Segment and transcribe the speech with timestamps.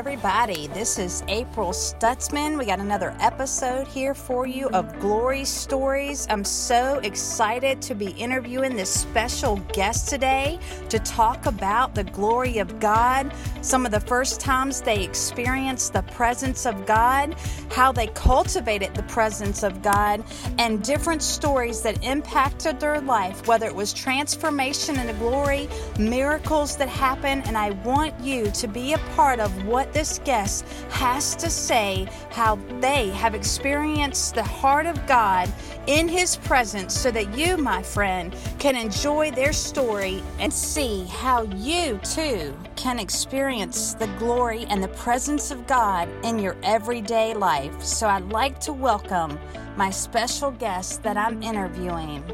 [0.00, 0.66] everybody.
[0.68, 2.58] This is April Stutzman.
[2.58, 6.26] We got another episode here for you of Glory Stories.
[6.30, 10.58] I'm so excited to be interviewing this special guest today
[10.88, 13.30] to talk about the glory of God,
[13.60, 17.36] some of the first times they experienced the presence of God,
[17.70, 20.24] how they cultivated the presence of God,
[20.58, 26.88] and different stories that impacted their life, whether it was transformation into glory, miracles that
[26.88, 27.42] happened.
[27.46, 32.08] And I want you to be a part of what this guest has to say,
[32.30, 35.52] how they have experienced the heart of God
[35.86, 41.42] in His presence, so that you, my friend, can enjoy their story and see how
[41.42, 47.82] you too can experience the glory and the presence of God in your everyday life.
[47.82, 49.38] So I'd like to welcome
[49.76, 52.24] my special guest that I'm interviewing.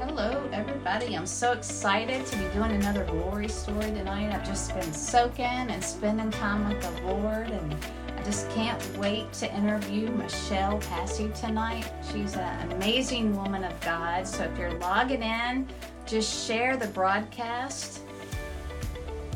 [0.00, 1.16] Hello, everybody.
[1.16, 4.34] I'm so excited to be doing another glory story tonight.
[4.34, 7.76] I've just been soaking and spending time with the Lord, and
[8.18, 11.88] I just can't wait to interview Michelle Passy tonight.
[12.10, 14.26] She's an amazing woman of God.
[14.26, 15.68] So if you're logging in,
[16.06, 18.00] just share the broadcast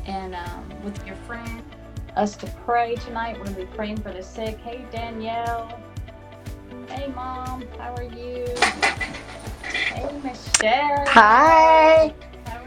[0.07, 1.63] and um, with your friend.
[2.17, 3.39] Us to pray tonight.
[3.39, 4.59] We're going to be praying for the sick.
[4.59, 5.81] Hey, Danielle.
[6.89, 7.65] Hey, Mom.
[7.79, 8.45] How are you?
[9.99, 11.05] Hey, Michelle.
[11.09, 12.15] Hi.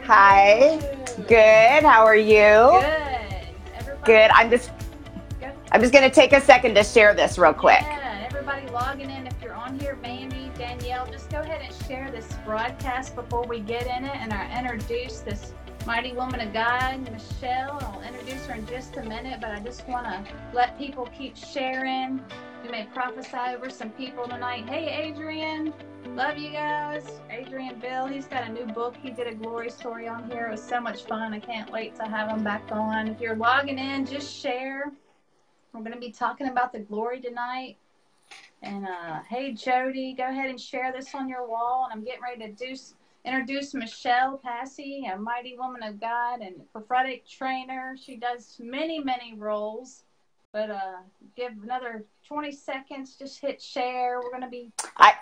[0.04, 0.74] Hi.
[0.74, 1.24] You?
[1.24, 1.82] Good.
[1.82, 2.34] How are you?
[2.34, 3.54] Good.
[3.74, 4.30] Everybody, Good.
[4.32, 4.70] I'm just
[5.40, 5.52] Good.
[5.70, 7.80] I'm just going to take a second to share this real quick.
[7.80, 9.26] Yeah, everybody logging in.
[9.26, 13.60] If you're on here, Mandy, Danielle, just go ahead and share this broadcast before we
[13.60, 14.16] get in it.
[14.16, 15.54] And I introduce this
[15.86, 17.78] mighty woman of God, Michelle.
[17.82, 21.36] I'll introduce her in just a minute, but I just want to let people keep
[21.36, 22.20] sharing.
[22.62, 24.68] We may prophesy over some people tonight.
[24.68, 25.74] Hey, Adrian.
[26.14, 27.20] Love you guys.
[27.30, 28.94] Adrian Bill, he's got a new book.
[29.02, 30.46] He did a glory story on here.
[30.46, 31.32] It was so much fun.
[31.32, 33.08] I can't wait to have him back on.
[33.08, 34.92] If you're logging in, just share.
[35.72, 37.76] We're going to be talking about the glory tonight.
[38.62, 41.88] And uh, hey, Jody, go ahead and share this on your wall.
[41.90, 42.76] And I'm getting ready to do,
[43.24, 47.96] introduce Michelle Passy, a mighty woman of God and prophetic trainer.
[48.02, 50.04] She does many, many roles.
[50.52, 50.96] But uh,
[51.34, 53.16] give another 20 seconds.
[53.16, 54.20] Just hit share.
[54.20, 54.70] We're going to be.
[54.98, 55.14] I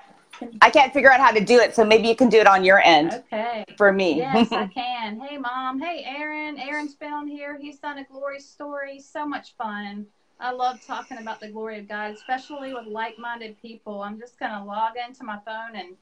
[0.62, 2.64] I can't figure out how to do it, so maybe you can do it on
[2.64, 3.64] your end Okay.
[3.76, 4.16] for me.
[4.16, 5.20] Yes, I can.
[5.20, 5.80] Hey, mom.
[5.80, 6.58] Hey, Aaron.
[6.58, 7.58] Aaron's been on here.
[7.60, 8.98] He's done a glory story.
[8.98, 10.06] So much fun.
[10.40, 14.02] I love talking about the glory of God, especially with like minded people.
[14.02, 15.94] I'm just going to log into my phone and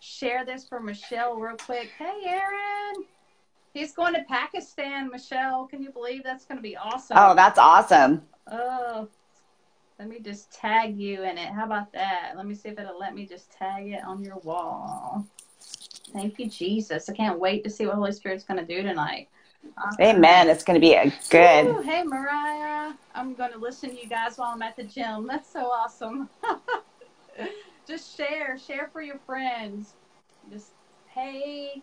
[0.00, 1.90] share this for Michelle real quick.
[1.98, 3.04] Hey, Aaron.
[3.74, 5.66] He's going to Pakistan, Michelle.
[5.66, 7.16] Can you believe that's going to be awesome?
[7.18, 8.22] oh, that's awesome.
[8.50, 9.08] Oh,
[9.98, 11.48] let me just tag you in it.
[11.48, 12.32] How about that?
[12.36, 15.26] Let me see if it'll let me just tag it on your wall.
[16.12, 17.08] Thank you, Jesus.
[17.08, 19.28] I can't wait to see what Holy Spirit's going to do tonight.
[19.76, 20.00] Awesome.
[20.00, 20.48] Amen.
[20.48, 21.66] It's going to be a good.
[21.66, 22.94] Woo, hey, Mariah.
[23.14, 25.26] I'm going to listen to you guys while I'm at the gym.
[25.26, 26.28] That's so awesome.
[27.88, 28.58] just share.
[28.58, 29.94] Share for your friends.
[30.50, 30.72] Just,
[31.08, 31.82] hey.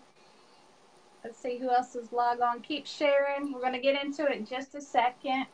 [1.23, 2.61] Let's see who else is log on.
[2.61, 3.51] Keep sharing.
[3.51, 5.47] We're going to get into it in just a second.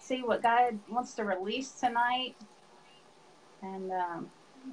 [0.00, 2.34] See what God wants to release tonight.
[3.62, 4.30] And um,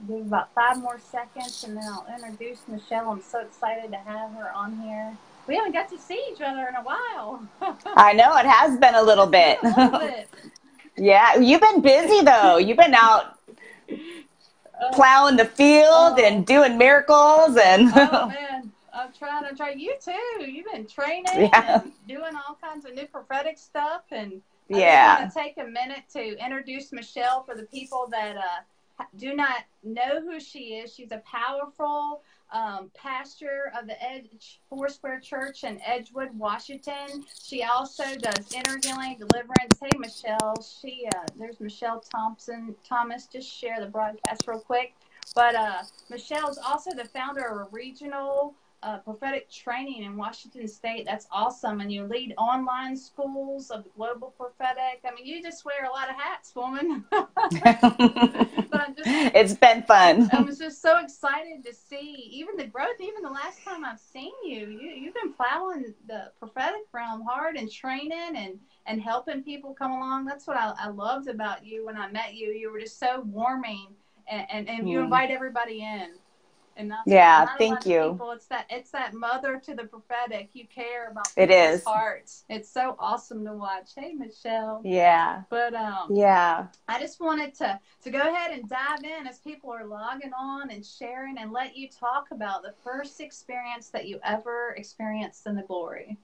[0.07, 3.09] give about five more seconds and then I'll introduce Michelle.
[3.09, 5.15] I'm so excited to have her on here.
[5.47, 7.47] We haven't got to see each other in a while.
[7.95, 9.59] I know it has been a little bit.
[9.63, 10.29] A little bit.
[10.97, 12.57] yeah, you've been busy though.
[12.57, 13.39] You've been out
[14.93, 16.23] plowing the field Oh.
[16.23, 20.43] and doing miracles and oh man, I'm trying to try you too.
[20.45, 21.81] You've been training Yeah.
[21.83, 24.41] and doing all kinds of new prophetic stuff, and
[24.73, 25.07] I yeah.
[25.07, 29.33] just want to take a minute to introduce Michelle for the people that uh, do
[29.35, 30.93] not know who she is.
[30.93, 32.21] She's a powerful
[32.51, 37.25] um, pastor of the Edge Foursquare Church in Edgewood, Washington.
[37.43, 39.79] She also does inner healing, deliverance.
[39.81, 40.61] Hey, Michelle.
[40.61, 43.27] She uh, there's Michelle Thompson Thomas.
[43.27, 44.93] Just share the broadcast real quick.
[45.35, 50.67] But uh, Michelle is also the founder of a regional uh, prophetic training in Washington
[50.67, 51.05] State.
[51.05, 51.81] That's awesome.
[51.81, 55.01] And you lead online schools of global prophetic.
[55.05, 57.05] I mean, you just wear a lot of hats, woman.
[57.11, 60.31] but just it's been fun.
[60.31, 62.99] I was just so excited to see even the growth.
[62.99, 67.55] Even the last time I've seen you, you you've been plowing the prophetic realm hard
[67.57, 70.25] and training and and helping people come along.
[70.25, 72.49] That's what I, I loved about you when I met you.
[72.49, 73.87] You were just so warming,
[74.27, 75.03] and and, and you Hmm.
[75.03, 76.09] invite everybody in.
[76.79, 78.11] And not, Yeah, thank you.
[78.13, 80.49] People, it's that it's that mother to the prophetic.
[80.53, 81.83] You care about It is.
[81.83, 82.45] hearts.
[82.47, 83.89] It's so awesome to watch.
[83.95, 84.81] Hey, Michelle.
[84.85, 85.41] Yeah.
[85.49, 86.67] But um, Yeah.
[86.87, 90.71] I just wanted to to go ahead and dive in as people are logging on
[90.71, 95.55] and sharing and let you talk about the first experience that you ever experienced in
[95.55, 96.17] the glory.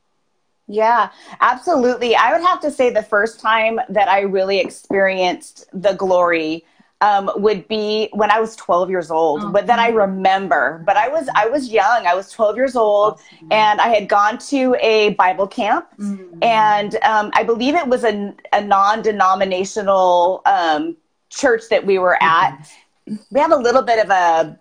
[0.67, 1.11] Yeah,
[1.41, 2.15] absolutely.
[2.15, 6.63] I would have to say the first time that I really experienced the glory
[7.01, 9.43] um, would be when I was 12 years old.
[9.43, 12.07] Oh, but then I remember, but I was I was young.
[12.07, 13.51] I was 12 years old, awesome.
[13.51, 16.41] and I had gone to a Bible camp, mm-hmm.
[16.41, 20.95] and um, I believe it was a, a non-denominational um,
[21.29, 22.59] church that we were at.
[23.07, 23.15] Mm-hmm.
[23.31, 24.59] We have a little bit of a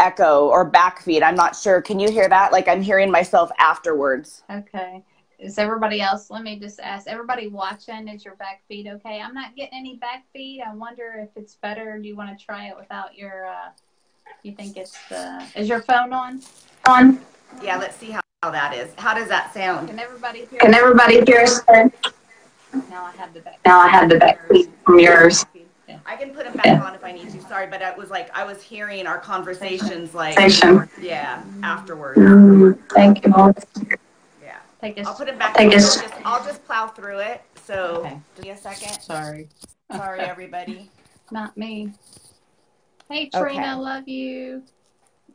[0.00, 1.22] echo or backfeed.
[1.22, 1.80] I'm not sure.
[1.82, 2.52] Can you hear that?
[2.52, 4.42] Like I'm hearing myself afterwards.
[4.50, 5.02] Okay.
[5.38, 6.30] Is everybody else?
[6.30, 9.20] Let me just ask everybody watching, is your back feed okay?
[9.20, 10.62] I'm not getting any back feed.
[10.66, 11.98] I wonder if it's better.
[11.98, 13.70] Do you want to try it without your, uh,
[14.42, 16.40] you think it's the, is your phone on?
[16.86, 17.18] On.
[17.62, 18.92] Yeah, let's see how, how that is.
[18.96, 19.88] How does that sound?
[19.88, 21.60] Can everybody hear Can everybody hear us?
[21.68, 23.58] Now I have the back.
[23.64, 25.44] Now I have the back feed from yours.
[26.06, 27.40] I can put them back on if I need to.
[27.42, 30.36] Sorry, but it was like I was hearing our conversations like
[31.00, 32.18] yeah afterwards.
[32.18, 33.98] Mm, thank you.
[34.84, 35.54] Take a, I'll put it back.
[35.54, 37.40] Take I'll, just, I'll just plow through it.
[37.64, 38.20] So okay.
[38.36, 39.00] give me a second.
[39.00, 39.48] Sorry.
[39.90, 40.90] Sorry, everybody.
[41.30, 41.90] Not me.
[43.08, 43.74] Hey Trina, okay.
[43.76, 44.62] love you.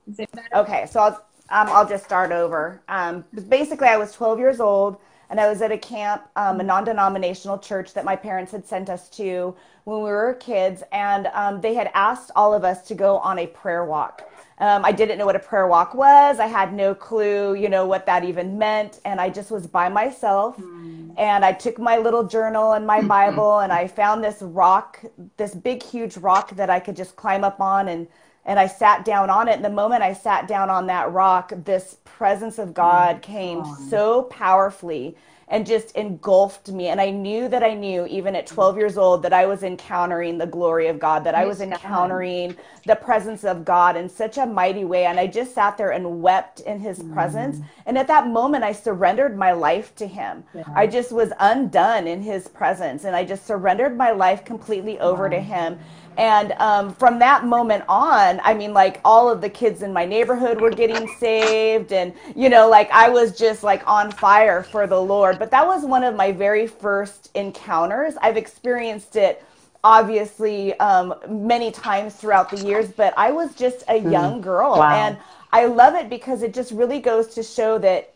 [0.08, 0.48] Is it better?
[0.54, 2.80] Okay, so I'll um, I'll just start over.
[2.90, 4.98] Um, basically, I was 12 years old
[5.32, 8.68] and I was at a camp, um, a non denominational church that my parents had
[8.68, 9.56] sent us to
[9.86, 10.84] when we were kids.
[10.92, 14.29] And um, they had asked all of us to go on a prayer walk.
[14.60, 16.40] Um, I didn't know what a prayer walk was.
[16.40, 19.00] I had no clue, you know, what that even meant.
[19.06, 20.58] And I just was by myself.
[20.58, 21.14] Mm.
[21.18, 25.02] And I took my little journal and my Bible and I found this rock,
[25.38, 28.08] this big, huge rock that I could just climb up on and
[28.46, 29.58] and I sat down on it.
[29.58, 33.64] And the moment I sat down on that rock, this presence of God oh, came
[33.90, 35.16] so powerfully
[35.50, 36.88] and just engulfed me.
[36.88, 40.38] And I knew that I knew, even at 12 years old, that I was encountering
[40.38, 42.56] the glory of God, that I was encountering
[42.86, 45.06] the presence of God in such a mighty way.
[45.06, 47.14] And I just sat there and wept in his mm.
[47.14, 47.60] presence.
[47.88, 50.44] And at that moment, I surrendered my life to him.
[50.54, 50.64] Yeah.
[50.76, 53.04] I just was undone in his presence.
[53.04, 55.30] And I just surrendered my life completely over wow.
[55.30, 55.80] to him.
[56.18, 60.06] And um, from that moment on, I mean, like all of the kids in my
[60.06, 61.92] neighborhood were getting saved.
[61.92, 65.40] And, you know, like I was just like on fire for the Lord.
[65.40, 68.16] But that was one of my very first encounters.
[68.22, 69.44] I've experienced it
[69.82, 74.12] obviously um, many times throughout the years, but I was just a hmm.
[74.12, 74.78] young girl.
[74.78, 74.94] Wow.
[74.94, 75.18] And
[75.54, 78.14] I love it because it just really goes to show that,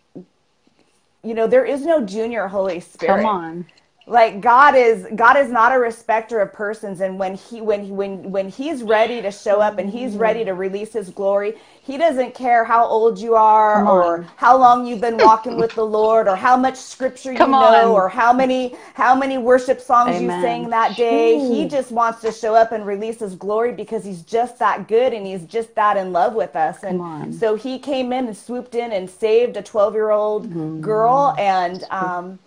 [1.24, 3.22] you know, there is no junior Holy Spirit.
[3.22, 3.66] Come on
[4.06, 8.32] like god is god is not a respecter of persons and when he when when
[8.32, 12.34] when he's ready to show up and he's ready to release his glory he doesn't
[12.34, 16.36] care how old you are or how long you've been walking with the lord or
[16.36, 17.86] how much scripture you Come know on.
[17.92, 20.24] or how many how many worship songs Amen.
[20.24, 21.54] you sang that day Ooh.
[21.54, 25.14] he just wants to show up and release his glory because he's just that good
[25.14, 28.76] and he's just that in love with us and so he came in and swooped
[28.76, 30.82] in and saved a 12 year old mm.
[30.82, 32.38] girl and um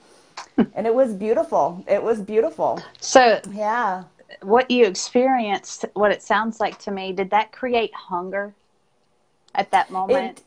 [0.75, 1.85] and it was beautiful.
[1.89, 2.83] It was beautiful.
[3.01, 4.05] So, yeah.
[4.43, 8.55] What you experienced, what it sounds like to me, did that create hunger
[9.55, 10.43] at that moment?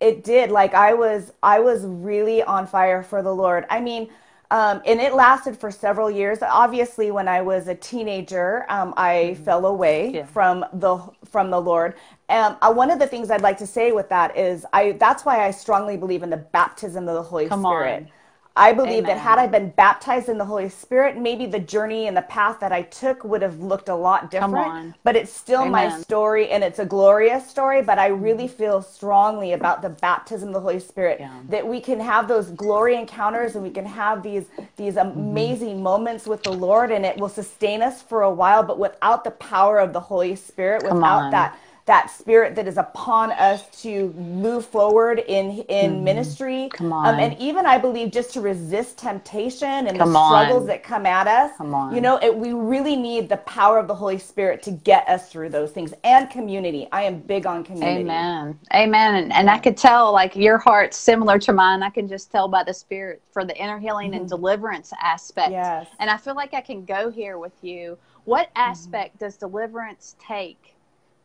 [0.00, 0.50] It, it did.
[0.50, 3.64] Like I was I was really on fire for the Lord.
[3.70, 4.08] I mean,
[4.50, 6.38] um, and it lasted for several years.
[6.42, 9.42] Obviously, when I was a teenager, um, I mm-hmm.
[9.42, 10.26] fell away yeah.
[10.26, 11.94] from the from the Lord.
[12.28, 15.24] Um, uh, one of the things I'd like to say with that is, I that's
[15.24, 18.02] why I strongly believe in the baptism of the Holy Come Spirit.
[18.04, 18.10] On
[18.56, 19.16] I believe Amen.
[19.16, 22.60] that had I been baptized in the Holy Spirit, maybe the journey and the path
[22.60, 24.94] that I took would have looked a lot different.
[25.02, 25.72] But it's still Amen.
[25.72, 27.82] my story and it's a glorious story.
[27.82, 28.56] But I really mm-hmm.
[28.56, 31.40] feel strongly about the baptism of the Holy Spirit yeah.
[31.48, 34.44] that we can have those glory encounters and we can have these
[34.76, 35.18] these mm-hmm.
[35.18, 35.82] amazing mm-hmm.
[35.82, 38.62] moments with the Lord and it will sustain us for a while.
[38.62, 43.30] But without the power of the Holy Spirit, without that that spirit that is upon
[43.32, 46.04] us to move forward in in mm-hmm.
[46.04, 46.68] ministry.
[46.72, 47.14] Come on.
[47.14, 50.66] Um, and even I believe just to resist temptation and come the struggles on.
[50.68, 51.56] that come at us.
[51.58, 51.94] Come on.
[51.94, 55.30] You know, it, we really need the power of the Holy Spirit to get us
[55.30, 56.88] through those things and community.
[56.90, 58.00] I am big on community.
[58.00, 58.58] Amen.
[58.74, 59.14] Amen.
[59.16, 61.82] And, and I could tell like your heart's similar to mine.
[61.82, 64.20] I can just tell by the spirit for the inner healing mm-hmm.
[64.20, 65.50] and deliverance aspect.
[65.50, 65.86] Yes.
[65.98, 67.98] And I feel like I can go here with you.
[68.24, 68.70] What mm-hmm.
[68.70, 69.26] aspect mm-hmm.
[69.26, 70.73] does deliverance take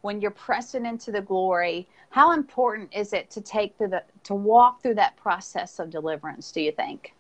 [0.02, 4.34] when you're pressing into the glory how important is it to take through the to
[4.34, 7.14] walk through that process of deliverance do you think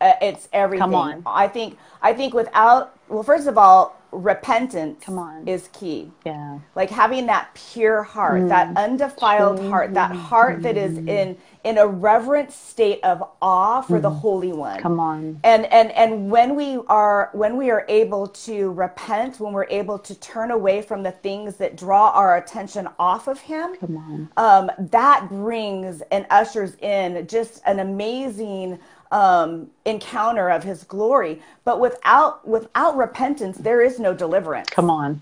[0.00, 5.04] uh, it's everything come on i think i think without well first of all repentance
[5.04, 5.46] Come on.
[5.46, 6.10] is key.
[6.24, 6.58] Yeah.
[6.74, 11.86] Like having that pure heart, that undefiled heart, that heart that is in in a
[11.86, 14.80] reverent state of awe for the Holy One.
[14.80, 15.40] Come on.
[15.44, 19.98] And and and when we are when we are able to repent, when we're able
[19.98, 24.28] to turn away from the things that draw our attention off of Him, Come on.
[24.36, 28.78] um, that brings and ushers in just an amazing
[29.12, 31.42] um, encounter of His glory.
[31.64, 34.70] But without without repentance, there is no deliverance.
[34.70, 35.20] Come on.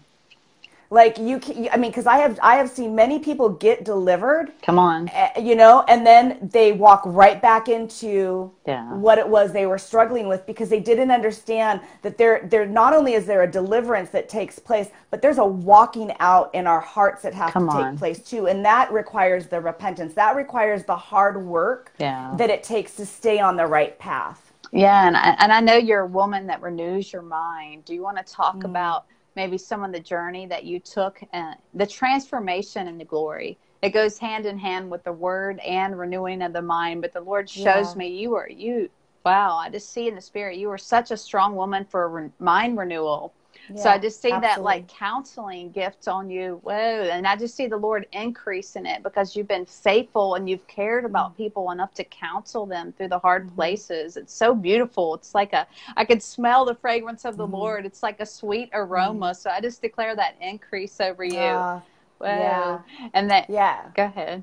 [0.90, 4.52] Like you, can, I mean, because I have I have seen many people get delivered,
[4.62, 5.11] Come on.
[5.11, 8.95] eh, you know, and then they walk right back into Yeah.
[8.95, 12.95] what it was they were struggling with because they didn't understand that there there not
[12.95, 16.80] only is there a deliverance that takes place, but there's a walking out in our
[16.80, 17.99] hearts that has Come to take on.
[17.99, 20.14] place too, and that requires the repentance.
[20.14, 22.33] That requires the hard work Yeah.
[22.38, 24.52] that it takes to stay on the right path.
[24.73, 27.85] Yeah, and I, and I know you're a woman that renews your mind.
[27.85, 28.64] Do you want to talk Mm.
[28.66, 29.04] about
[29.38, 33.59] maybe some of the journey that you took and the transformation into glory?
[33.83, 37.02] It goes hand in hand with the word and renewing of the mind.
[37.02, 37.99] But the Lord shows Yeah.
[38.00, 38.90] me you were you.
[39.25, 42.30] Wow, I just see in the spirit you were such a strong woman for re-
[42.40, 43.37] mind renewal.
[43.77, 46.61] So I just see that like counseling gift on you.
[46.63, 46.73] Whoa.
[46.73, 50.67] And I just see the Lord increase in it because you've been faithful and you've
[50.67, 51.43] cared about mm-hmm.
[51.43, 53.57] people enough to counsel them through the hard mm-hmm.
[53.57, 54.17] places.
[54.17, 55.15] It's so beautiful.
[55.15, 57.55] It's like a, I could smell the fragrance of the mm-hmm.
[57.55, 57.87] Lord.
[57.87, 59.35] It's like a sweet aroma.
[59.35, 61.39] So I just declare that increase over you.
[61.39, 61.81] Uh,
[62.19, 62.27] Whoa.
[62.27, 62.81] yeah.
[63.15, 63.91] And that, yeah.
[63.95, 64.43] go ahead.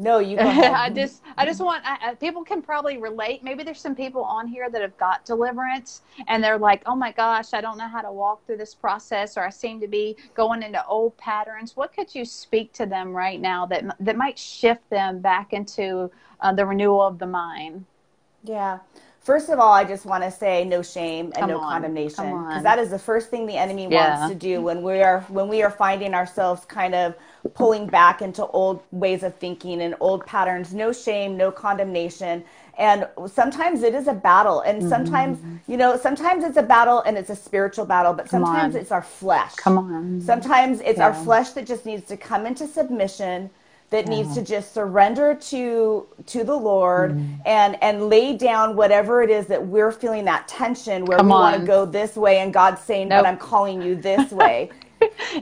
[0.00, 0.38] No, you.
[0.40, 3.44] I just, I just want I, I, people can probably relate.
[3.44, 7.12] Maybe there's some people on here that have got deliverance, and they're like, "Oh my
[7.12, 10.16] gosh, I don't know how to walk through this process, or I seem to be
[10.34, 14.38] going into old patterns." What could you speak to them right now that that might
[14.38, 17.84] shift them back into uh, the renewal of the mind?
[18.42, 18.78] Yeah.
[19.20, 21.72] First of all, I just want to say no shame and Come no on.
[21.72, 24.18] condemnation because that is the first thing the enemy Yeah.
[24.18, 27.14] wants to do when we are when we are finding ourselves kind of
[27.54, 30.72] pulling back into old ways of thinking and old patterns.
[30.72, 32.44] No shame, no condemnation.
[32.78, 37.18] And sometimes it is a battle and sometimes, you know, sometimes it's a battle and
[37.18, 38.36] it's a spiritual battle, but Mm-hmm.
[38.44, 39.54] Sometimes it's our flesh.
[39.56, 40.20] Come on.
[40.22, 43.50] Sometimes it's our flesh that just needs to come into submission
[43.90, 47.42] that needs to just surrender to to the Lord Mm-hmm.
[47.46, 51.32] and and lay down whatever it is that we're feeling that tension where Come we
[51.32, 53.24] want to go this way and God's saying Nope.
[53.24, 54.70] but I'm calling you this way.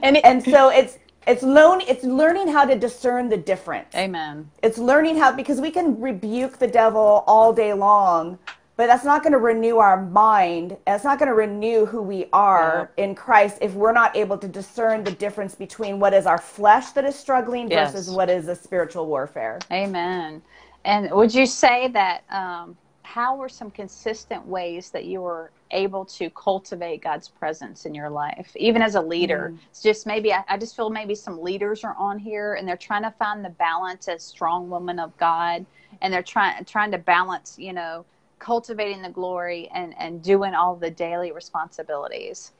[0.03, 3.95] And, it, and so it's it's learn it's learning how to discern the difference.
[3.95, 4.51] amen.
[4.63, 8.39] It's learning how because we can rebuke the devil all day long,
[8.79, 10.77] but that's not going to renew our mind.
[10.87, 14.47] It's not going to renew who we are in Christ if we're not able to
[14.47, 17.91] discern the difference between what is our flesh that is struggling Yes.
[17.91, 19.59] versus what is a spiritual warfare.
[19.69, 20.41] Amen.
[20.85, 26.05] And would you say that um, how were some consistent ways that you were able
[26.05, 29.53] to cultivate God's presence in your life, even as a leader?
[29.71, 32.77] It's just maybe I, I just feel maybe some leaders are on here and they're
[32.77, 35.65] trying to find the balance as strong women of God,
[36.01, 38.05] and they're trying trying to balance, you know,
[38.39, 42.51] cultivating the glory and and doing all the daily responsibilities.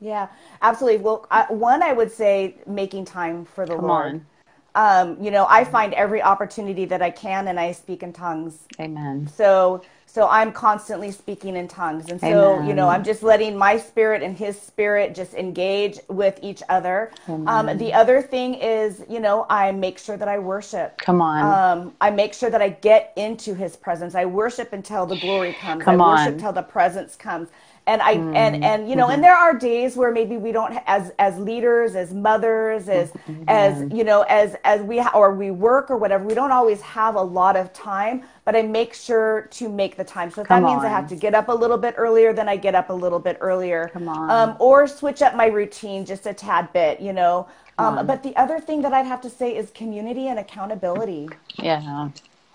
[0.00, 0.28] Yeah,
[0.62, 1.00] absolutely.
[1.00, 4.12] Well, I, one, I would say making time for the Come Lord.
[4.14, 4.26] on.
[4.74, 8.66] Um, you know, I find every opportunity that I can, and I speak in tongues.
[8.78, 9.26] Amen.
[9.26, 9.82] So
[10.18, 12.10] so I'm constantly speaking in tongues.
[12.10, 16.38] And so, you know, I'm just letting my spirit and his spirit just engage with
[16.42, 17.12] each other.
[17.46, 20.98] Um, the other thing is, you know, I make sure that I worship.
[20.98, 21.44] Come on.
[21.44, 24.16] Um, I make sure that I get into his presence.
[24.16, 25.84] I worship until the glory comes.
[25.84, 27.50] Come I worship until the presence comes.
[27.88, 31.12] And I and and you know, and there are days where maybe we don't as
[31.18, 33.12] as leaders, as mothers, as
[33.48, 36.80] as you know, as as we ha- or we work or whatever, we don't always
[36.82, 40.30] have a lot of time, but I make sure to make the time.
[40.30, 42.48] So if Come that means I have to get up a little bit earlier, then
[42.48, 43.90] I get up a little bit earlier.
[43.92, 44.30] Come on.
[44.30, 47.48] Um, or switch up my routine just a tad bit, you know.
[47.78, 51.28] Um, but the other thing that I'd have to say is community and accountability.
[51.58, 52.10] yeah.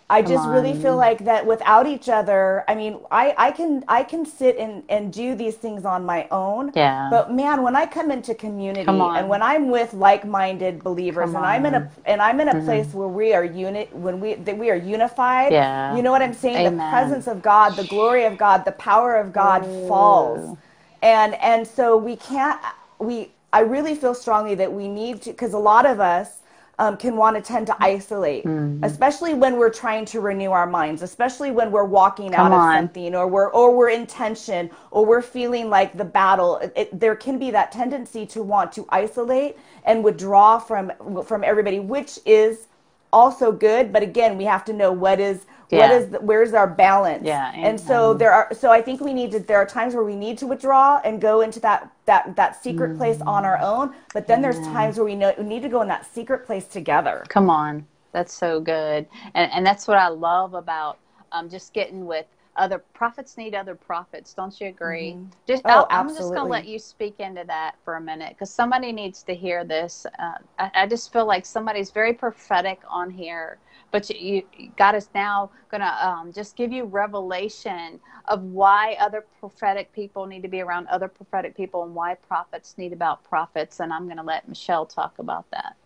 [0.09, 0.81] I just really on.
[0.81, 4.83] feel like that without each other, I mean, I, I can I can sit and,
[4.89, 6.71] and do these things on my own.
[6.75, 7.07] Yeah.
[7.09, 11.37] But man, when I come into community Come and when I'm with like-minded believers Come
[11.37, 11.79] and I'm in a.
[11.81, 12.01] Mm-hmm.
[12.05, 15.51] and I'm in a place where we are unit when we that we are unified.
[15.51, 15.95] Yeah.
[15.95, 16.77] You know what I'm saying?
[16.77, 20.57] The presence of God, the glory of God, the power of God falls.
[21.01, 22.59] And and so we can't
[22.99, 26.42] we I really feel strongly that we need to because a lot of us
[26.79, 28.83] um, can want to tend to isolate, Mm-hmm.
[28.83, 32.73] especially when we're trying to renew our minds, especially when we're walking out Come of
[32.75, 36.57] something, or we're or we're in tension, or we're feeling like the battle.
[36.75, 40.91] It- there can be that tendency to want to isolate and withdraw from
[41.25, 42.67] from everybody, which is
[43.11, 43.93] also good.
[43.93, 45.79] But again, we have to know what is yeah.
[45.79, 47.23] what is the, where's our balance?
[47.25, 50.03] Yeah and so there are so i think we need to there are times where
[50.03, 52.97] we need to withdraw and go into that that that secret mm.
[52.97, 55.81] place on our own but then there's times where we know we need to go
[55.81, 57.23] in that secret place together.
[57.29, 57.85] Come on.
[58.11, 59.07] That's so good.
[59.33, 60.99] And and that's what i love about
[61.31, 64.35] um, just getting with other prophets need other prophets.
[64.35, 65.13] Don't you agree?
[65.13, 65.25] Mm-hmm.
[65.47, 68.51] just oh, i'm just going to let you speak into that for a minute because
[68.51, 70.05] somebody needs to hear this.
[70.19, 73.57] Uh, I, I, just feel like somebody's very prophetic on here
[73.93, 78.97] but you, you god is now going to um, just give you revelation of why
[78.99, 83.23] other prophetic people need to be around other prophetic people and why prophets need about
[83.23, 85.77] prophets and i'm going to let michelle talk about that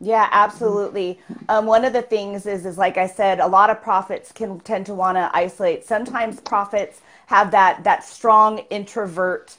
[0.00, 1.20] yeah, absolutely.
[1.50, 4.58] Um, one of the things is, is like I said, a lot of prophets can
[4.60, 5.84] tend to want to isolate.
[5.84, 9.58] Sometimes prophets have that that strong introvert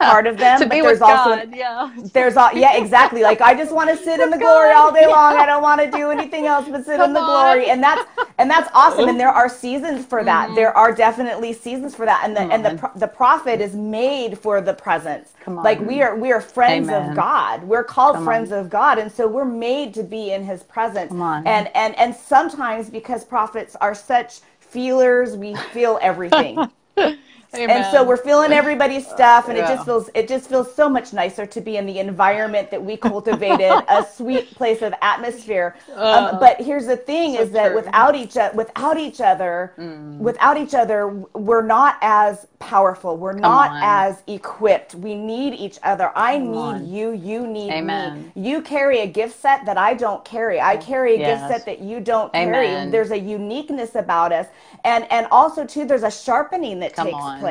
[0.00, 0.60] part of them.
[0.60, 1.92] to but there's also God, yeah.
[2.12, 5.06] there's all yeah exactly like I just want to sit in the glory all day
[5.06, 5.36] long.
[5.36, 7.56] I don't want to do anything else but sit Come in the on.
[7.56, 9.08] glory, and that's and that's awesome.
[9.08, 10.46] And there are seasons for that.
[10.46, 10.54] Mm-hmm.
[10.56, 12.22] There are definitely seasons for that.
[12.24, 12.76] And the Come and on.
[12.76, 15.32] the the prophet is made for the presence.
[15.64, 17.10] Like we are we are friends Amen.
[17.10, 17.64] of God.
[17.64, 18.58] We're called Come friends on.
[18.60, 21.12] of God, and so we're made to be in His presence.
[21.46, 26.58] And and and sometimes because prophets are such feelers, we feel everything.
[27.54, 27.70] Amen.
[27.70, 29.64] And so we're feeling everybody's stuff, and yeah.
[29.64, 32.84] it just feels it just feels so much nicer to be in the environment that
[32.84, 35.76] we cultivated, a sweet place of atmosphere.
[35.94, 40.18] Uh, um, but here's the thing: so is that without each without each other, mm.
[40.18, 43.16] without each other, we're not as powerful.
[43.16, 43.80] We're Come not on.
[43.82, 44.94] as equipped.
[44.94, 46.12] We need each other.
[46.14, 46.88] I Come need on.
[46.88, 47.12] you.
[47.12, 48.32] You need Amen.
[48.34, 48.42] me.
[48.48, 50.60] You carry a gift set that I don't carry.
[50.60, 51.40] I carry a yes.
[51.40, 52.52] gift set that you don't Amen.
[52.52, 52.90] carry.
[52.90, 54.46] There's a uniqueness about us,
[54.84, 57.40] and and also too, there's a sharpening that Come takes on.
[57.40, 57.45] place.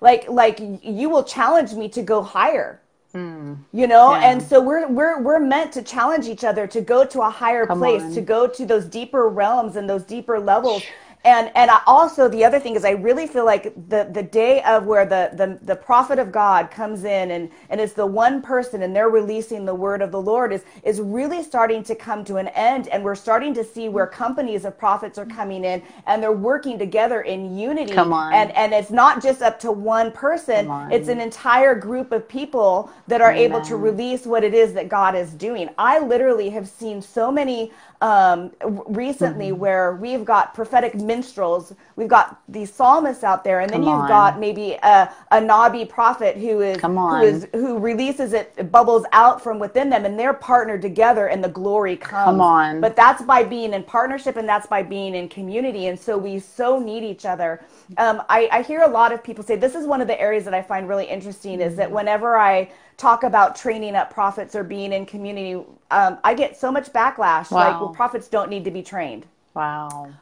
[0.00, 2.80] Like like you will challenge me to go higher.
[3.14, 3.58] Mm.
[3.72, 4.30] You know, yeah.
[4.30, 7.66] and so we're we're we're meant to challenge each other to go to a higher
[7.66, 8.14] Come place, on.
[8.14, 10.82] to go to those deeper realms and those deeper levels
[11.24, 14.62] and and I also the other thing is I really feel like the the day
[14.62, 18.42] of where the the, the prophet of God comes in and and it's the one
[18.42, 22.24] person and they're releasing the word of the Lord is is really starting to come
[22.24, 25.82] to an end and we're starting to see where companies of prophets are coming in
[26.06, 28.32] and they're working together in unity come on.
[28.32, 32.90] and and it's not just up to one person it's an entire group of people
[33.06, 33.42] that are Amen.
[33.42, 37.30] able to release what it is that God is doing I literally have seen so
[37.30, 37.70] many
[38.02, 38.50] um,
[38.88, 39.60] recently mm-hmm.
[39.60, 44.08] where we've got prophetic minstrels, we've got these psalmists out there, and then you've on.
[44.08, 49.04] got maybe a, a Nabi prophet who is who is who releases it, it, bubbles
[49.12, 52.24] out from within them, and they're partnered together, and the glory comes.
[52.24, 52.80] Come on.
[52.80, 56.38] But that's by being in partnership, and that's by being in community, and so we
[56.38, 57.60] so need each other.
[57.98, 60.44] Um, I, I hear a lot of people say this is one of the areas
[60.44, 61.68] that I find really interesting mm-hmm.
[61.68, 61.96] is that mm-hmm.
[61.96, 65.54] whenever I talk about training up prophets or being in community,
[65.90, 67.50] um, I get so much backlash.
[67.50, 67.58] Wow.
[67.58, 69.26] Like, well, prophets don't need to be trained.
[69.54, 70.12] Wow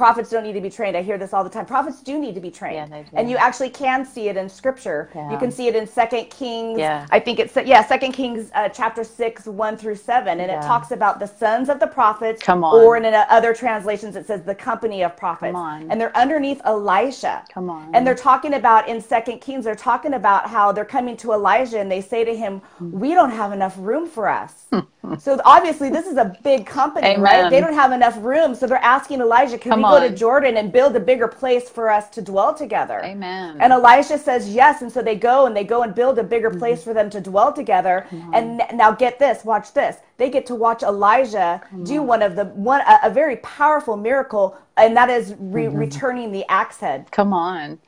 [0.00, 0.96] prophets don't need to be trained.
[0.96, 1.66] I hear this all the time.
[1.66, 2.88] Prophets do need to be trained.
[2.90, 5.10] Yeah, and you actually can see it in scripture.
[5.14, 5.30] Yeah.
[5.30, 6.78] You can see it in Second Kings.
[6.78, 7.06] Yeah.
[7.10, 10.58] I think it's yeah, Second Kings uh, chapter 6, 1 through 7 and yeah.
[10.58, 12.80] it talks about the sons of the prophets Come on.
[12.80, 15.52] or in other translations it says the company of prophets.
[15.52, 15.90] Come on.
[15.90, 17.44] And they're underneath Elisha.
[17.52, 17.94] Come on.
[17.94, 21.78] And they're talking about in Second Kings they're talking about how they're coming to Elijah
[21.78, 24.64] and they say to him, "We don't have enough room for us."
[25.18, 27.22] so obviously this is a big company, Amen.
[27.22, 27.50] right?
[27.50, 30.56] They don't have enough room, so they're asking Elijah, "Can Come we go to Jordan
[30.56, 33.00] and build a bigger place for us to dwell together.
[33.04, 33.58] Amen.
[33.60, 34.82] And Elisha says yes.
[34.82, 36.58] And so they go and they go and build a bigger mm-hmm.
[36.58, 38.06] place for them to dwell together.
[38.32, 39.96] And now get this, watch this.
[40.16, 44.56] They get to watch Elijah do one of the one a, a, very powerful miracle,
[44.76, 45.78] and that is re- mm-hmm.
[45.78, 47.10] returning the axe head.
[47.10, 47.78] Come on.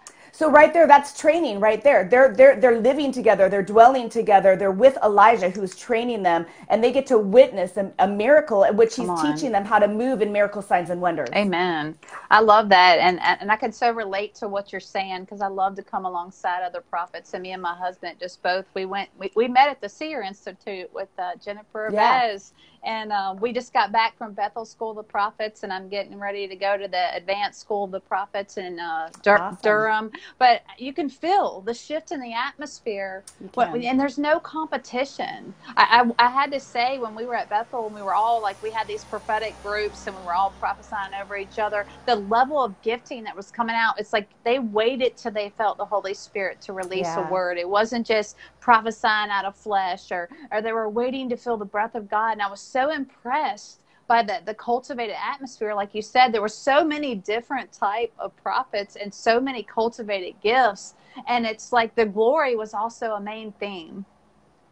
[0.42, 2.08] So right there, that's training right there.
[2.10, 6.82] They're they're they're living together, they're dwelling together, they're with Elijah who's training them, and
[6.82, 10.20] they get to witness a, a miracle in which he's teaching them how to move
[10.20, 11.28] in miracle signs and wonders.
[11.32, 11.96] Amen.
[12.32, 12.98] I love that.
[12.98, 16.06] And and I can so relate to what you're saying because I love to come
[16.06, 17.34] alongside other prophets.
[17.34, 20.22] And me and my husband just both we went we, we met at the Seer
[20.22, 22.26] Institute with uh, Jennifer yeah.
[22.26, 22.52] Bez
[22.84, 26.18] and uh, we just got back from Bethel School of the Prophets, and I'm getting
[26.18, 29.58] ready to go to the Advanced School of the Prophets in uh, Dur- awesome.
[29.62, 30.10] Durham.
[30.38, 33.24] But you can feel the shift in the atmosphere,
[33.56, 35.54] and there's no competition.
[35.76, 38.42] I, I, I, had to say when we were at Bethel, and we were all
[38.42, 41.86] like, we had these prophetic groups, and we were all prophesying over each other.
[42.06, 45.78] The level of gifting that was coming out, it's like they waited till they felt
[45.78, 47.28] the Holy Spirit to release yeah.
[47.28, 47.58] a word.
[47.58, 51.66] It wasn't just prophesying out of flesh, or or they were waiting to feel the
[51.66, 52.32] breath of God.
[52.34, 55.74] And I was so impressed by the, the cultivated atmosphere.
[55.74, 60.34] Like you said there were so many different type of prophets and so many cultivated
[60.42, 60.94] gifts.
[61.28, 64.06] And it's like the glory was also a main theme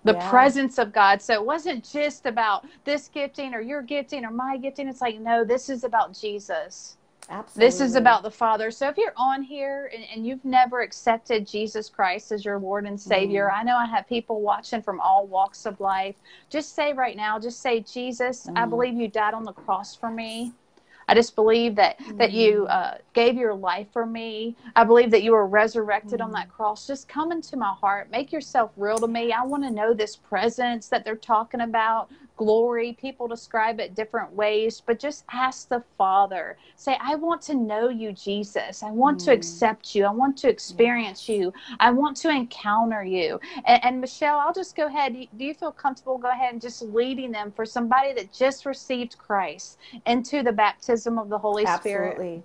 [0.05, 0.31] the yeah.
[0.31, 1.23] presence of god.
[1.23, 4.89] So it wasn't just about this gifting or your gifting or my gifting.
[4.89, 6.97] It's like no this is about jesus
[7.29, 7.67] Absolutely.
[7.69, 8.71] This is about the Father.
[8.71, 12.87] So if you're on here and, and you've never accepted Jesus Christ as your Lord
[12.87, 13.59] and Savior, Mm.
[13.61, 16.17] I know I have people watching from all walks of life.
[16.51, 18.71] Just say right now, just say, Jesus, I Mm.
[18.71, 20.55] believe you died on the cross for me.
[21.09, 22.71] I just believe that that you Mm.
[22.71, 24.57] uh, gave your life for me.
[24.77, 26.35] I believe that you were resurrected on Mm.
[26.35, 26.87] that cross.
[26.87, 28.11] Just come into my heart.
[28.11, 29.33] Make yourself real to me.
[29.33, 32.11] I want to know this presence that they're talking about.
[32.41, 32.95] Glory.
[32.95, 36.59] People describe it different ways, but just ask the Father.
[36.77, 38.83] Say, I want to know you, Jesus.
[38.83, 39.35] I want to Mm.
[39.35, 40.07] accept you.
[40.07, 41.53] I want to experience you.
[41.81, 43.41] I want to encounter you.
[43.67, 45.15] And, and Michelle, I'll just go ahead.
[45.37, 46.19] Do you feel comfortable?
[46.19, 51.19] Go ahead and just leading them for somebody that just received Christ into the baptism
[51.21, 52.15] of the Holy Spirit.
[52.17, 52.45] Absolutely.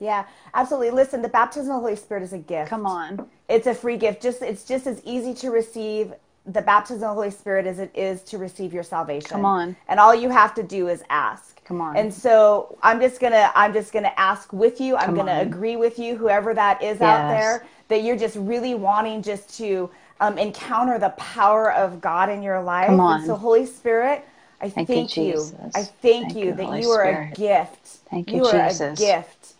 [0.00, 0.92] Yeah, absolutely.
[0.92, 2.70] Listen, the baptism of the Holy Spirit is a gift.
[2.70, 3.30] Come on.
[3.48, 4.22] It's a free gift.
[4.22, 6.14] Just it's just as easy to receive
[6.46, 9.30] the baptism of the Holy Spirit as it is to receive your salvation.
[9.30, 9.76] Come on.
[9.88, 11.62] And all you have to do is ask.
[11.64, 11.96] Come on.
[11.96, 14.96] And so I'm just gonna I'm just gonna ask with you.
[14.96, 15.38] I'm Come gonna on.
[15.40, 19.90] agree with you, whoever that is out there, that you're just really wanting just to
[20.20, 22.88] um, encounter the power of God in your life.
[22.88, 23.22] Come And on.
[23.22, 24.24] so Holy Spirit,
[24.60, 25.54] I Thank thank, you, you.
[25.74, 27.30] I thank, Thank you you, that Holy you are Spirit.
[27.32, 27.98] a gift.
[28.10, 28.96] Thank you, you are Jesus.
[28.96, 29.54] a gift.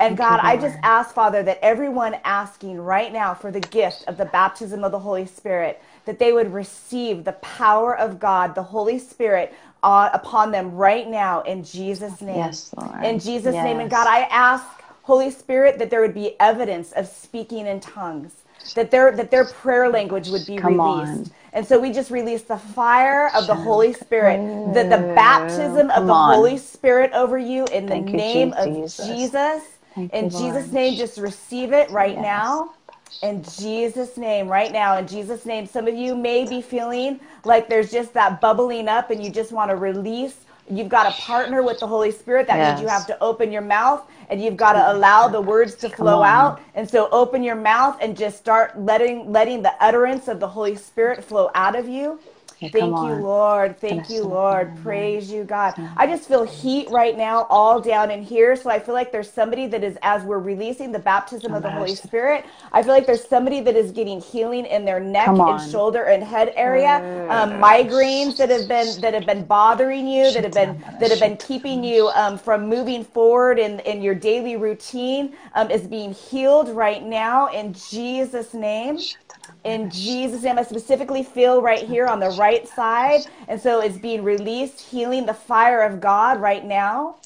[0.00, 4.16] And God, I just ask, Father, that everyone asking right now for the gift of
[4.18, 8.62] the baptism of the Holy Spirit, that they would receive the power of God, the
[8.64, 12.58] Holy Spirit, uh, upon them right now in Jesus' name.
[12.58, 12.94] Yes, Lord.
[13.02, 13.80] In Jesus' name.
[13.80, 18.44] And God, I ask, Holy Spirit, that there would be evidence of speaking in tongues,
[18.74, 20.80] that their that their prayer language would be Come released.
[20.80, 21.32] on.
[21.52, 26.06] And so we just release the fire of the Holy Spirit, the, the baptism of
[26.06, 26.16] Come the on.
[26.16, 28.86] Holy Spirit over you in Thank the you, name of Jesus.
[28.86, 29.78] Jesus.
[29.94, 32.20] Thank in you, Jesus' name, just receive it right Yes.
[32.20, 32.72] now.
[33.22, 35.66] In Jesus' name, right now, in Jesus' name.
[35.66, 39.52] Some of you may be feeling like there's just that bubbling up and you just
[39.52, 40.44] want to release.
[40.70, 42.46] You've got to partner with the Holy Spirit.
[42.46, 45.74] That means you have to open your mouth and you've got to allow the words
[45.76, 46.60] to flow out.
[46.74, 50.76] And so open your mouth and just start letting letting the utterance of the Holy
[50.76, 52.20] Spirit flow out of you.
[52.62, 53.16] Yeah, Thank you, on.
[53.16, 53.78] Lord.
[53.80, 54.76] Thank you, Lord.
[54.76, 55.74] Praise you, God.
[55.96, 58.56] I just feel heat right now all down in here.
[58.56, 61.70] So I feel like there's somebody that is, as we're releasing the baptism of the
[61.70, 65.60] Holy Spirit, I feel like there's somebody that is getting healing in their neck and
[65.60, 67.02] shoulder and head area.
[67.28, 71.20] Um, migraines that have been that have been bothering you, that have been that have
[71.20, 76.12] been keeping you um, from moving forward in, in your daily routine um, is being
[76.14, 79.06] healed right now in Jesus' name.
[79.64, 83.22] In Jesus' name, I specifically feel right here on the right side.
[83.48, 87.16] And so it's being released, healing the fire of God right now.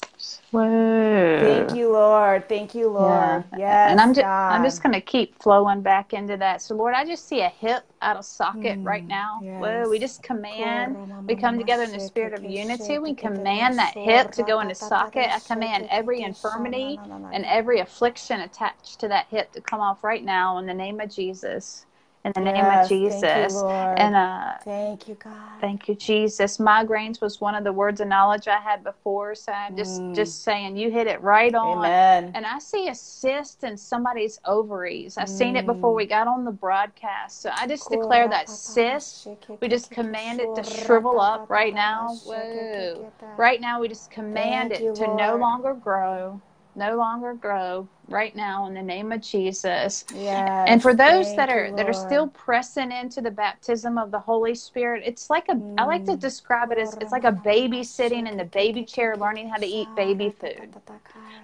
[0.51, 1.39] Whoa.
[1.39, 2.49] Thank you, Lord.
[2.49, 3.43] Thank you, Lord.
[3.51, 3.59] Yeah.
[3.59, 4.51] Yes, and I'm just God.
[4.53, 6.61] I'm just gonna keep flowing back into that.
[6.61, 9.45] So Lord, I just see a hip out of socket right mm, now.
[9.57, 10.97] Whoa, we just command.
[11.27, 12.99] We come together in the spirit of unity.
[12.99, 15.29] We command that hip to go into socket.
[15.31, 16.99] I command every infirmity
[17.31, 20.99] and every affliction attached to that hip to come off right now in the name
[20.99, 21.85] of Jesus.
[22.25, 23.53] In the name Yes, of thank you, Jesus.
[23.53, 23.99] Lord.
[23.99, 25.61] And uh Thank you, God.
[25.61, 26.57] Thank you, Jesus.
[26.57, 30.43] Migraines was one of the words of knowledge I had before, so I'm just just
[30.43, 31.77] saying you hit it right on.
[31.77, 31.85] Mm.
[31.85, 32.31] Amen.
[32.35, 35.17] And I see a cyst in somebody's ovaries.
[35.17, 37.41] I've seen it before we got on the broadcast.
[37.41, 39.27] So I just declare that cyst.
[39.59, 42.15] We just command it to shrivel up right now.
[42.23, 43.11] Whoa.
[43.37, 46.41] Right now, we just command it you, to no longer grow.
[46.75, 47.87] No longer grow.
[48.09, 50.05] Right now, in the name of Jesus.
[50.13, 50.65] Yes.
[50.67, 54.55] And for those that are that are still pressing into the baptism of the Holy
[54.55, 56.19] Spirit, it's like a I like to Mm.
[56.19, 59.65] describe it as it's like a baby sitting in the baby chair learning how to
[59.65, 60.75] eat baby food.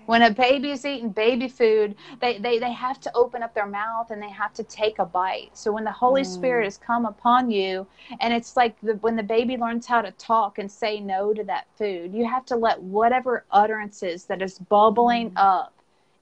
[0.05, 4.11] When a baby's eating baby food, they, they, they have to open up their mouth
[4.11, 5.51] and they have to take a bite.
[5.53, 6.25] So when the Holy Mm.
[6.27, 7.87] Spirit has come upon you,
[8.19, 11.43] and it's like the, when the baby learns how to talk and say no to
[11.45, 15.37] that food, you have to let whatever utterances that is bubbling Mm.
[15.37, 15.73] up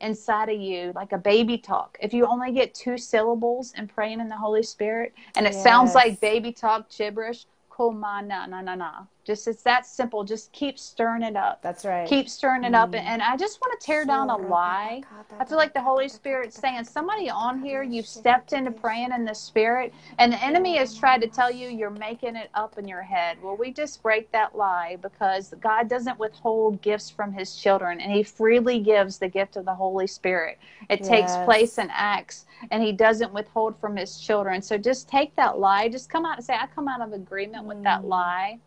[0.02, 1.98] inside of you like a baby talk.
[2.02, 5.96] If you only get two syllables in praying in the Holy Spirit and it sounds
[5.96, 8.92] like baby talk gibberish, koma na na na na.
[9.32, 10.26] Just it's that simple.
[10.26, 11.62] Just keep stirring it up.
[11.62, 12.06] That's right.
[12.06, 12.92] Keep stirring it up.
[12.92, 13.08] Mm-hmm.
[13.08, 15.04] And I just want to tear down a lie.
[15.40, 19.24] I feel like the Holy Spirit's saying, somebody on here, you've stepped into praying in
[19.24, 22.90] the Spirit, and the enemy has tried to tell you you're making it up in
[22.90, 23.38] your head.
[23.42, 28.12] Well, we just break that lie because God doesn't withhold gifts from his children, and
[28.12, 30.60] he freely gives the gift of the Holy Spirit.
[30.90, 34.62] It takes place in Acts, and he doesn't withhold from his children.
[34.62, 35.88] So just take that lie.
[35.88, 38.10] Just come out and say, I come out of agreement with that mm.
[38.10, 38.60] lie.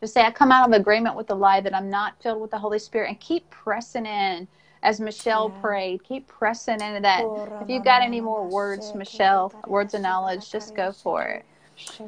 [0.00, 2.52] Just say, I come out of agreement with the lie that I'm not filled with
[2.52, 4.48] the Holy Spirit and keep pressing in
[4.82, 5.58] as Michelle Yeah.
[5.60, 6.04] prayed.
[6.04, 7.28] Keep pressing into that.
[7.60, 11.46] If you got any more words, Michelle, words of knowledge, just go for it.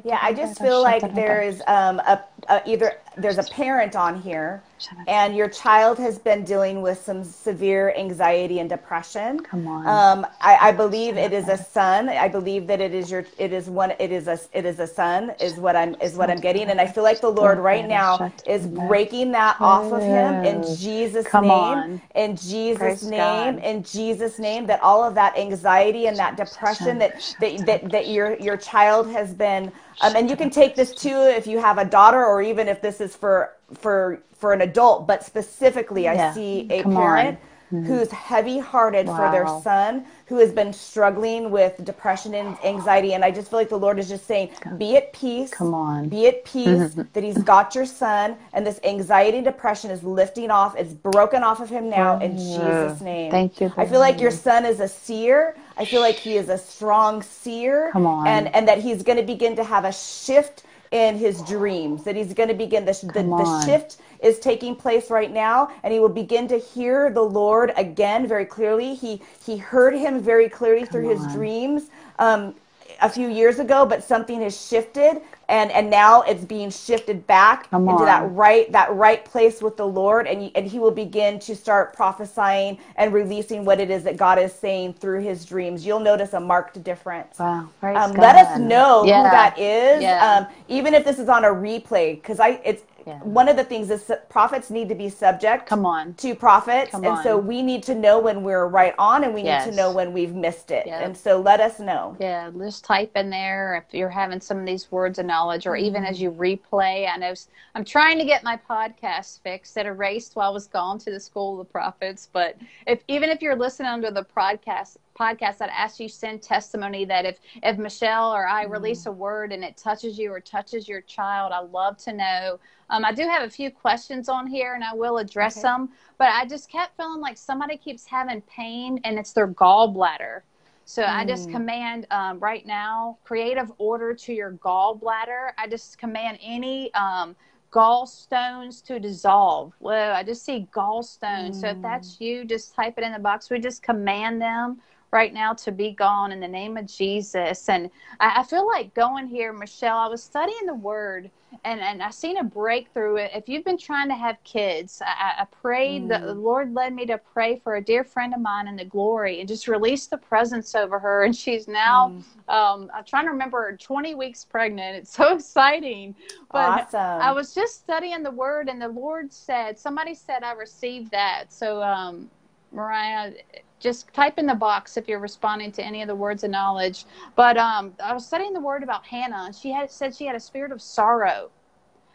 [0.03, 4.21] Yeah, I just feel like there is um, a, a either there's a parent on
[4.21, 4.63] here
[5.07, 9.39] and your child has been dealing with some severe anxiety and depression.
[9.41, 9.87] Come on.
[9.87, 12.09] Um, I, I believe it is a son.
[12.09, 13.25] I believe that it is your.
[13.37, 13.93] It is one.
[13.99, 14.39] It is a.
[14.53, 15.33] It is a son.
[15.41, 15.95] Is what I'm.
[16.01, 16.69] Is what I'm getting.
[16.69, 20.63] And I feel like the Lord right now is breaking that off of him in
[20.63, 21.85] Jesus' name.
[22.15, 23.59] In Jesus' name.
[23.59, 24.67] In Jesus' name.
[24.67, 29.09] That all of that anxiety and that depression that that that, that your your child
[29.09, 29.71] has been.
[30.01, 32.81] Um, and you can take this too if you have a daughter or even if
[32.81, 35.07] this is for for for an adult.
[35.07, 37.03] But specifically, I see a Come on.
[37.03, 37.39] parent
[37.85, 43.13] who's heavy hearted for their son who has been struggling with depression and anxiety.
[43.13, 45.51] And I just feel like the Lord is just saying, be at peace.
[45.51, 46.09] Come on.
[46.09, 50.51] Be at peace that he's got your son and this anxiety and depression is lifting
[50.51, 50.75] off.
[50.77, 53.31] It's broken off of him now in Jesus' name.
[53.31, 55.55] Thank you, I feel like your son is a seer.
[55.77, 57.89] I feel like he is a strong seer.
[57.91, 58.27] Come on.
[58.27, 62.15] And, and that he's going to begin to have a shift in his dreams, that
[62.15, 65.99] he's going to begin the, the, the shift is taking place right now and he
[65.99, 70.85] will begin to hear the lord again very clearly he he heard him very clearly
[70.85, 72.55] through his dreams um,
[73.01, 77.69] a few years ago but something has shifted and and now it's being shifted back
[77.71, 81.39] Come into that right that right place with the lord and and he will begin
[81.41, 85.85] to start prophesying and releasing what it is that god is saying through his dreams
[85.85, 87.69] you'll notice a marked difference Wow.
[87.95, 89.23] Um, let us know Yeah.
[89.23, 90.21] who that is Yeah.
[90.21, 93.19] um, even if this is on a replay because i it's Yeah.
[93.19, 96.13] one of the things is that prophets need to be subject Come on.
[96.15, 99.43] to prophets Come and so we need to know when we're right on and we
[99.43, 101.01] need to know when we've missed it Yep.
[101.05, 104.65] and so let us know Yeah, just type in there if you're having some of
[104.65, 106.11] these words of knowledge, or even mm-hmm.
[106.11, 107.07] as you replay.
[107.09, 107.33] I know
[107.75, 109.77] I'm trying to get my podcast fixed.
[109.77, 112.29] It erased while I was gone to the School of the Prophets.
[112.31, 117.05] But if even if you're listening under the podcast podcast, I'd ask you send testimony
[117.05, 120.87] that if if Michelle or I release a word and it touches you or touches
[120.87, 122.59] your child, I love to know.
[122.89, 125.61] Um, I do have a few questions on here, and I will address Okay.
[125.61, 125.89] them.
[126.17, 130.41] But I just kept feeling like somebody keeps having pain, and it's their gallbladder.
[130.85, 131.51] So I just Mm.
[131.51, 135.51] command um, right now creative order to your gallbladder.
[135.57, 137.35] I just command any um,
[137.73, 139.73] gallstones to dissolve.
[139.79, 141.55] Whoa, I just see gallstones.
[141.55, 143.49] So if that's you, just type it in the box.
[143.49, 144.81] We just command them
[145.13, 147.69] right now to be gone in the name of Jesus.
[147.69, 151.31] And I, I feel like going here, Michelle, I was studying the word
[151.65, 153.17] and, and I seen a breakthrough.
[153.17, 157.05] If you've been trying to have kids, I, I- prayed, the, the Lord led me
[157.07, 160.17] to pray for a dear friend of mine in the glory and just release the
[160.17, 161.23] presence over her.
[161.23, 162.15] And she's now,
[162.49, 164.97] um, I'm trying to remember, 20 weeks pregnant.
[164.97, 166.15] It's so exciting.
[166.53, 170.53] But awesome I was just studying the word, and the Lord said, somebody said, I
[170.53, 171.53] received that.
[171.53, 172.31] So, um,
[172.71, 173.33] Mariah,
[173.79, 177.05] just type in the box if you're responding to any of the words of knowledge.
[177.35, 180.35] But um, I was studying the word about Hannah, and she had said she had
[180.35, 181.51] a spirit of sorrow.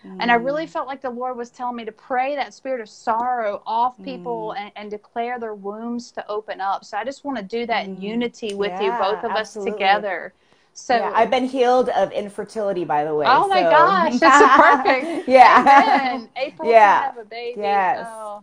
[0.04, 0.68] And I really mm.
[0.68, 4.52] felt like the Lord was telling me to pray that spirit of sorrow off people
[4.56, 4.60] mm.
[4.60, 6.84] and, and declare their wombs to open up.
[6.84, 8.02] So I just want to do that in mm.
[8.02, 9.72] unity with you, both of absolutely.
[9.72, 10.34] us together.
[10.74, 13.26] So yeah, I've been healed of infertility, by the way.
[13.28, 15.28] Oh my so- gosh, that's perfect.
[15.28, 15.60] yeah.
[15.60, 16.28] Amen.
[16.36, 17.02] April Yeah.
[17.02, 17.60] have a baby.
[17.60, 18.06] Yes.
[18.10, 18.42] Oh.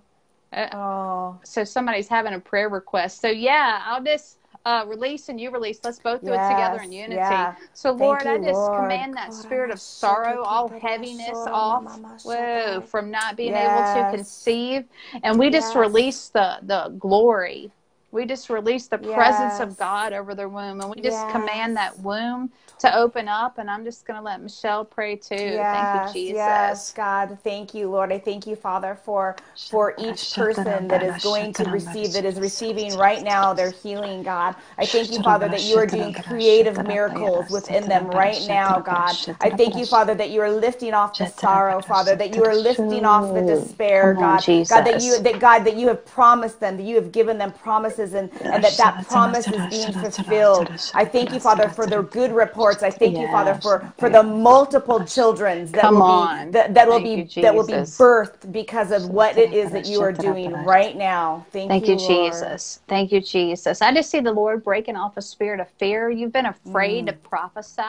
[0.54, 3.22] Uh, Oh, so somebody's having a prayer request.
[3.22, 5.80] So yeah, I'll just uh, release and you release.
[5.84, 7.16] Let's both do it together in unity.
[7.16, 7.56] yeah.
[7.74, 8.76] So Lord, you, I just Lord.
[8.76, 12.00] command that spirit of sorrow, all heaviness off.
[12.24, 14.86] Whoa, from not being able to conceive,
[15.24, 15.76] and we just Yes.
[15.76, 17.72] release the the glory.
[18.12, 22.00] We just release the presence of God over their womb, and we just command that
[22.00, 23.58] womb to open up.
[23.60, 25.68] And I'm just going to let Michelle pray too.
[25.72, 26.38] thank you, Jesus.
[26.38, 28.12] Yes, God, thank you, Lord.
[28.12, 29.38] I thank you, Father, for
[29.70, 34.24] for each person that is going to receive, that is receiving right now their healing,
[34.24, 34.56] God.
[34.78, 39.18] I thank you, Father, that you are doing creative miracles within them right now, God.
[39.40, 42.56] I thank you, Father, that you are lifting off the sorrow, Father, that you are
[42.56, 44.46] lifting off the despair, God.
[44.68, 47.52] God, that you that God that you have promised them, that you have given them
[47.52, 50.70] promises and, and that that promise is being fulfilled.
[50.94, 52.84] I thank you, Father, for the good reports.
[52.84, 56.48] I thank you, Father, for for the multiple children that Come will on.
[56.48, 59.72] be that, that will be you, that will be birthed because of what it is
[59.72, 61.46] that you are doing right now.
[61.52, 61.96] Thank, Thank you.
[61.98, 62.82] Jesus.
[62.88, 63.82] Thank you, Jesus.
[63.82, 66.10] I just see the Lord breaking off a spirit of fear.
[66.10, 67.08] You've been afraid Mm.
[67.08, 67.82] to prophesy.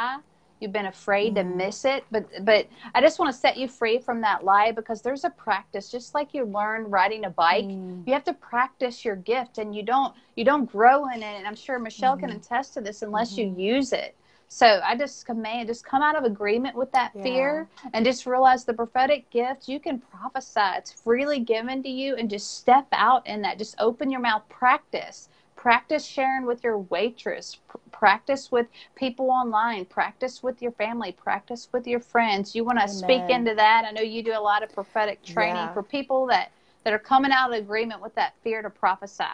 [0.61, 3.99] You've been afraid to miss it, but but I just want to set you free
[3.99, 5.91] from that lie because there's a practice.
[5.91, 8.07] Just like you learn riding a bike, Mm.
[8.07, 11.37] you have to practice your gift, and you don't you don't grow in it.
[11.39, 12.21] And I'm sure Michelle Mm-hmm.
[12.29, 14.17] can attest to this unless you use it.
[14.49, 18.65] So I just command, just come out of agreement with that fear and just realize
[18.65, 20.61] the prophetic gift, you can prophesy.
[20.77, 23.59] It's freely given to you and just step out in that.
[23.59, 25.29] Just open your mouth, practice.
[25.61, 27.59] Practice sharing with your waitress.
[27.69, 32.55] Pr- practice with people online, practice with your family, practice with your friends.
[32.55, 33.85] You want to speak into that.
[33.87, 35.75] I know you do a lot of prophetic training yeah.
[35.75, 36.51] for people that
[36.85, 39.25] that are coming out of agreement with that fear to prophesy.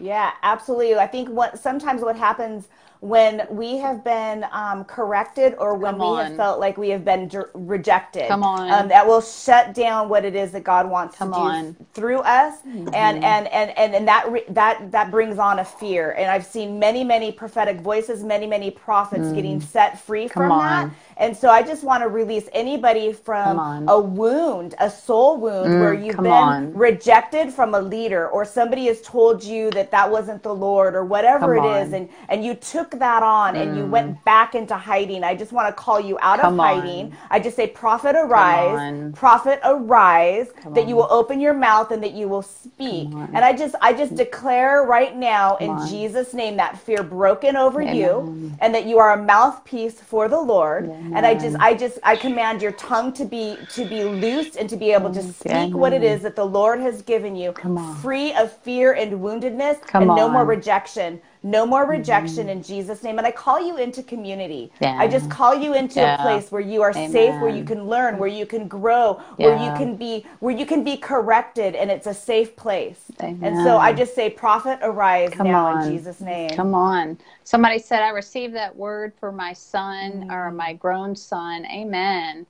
[0.00, 0.94] Yeah, absolutely.
[0.94, 2.68] I think what sometimes what happens
[3.00, 6.26] when we have been um, corrected or when Come we on.
[6.26, 8.28] have felt like we have been d- rejected.
[8.28, 8.70] Come on.
[8.70, 11.76] Um, that will shut down what it is that God wants Come to do on.
[11.94, 12.58] through us.
[12.62, 12.94] Mm-hmm.
[12.94, 16.12] And, and, and, and, and that, re- that, that brings on a fear.
[16.12, 19.34] And I've seen many, many prophetic voices, many, many prophets mm.
[19.34, 20.88] getting set free Come from on.
[20.88, 20.96] that.
[21.16, 23.58] And so I just want to release anybody from
[23.88, 26.72] a wound, a soul wound mm, where you've been on.
[26.74, 31.04] rejected from a leader or somebody has told you that that wasn't the Lord or
[31.04, 33.62] whatever it is, and, and you took that on mm.
[33.62, 34.24] and you went mm.
[34.24, 35.24] back into hiding.
[35.24, 37.06] I just want to call you out come of hiding.
[37.06, 37.16] On.
[37.30, 42.02] I just say, prophet arise, prophet arise, come that you will open your mouth and
[42.02, 43.08] that you will speak.
[43.12, 47.82] And I just, I just declare right now in Jesus' name that fear broken over
[47.82, 47.96] Amen.
[47.96, 50.86] you and that you are a mouthpiece for the Lord.
[50.88, 54.68] And I just, I just, I command your tongue to be, to be loosed and
[54.68, 57.52] to be able to speak what it is that the Lord has given you,
[58.00, 60.16] free of fear and woundedness, Come and on.
[60.16, 61.20] no more rejection.
[61.42, 62.58] No more rejection mm-hmm.
[62.58, 63.18] in Jesus' name.
[63.18, 64.72] And I call you into community.
[64.80, 64.96] Yeah.
[64.98, 66.16] I just call you into yeah.
[66.16, 67.10] a place where you are Amen.
[67.10, 69.46] safe, where you can learn, where you can grow, yeah.
[69.46, 73.04] where you can be, where you can be corrected, and it's a safe place.
[73.22, 73.38] Amen.
[73.42, 75.82] And so I just say, prophet, arise Come now on.
[75.84, 76.50] in Jesus' name.
[76.50, 77.18] Come on.
[77.44, 80.32] Somebody said, I received that word for my son mm.
[80.32, 81.64] or my grown son.
[81.66, 82.46] Amen.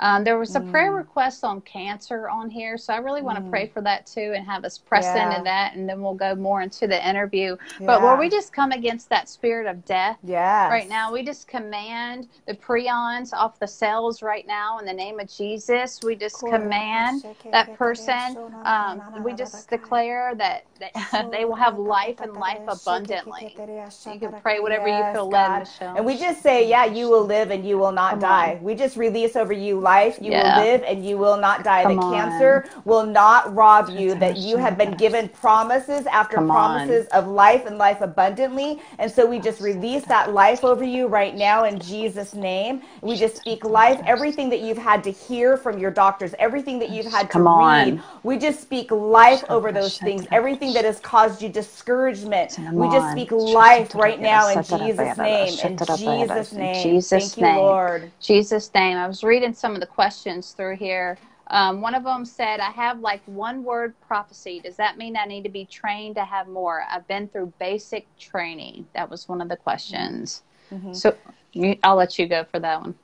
[0.00, 0.70] Um, there was a mm.
[0.70, 3.50] prayer request on cancer on here, so I really want to mm.
[3.50, 5.30] pray for that too and have us press yeah.
[5.30, 7.56] into that, and then we'll go more into the interview.
[7.78, 7.86] Yeah.
[7.86, 10.68] But Lord, we just come against that spirit of death yeah.
[10.68, 11.12] right now.
[11.12, 16.00] We just command the prions off the cells right now in the name of Jesus.
[16.02, 18.38] We just command that person.
[18.64, 23.54] Um, we just declare that, that they will have life and life abundantly.
[23.58, 25.96] You can pray whatever yes, you feel led, Michelle.
[25.96, 28.54] And we just say, yeah, you will live and you will not come die.
[28.58, 28.62] On.
[28.62, 30.18] We just release over you life.
[30.20, 30.56] You yeah.
[30.56, 31.82] will live and you will not die.
[31.84, 32.52] Come the cancer
[32.84, 34.14] will not rob you.
[34.14, 37.18] That you have been given promises after Come promises on.
[37.18, 38.80] of life and life abundantly.
[38.98, 42.82] And so we just release that life over you right now in Jesus' name.
[43.02, 44.00] We just speak life.
[44.06, 47.46] Everything that you've had to hear from your doctors, everything that you've had to Come
[47.46, 48.04] read, on.
[48.22, 50.26] we just speak life over those things.
[50.32, 55.58] Everything that has caused you discouragement, we just speak life right now in Jesus' name.
[55.58, 56.72] In Jesus' name.
[56.72, 57.56] Jesus' Thank name.
[57.56, 58.12] you, Lord.
[58.20, 58.96] Jesus' name.
[58.98, 61.18] I was reading some of the questions through here.
[61.48, 64.60] Um, one of them said, I have like one word prophecy.
[64.60, 66.84] Does that mean I need to be trained to have more?
[66.88, 68.86] I've been through basic training.
[68.94, 70.42] That was one of the questions.
[70.72, 70.92] Mm-hmm.
[70.92, 71.16] So
[71.52, 72.94] you, I'll let you go for that one.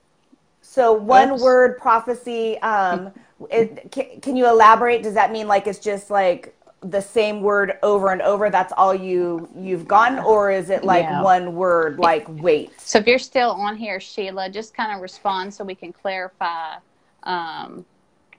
[0.63, 1.43] So, one Oops.
[1.43, 2.59] word prophecy.
[2.59, 3.13] Um,
[3.51, 5.03] it, can, can you elaborate?
[5.03, 8.95] Does that mean like it's just like the same word over and over that's all
[8.95, 11.23] you you've gotten or is it like yeah.
[11.23, 15.53] one word like wait so if you're still on here sheila just kind of respond
[15.53, 16.77] so we can clarify
[17.23, 17.85] um,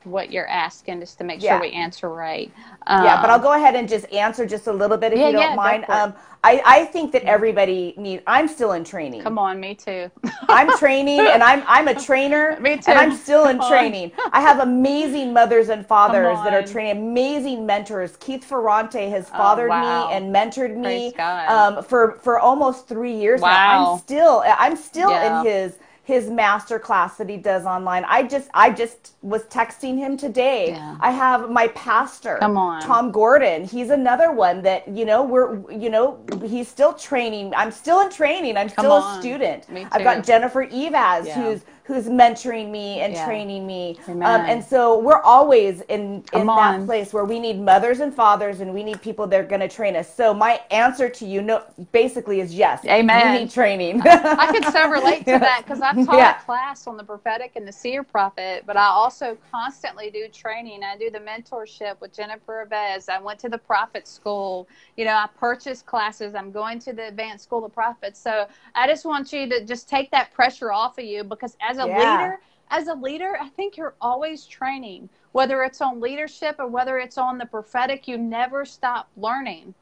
[0.08, 1.54] what you're asking just to make yeah.
[1.54, 2.52] sure we answer right.
[2.86, 5.20] Um, yeah, but I'll um, go ahead and just answer just a little bit if
[5.20, 5.86] yeah, you don't yeah, mind.
[5.90, 8.22] Um, I, I think that everybody need.
[8.26, 9.22] I'm still in training.
[9.22, 10.10] Come on, me too.
[10.48, 12.58] I'm training, and I'm I'm a trainer.
[12.62, 12.92] me too.
[12.92, 14.12] And I'm still in training.
[14.32, 18.16] I have amazing mothers and fathers that are training, amazing mentors.
[18.18, 20.08] Keith Ferrante has oh, fathered oh, wow.
[20.08, 23.50] me and mentored me um, for for almost three years wow.
[23.50, 23.92] now.
[23.94, 28.06] I'm still I'm still in his his master class that he does online.
[28.08, 30.70] I just I just was texting him today.
[30.70, 30.98] Yeah.
[31.02, 32.82] I have my pastor, Come on.
[32.82, 33.66] Tom Gordon.
[33.66, 37.54] He's another one that you know we're you know he's still training.
[37.58, 38.56] I'm still in training.
[38.56, 39.66] I'm still a student.
[39.92, 41.42] I've got Jennifer Eivaz yeah.
[41.42, 43.26] who's who's mentoring me and yeah.
[43.26, 43.98] training me.
[44.10, 48.60] Um, and so we're always in, in that place where we need mothers and fathers
[48.60, 50.14] and we need people that are going to train us.
[50.14, 52.84] So my answer to you no, basically is yes.
[52.86, 53.32] Amen.
[53.32, 54.02] We need training.
[54.02, 56.42] I can so relate to that because I've taught yeah.
[56.42, 60.84] a class on the prophetic and the seer prophet, but I also constantly do training.
[60.84, 63.08] I do the mentorship with Jennifer Eivaz.
[63.08, 64.68] I went to the prophet school.
[64.98, 66.36] You know, I purchased classes.
[66.36, 68.20] I'm going to the advanced school of prophets.
[68.20, 68.46] So
[68.76, 71.86] I just want you to just take that pressure off of you because as as
[71.86, 72.18] a yeah.
[72.18, 76.98] leader, as a leader, I think you're always training, whether it's on leadership or whether
[76.98, 79.74] it's on the prophetic, you never stop learning.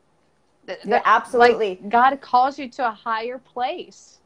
[0.84, 1.80] Yeah, absolutely.
[1.82, 4.20] Like God calls you to a higher place.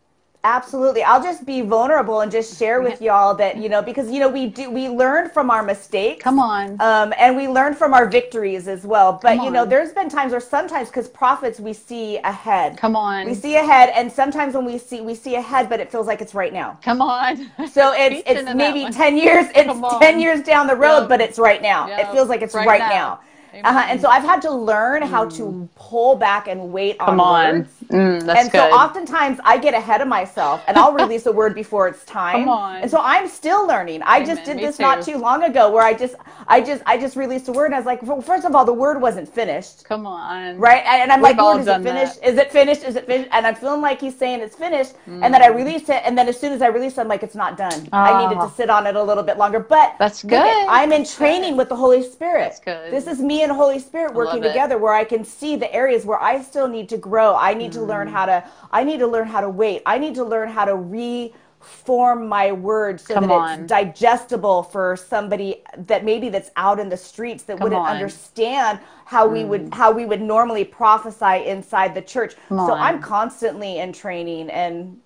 [0.45, 1.03] Absolutely.
[1.03, 4.29] I'll just be vulnerable and just share with y'all that, you know, because, you know,
[4.29, 6.23] we do, we learn from our mistakes.
[6.23, 6.79] Come on.
[6.79, 9.19] Um, and we learn from our victories as well.
[9.21, 12.77] But, you know, there's been times where sometimes, because prophets, we see ahead.
[12.77, 13.25] Come on.
[13.25, 13.91] We see ahead.
[13.93, 16.79] And sometimes when we see, we see ahead, but it feels like it's right now.
[16.83, 17.49] Come on.
[17.69, 21.09] So it's, it's maybe 10 years, it's 10 years down the road, yep.
[21.09, 21.87] but it's right now.
[21.87, 21.99] Yep.
[21.99, 23.19] It feels like it's right, right now.
[23.53, 23.69] now.
[23.69, 23.85] Uh-huh.
[23.87, 25.69] And so I've had to learn how to mm.
[25.75, 28.59] pull back and wait Come on, words Mm, that's and good.
[28.59, 32.41] so oftentimes I get ahead of myself and I'll release a word before it's time.
[32.41, 32.81] Come on.
[32.83, 34.01] And so I'm still learning.
[34.03, 34.45] I just Amen.
[34.45, 35.13] did Me this not too.
[35.13, 36.15] too long ago where I just
[36.47, 38.65] I just I just released a word and I was like, well, first of all,
[38.65, 39.85] the word wasn't finished.
[39.85, 40.57] Come on.
[40.57, 40.83] Right?
[40.85, 42.17] And I'm We've like, Lord, is it finished?
[42.17, 42.29] that.
[42.29, 42.83] Is it finished?
[42.83, 43.29] Is it finished?
[43.33, 44.93] And I'm feeling like he's saying it's finished.
[45.21, 46.01] And then I release it.
[46.05, 47.89] And then as soon as I release it, I'm like, it's not done.
[47.93, 48.47] I needed Ah.
[48.47, 49.59] to sit on it a little bit longer.
[49.59, 50.67] But That's good.
[50.69, 52.39] I'm in training with the Holy Spirit.
[52.41, 52.91] That's good.
[52.91, 56.21] This is me and Holy Spirit working together where I can see the areas where
[56.21, 57.35] I still need to grow.
[57.35, 58.11] I need to learn Mm.
[58.11, 59.81] how to I need to learn how to wait.
[59.85, 63.59] I need to learn how to reform my words so Come that on.
[63.61, 67.89] it's digestible for somebody that maybe that's out in the streets that Come wouldn't on.
[67.95, 72.35] understand how we would how we would normally prophesy inside the church.
[72.49, 72.79] Come So on.
[72.79, 74.99] I'm constantly in training and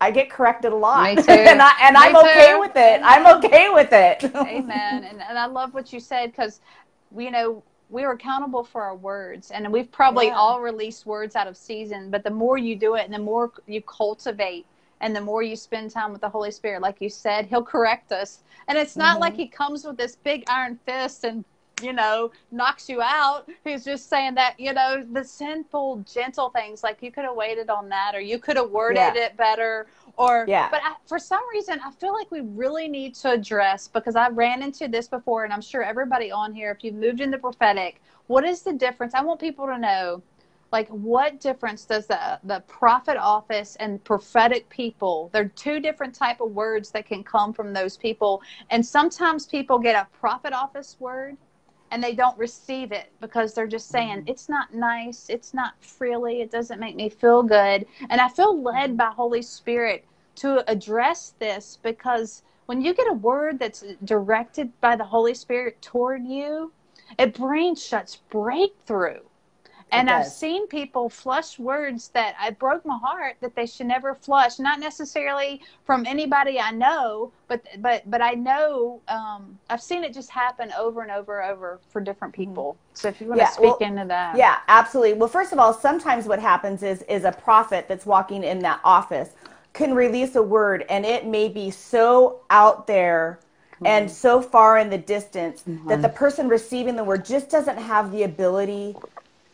[0.00, 1.18] I get corrected a lot.
[1.24, 1.30] Too.
[1.32, 3.00] and I and I'm okay with it.
[3.04, 4.24] I'm okay with it.
[4.46, 5.04] Amen.
[5.04, 6.60] And, and I love what you said because,
[7.16, 7.62] you know,
[7.92, 9.50] we are accountable for our words.
[9.50, 10.36] And we've probably Yeah.
[10.36, 13.52] all released words out of season, but the more you do it and the more
[13.66, 14.66] you cultivate
[15.00, 18.10] and the more you spend time with the Holy Spirit, like you said, He'll correct
[18.10, 18.42] us.
[18.66, 19.42] And it's not like mm-hmm.
[19.42, 21.44] He comes with this big iron fist and
[21.82, 23.48] you know, knocks you out.
[23.64, 27.70] He's just saying that, you know, the sinful, gentle things, like you could have waited
[27.70, 29.14] on that, or you could have worded Yeah.
[29.14, 30.68] it better, or, Yeah.
[30.70, 34.28] but I, for some reason, I feel like we really need to address because I
[34.28, 37.38] ran into this before, and I'm sure everybody on here, if you've moved in the
[37.38, 39.14] prophetic, what is the difference?
[39.14, 40.22] I want people to know,
[40.72, 45.28] like, what difference does the the prophet office and prophetic people?
[45.32, 49.78] They're two different type of words that can come from those people, and sometimes people
[49.78, 51.36] get a prophet office word
[51.92, 54.14] and they don't receive it because they're just mm-hmm.
[54.14, 55.26] saying it's not nice.
[55.28, 56.40] It's not freely.
[56.40, 57.86] It doesn't make me feel good.
[58.10, 58.66] And i feel mm-hmm.
[58.66, 60.04] led by holy spirit
[60.36, 65.80] to address this because when you get a word that's directed by the holy spirit
[65.82, 66.72] toward you
[67.18, 69.20] it brings such breakthrough
[69.92, 74.14] and I've seen people flush words that I broke my heart that they should never
[74.14, 74.58] flush.
[74.58, 80.14] Not necessarily from anybody I know, but but but I know um, I've seen it
[80.14, 82.50] just happen over and over and over for different mm-hmm.
[82.50, 82.76] people.
[82.94, 85.14] So if you want Yeah, to speak well, into that, Yeah, absolutely.
[85.14, 88.80] Well, first of all, sometimes what happens is is a prophet that's walking in that
[88.84, 89.30] office
[89.72, 93.40] can release a word and it may be so out there
[93.84, 94.14] and mm-hmm.
[94.14, 96.16] so far in the distance that the mm-hmm.
[96.16, 98.94] person receiving the word just doesn't have the ability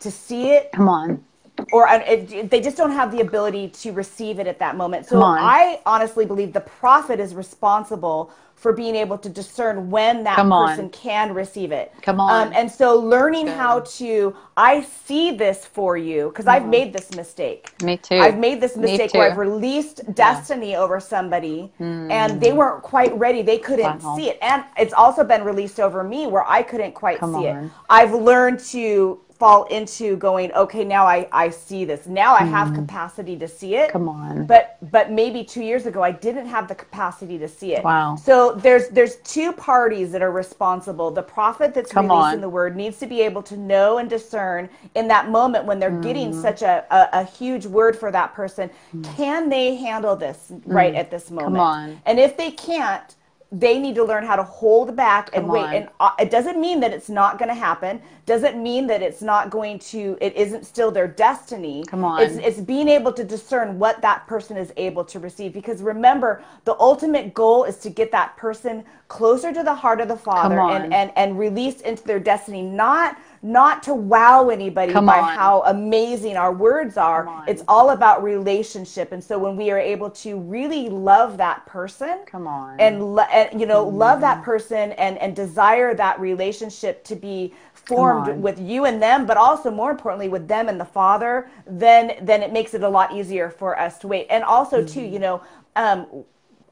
[0.01, 1.25] to see it come on,
[1.73, 5.07] or uh, it, they just don't have the ability to receive it at that moment.
[5.07, 10.37] So I honestly believe the prophet is responsible for being able to discern when that
[10.37, 10.77] Come on.
[10.77, 11.95] person can receive it.
[12.03, 12.49] Come on.
[12.49, 13.57] Um, and so learning Good.
[13.57, 17.75] how to, I see this for you because I've made this mistake.
[17.81, 18.17] me too.
[18.19, 19.33] I've made this mistake where.
[19.33, 21.73] I've released destiny over somebody
[22.11, 23.43] and they weren't quite ready.
[23.43, 24.17] They couldn't Wow.
[24.17, 24.39] see it.
[24.43, 27.47] And it's also been released over me where I couldn't quite Come see on.
[27.49, 27.73] it.
[27.91, 32.07] I've learned to fall into going, okay, now I, I see this.
[32.07, 33.91] Now I have capacity to see it.
[33.91, 33.93] Mm.
[33.93, 34.47] Come on.
[34.47, 37.85] But but maybe two years ago I didn't have the capacity to see it.
[37.85, 38.17] Wow.
[38.17, 41.11] So there's there's two parties that are responsible.
[41.11, 42.41] The prophet that's Come releasing on.
[42.41, 45.91] the word needs to be able to know and discern in that moment when they're
[45.91, 46.43] getting Mm.
[46.43, 48.71] such a, a, a huge word for that person.
[49.03, 51.57] Can they handle this right at this moment?
[51.57, 51.61] Mm.
[51.61, 52.03] on.
[52.07, 53.15] And if they can't,
[53.51, 55.63] they need to learn how to hold back and Come wait.
[55.63, 55.75] on.
[55.75, 58.03] And uh, it doesn't mean that it's not going to happen.
[58.27, 60.19] Doesn't mean that it's not going to.
[60.21, 61.85] It isn't still their destiny.
[61.87, 62.21] Come on.
[62.21, 65.55] It's it's being able to discern what that person is able to receive.
[65.55, 70.09] Because remember, the ultimate goal is to get that person closer to the heart of
[70.09, 72.61] the Father and and and released into their destiny.
[72.61, 75.37] Not not to wow anybody Come by on.
[75.37, 77.45] how amazing our words are.
[77.47, 79.13] It's all about relationship.
[79.13, 82.81] And so when we are able to really love that person, Come on.
[82.81, 87.55] and, lo- and you know love that person and and desire that relationship to be
[87.73, 92.13] formed with you and them but also more importantly with them and the father then
[92.21, 95.13] then it makes it a lot easier for us to wait and also too Mm-hmm.
[95.15, 95.43] you know
[95.77, 96.07] um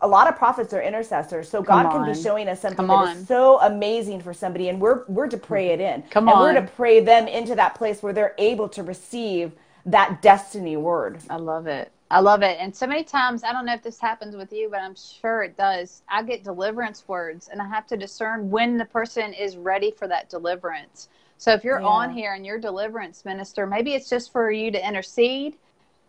[0.01, 3.01] a lot of prophets are intercessors so god can be showing us something Come that
[3.01, 3.07] on.
[3.19, 6.55] is so amazing for somebody and we're we're to pray it in Come and we're
[6.55, 9.53] to pray them into that place where they're able to receive
[9.87, 11.93] that destiny word I love it.
[12.11, 12.59] I love it.
[12.61, 15.43] And so many times, I don't know if this happens with you, but I'm sure
[15.43, 16.03] it does.
[16.09, 20.09] I get deliverance words, and I have to discern when the person is ready for
[20.09, 21.09] that deliverance.
[21.39, 21.89] So if you're Yeah.
[21.89, 25.59] on here and you're deliverance minister, maybe it's just for you to intercede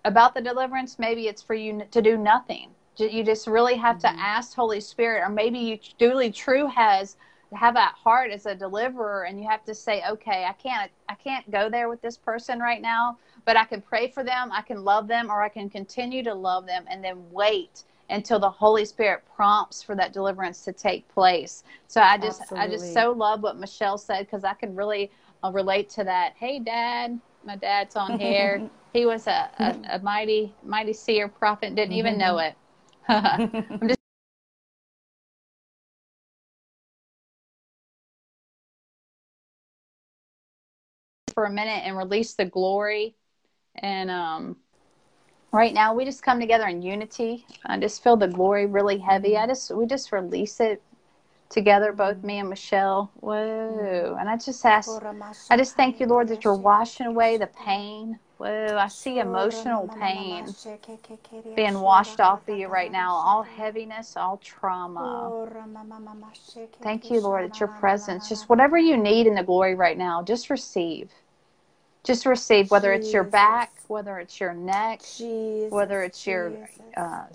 [0.06, 1.00] about the deliverance.
[1.00, 2.77] Maybe it's for you to do nothing.
[3.00, 7.18] You just really have to ask Holy Spirit, or maybe you truly true has
[7.56, 11.16] have that heart as a deliverer, and you have to say, okay, I can't, I
[11.16, 14.62] can't go there with this person right now, but I can pray for them, I
[14.62, 18.50] can love them, or I can continue to love them, and then wait until the
[18.50, 21.64] Holy Spirit prompts for that deliverance to take place.
[21.88, 25.12] So I just, I just so love what Michelle said because I can really
[25.44, 26.34] uh, relate to that.
[26.38, 28.70] Hey, Dad, my dad's on here.
[28.94, 32.56] He was a, a, a mighty, mighty seer prophet, didn't even know it.
[33.08, 34.00] I'm just
[41.34, 43.16] for a minute and release the glory.
[43.76, 44.58] And um,
[45.52, 47.46] right now, we just come together in unity.
[47.66, 49.38] I just feel the glory really heavy.
[49.38, 50.82] I just we just release it
[51.50, 53.12] together, both me and Michelle.
[53.16, 54.18] Whoa!
[54.20, 55.04] And I just ask,
[55.50, 58.20] I just thank you, Lord, that you're washing away the pain.
[58.38, 58.78] Whoa!
[58.80, 60.56] I see emotional pain
[61.56, 63.16] being washed off of you right now.
[63.16, 65.34] All heaviness, all trauma.
[66.84, 70.24] Thank you, Lord, that your presence, just whatever you need in the glory right now,
[70.24, 71.12] just receive
[72.04, 75.02] just receive whether it's your back whether it's your neck
[75.70, 76.60] whether it's your
[76.98, 77.26] uh,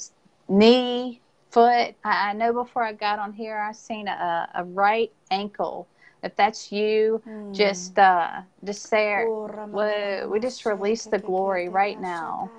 [0.48, 1.22] knee
[1.52, 5.86] foot I, I, know before i got on here i seen a, a right ankle
[6.22, 7.54] if that's you mm.
[7.54, 12.50] just uh just say Whoa, we just release the glory right now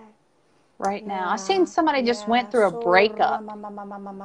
[0.84, 1.26] right now.
[1.26, 2.06] Yeah, I seen somebody yeah.
[2.06, 3.44] just went through a breakup.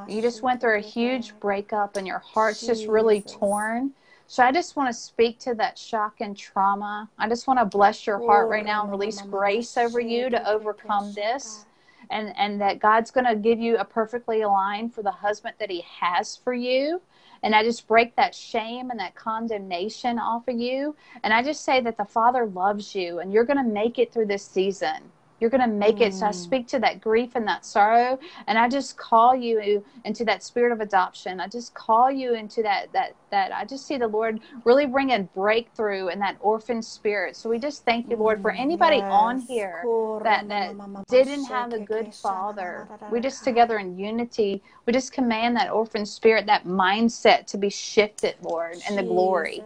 [0.07, 2.79] You just went through a huge breakup and your heart's Jesus.
[2.79, 3.91] just really torn.
[4.27, 7.09] So I just want to speak to that shock and trauma.
[7.17, 10.47] I just want to bless your heart right now and release grace over you to
[10.47, 11.65] overcome this.
[12.09, 15.69] And, and that God's going to give you a perfectly aligned for the husband that
[15.69, 17.01] He has for you.
[17.43, 20.95] And I just break that shame and that condemnation off of you.
[21.23, 24.11] And I just say that the Father loves you and you're going to make it
[24.11, 25.11] through this season.
[25.39, 26.07] You're going to make mm.
[26.07, 26.13] it.
[26.13, 26.35] So I mm.
[26.35, 30.71] speak to that grief and that sorrow, and I just call you into that spirit
[30.71, 31.39] of adoption.
[31.39, 33.51] I just call you into that that that.
[33.51, 37.35] I just see the Lord really bringing breakthrough in that orphan spirit.
[37.35, 39.11] So we just thank you, Lord, for anybody yes.
[39.11, 39.81] on here
[40.23, 40.75] that that
[41.09, 42.87] didn't have a good father.
[43.11, 44.61] We just together in unity.
[44.85, 49.63] We just command that orphan spirit, that mindset to be shifted, Lord, in the glory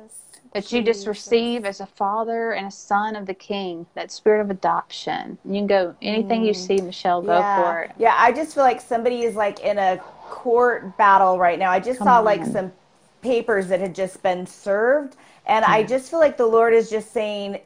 [0.54, 4.42] that you just receive as a father and a son of the king, that spirit
[4.42, 5.38] of adoption.
[5.46, 6.48] You can go anything mm.
[6.48, 7.62] you see, Michelle, go yeah.
[7.62, 7.92] for it.
[7.98, 9.98] Yeah, I just feel like somebody is like in a
[10.30, 11.72] court battle right now.
[11.72, 12.26] I just Come saw on.
[12.26, 12.72] like some
[13.22, 15.16] papers that had just been served.
[15.46, 17.60] And I just feel like the Lord is just saying,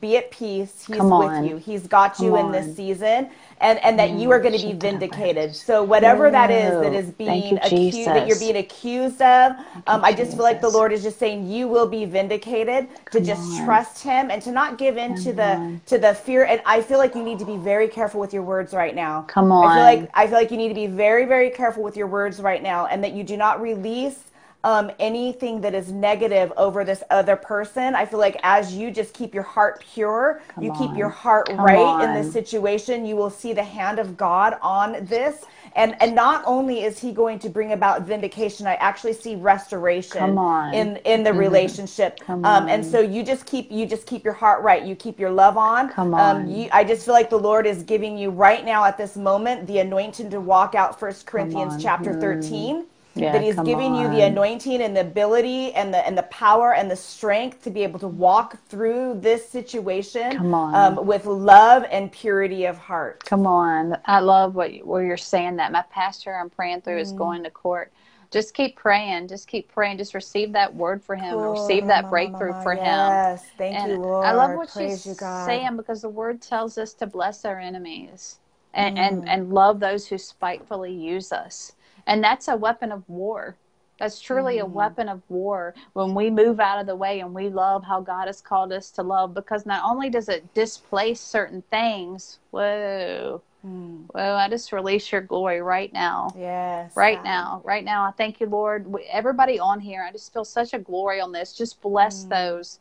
[0.00, 0.84] be at peace.
[0.86, 1.58] He's with you.
[1.58, 3.30] He's got you in this season
[3.60, 5.54] and and that you are going to be vindicated.
[5.54, 9.52] So whatever that is that is being accused that you're being accused of,
[9.86, 13.20] um, I just feel like the Lord is just saying you will be vindicated to
[13.20, 16.44] just trust Him and to not give in to the to the fear.
[16.44, 19.22] And I feel like you need to be very careful with your words right now.
[19.22, 19.66] Come on.
[19.66, 22.06] I feel like I feel like you need to be very very careful with your
[22.06, 24.29] words right now, and that you do not release
[24.62, 27.94] um, anything that is negative over this other person.
[27.94, 30.78] I feel like as you just keep your heart pure, Come you on.
[30.78, 32.02] keep your heart Come right on.
[32.02, 35.44] in this situation, you will see the hand of God on this.
[35.76, 40.36] And and not only is he going to bring about vindication, I actually see restoration
[40.74, 41.38] in in the mm-hmm.
[41.38, 42.18] relationship.
[42.28, 44.84] Um, and so you just keep you just keep your heart right.
[44.84, 45.88] You keep your love on.
[45.90, 46.36] Come um, on.
[46.36, 49.16] Um, you, I just feel like the Lord is giving you right now at this
[49.16, 52.20] moment the anointing to walk out First Corinthians chapter mm.
[52.20, 54.02] 13 yeah, that he's giving on.
[54.02, 57.70] you the anointing and the ability and the and the power and the strength to
[57.70, 63.24] be able to walk through this situation um, with love and purity of heart.
[63.24, 65.72] Come on, I love what you, where you're saying that.
[65.72, 67.02] My pastor I'm praying through mm.
[67.02, 67.92] is going to court.
[68.30, 69.26] Just keep praying.
[69.26, 69.98] Just keep praying.
[69.98, 71.32] Just receive that word for him.
[71.32, 71.52] Cool.
[71.52, 72.84] Receive that breakthrough for him.
[72.84, 74.24] Yes, thank and you, Lord.
[74.24, 78.38] I love what Praise she's saying because the word tells us to bless our enemies
[78.72, 79.00] and, mm.
[79.00, 81.72] and, and love those who spitefully use us.
[82.06, 83.56] And that's a weapon of war.
[84.00, 84.62] That's truly mm.
[84.62, 88.00] a weapon of war when we move out of the way and we love how
[88.00, 93.42] God has called us to love because not only does it displace certain things, whoa,
[93.64, 94.04] mm.
[94.10, 96.34] whoa, I just release your glory right now.
[96.36, 96.96] Yes.
[96.96, 97.24] Right God.
[97.24, 97.62] now.
[97.62, 98.04] Right now.
[98.04, 98.90] I thank you, Lord.
[99.10, 101.52] Everybody on here, I just feel such a glory on this.
[101.52, 102.30] Just bless mm.
[102.30, 102.78] those.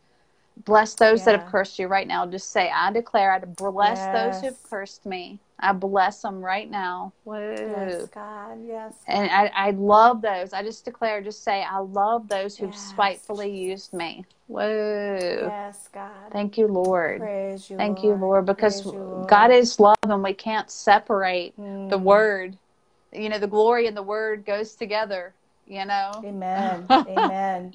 [0.64, 1.26] Bless those yeah.
[1.26, 2.26] that have cursed you right now.
[2.28, 4.14] Just say, I declare, I bless yes.
[4.14, 5.40] those who have cursed me.
[5.62, 7.14] I bless them right now.
[7.26, 7.36] Woo.
[7.36, 8.60] Yes, God.
[8.66, 8.94] Yes.
[9.06, 9.14] God.
[9.14, 10.54] And I, I love those.
[10.54, 12.90] I just declare, just say, I love those who've yes.
[12.90, 14.26] spitefully used me.
[14.48, 15.18] Whoa.
[15.22, 16.32] Yes, God.
[16.32, 17.20] Thank you, Lord.
[17.20, 18.20] Praise you, Thank Lord.
[18.20, 19.30] you, Lord, because you, Lord.
[19.30, 21.90] God is love and we can't separate mm.
[21.90, 22.58] the word.
[23.12, 25.34] You know, the glory and the word goes together,
[25.68, 26.12] you know?
[26.24, 26.86] Amen.
[26.92, 27.74] Amen.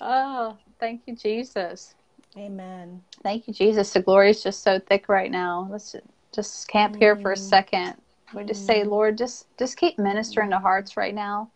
[0.00, 1.94] Oh, thank you, Jesus.
[2.36, 3.02] Amen.
[3.22, 3.92] Thank you, Jesus.
[3.92, 5.68] The glory is just so thick right now.
[5.70, 5.94] Let's
[6.34, 7.38] just camp here for a mm.
[7.38, 7.94] second.
[8.34, 8.88] We just say, mm.
[8.88, 11.50] Lord, just just keep ministering to hearts right now.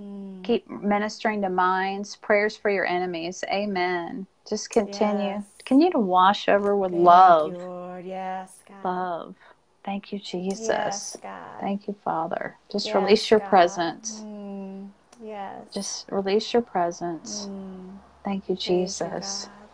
[0.00, 0.42] Mm.
[0.42, 2.16] Keep ministering to minds.
[2.16, 3.44] Prayers for your enemies.
[3.50, 4.26] Amen.
[4.48, 5.34] Just continue.
[5.34, 5.44] Yes.
[5.64, 7.52] Continue to wash over with Thank love.
[7.52, 8.04] You, Lord.
[8.04, 8.84] Yes, God.
[8.84, 9.34] Love.
[9.84, 10.68] Thank you, Jesus.
[10.68, 11.16] Yes.
[11.60, 12.56] Thank you, Father.
[12.70, 13.48] Just yes, release your God.
[13.48, 14.20] presence.
[14.24, 14.88] Mm.
[15.22, 15.72] Yes.
[15.72, 17.46] Just release your presence.
[17.48, 17.98] Mm.
[18.24, 19.48] Thank you, Jesus.
[19.48, 19.68] You,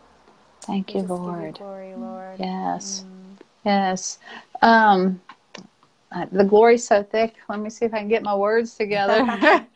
[0.61, 1.45] Thank you, Lord.
[1.45, 2.39] You glory, Lord.
[2.39, 3.03] Yes.
[3.05, 3.16] Mm.
[3.67, 4.19] Yes.
[4.61, 5.21] Um,
[6.13, 7.35] uh, the glory's so thick.
[7.49, 9.19] Let me see if I can get my words together.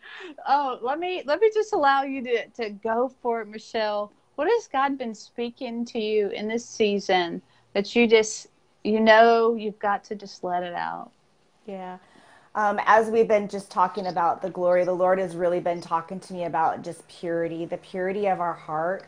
[0.47, 4.13] oh, let me let me just allow you to to go for it, Michelle.
[4.35, 7.41] What has God been speaking to you in this season
[7.73, 8.47] that you just
[8.85, 11.11] you know you've got to just let it out?
[11.65, 11.97] Yeah.
[12.53, 16.19] Um, as we've been just talking about the glory, the Lord has really been talking
[16.19, 19.05] to me about just purity, the purity of our heart,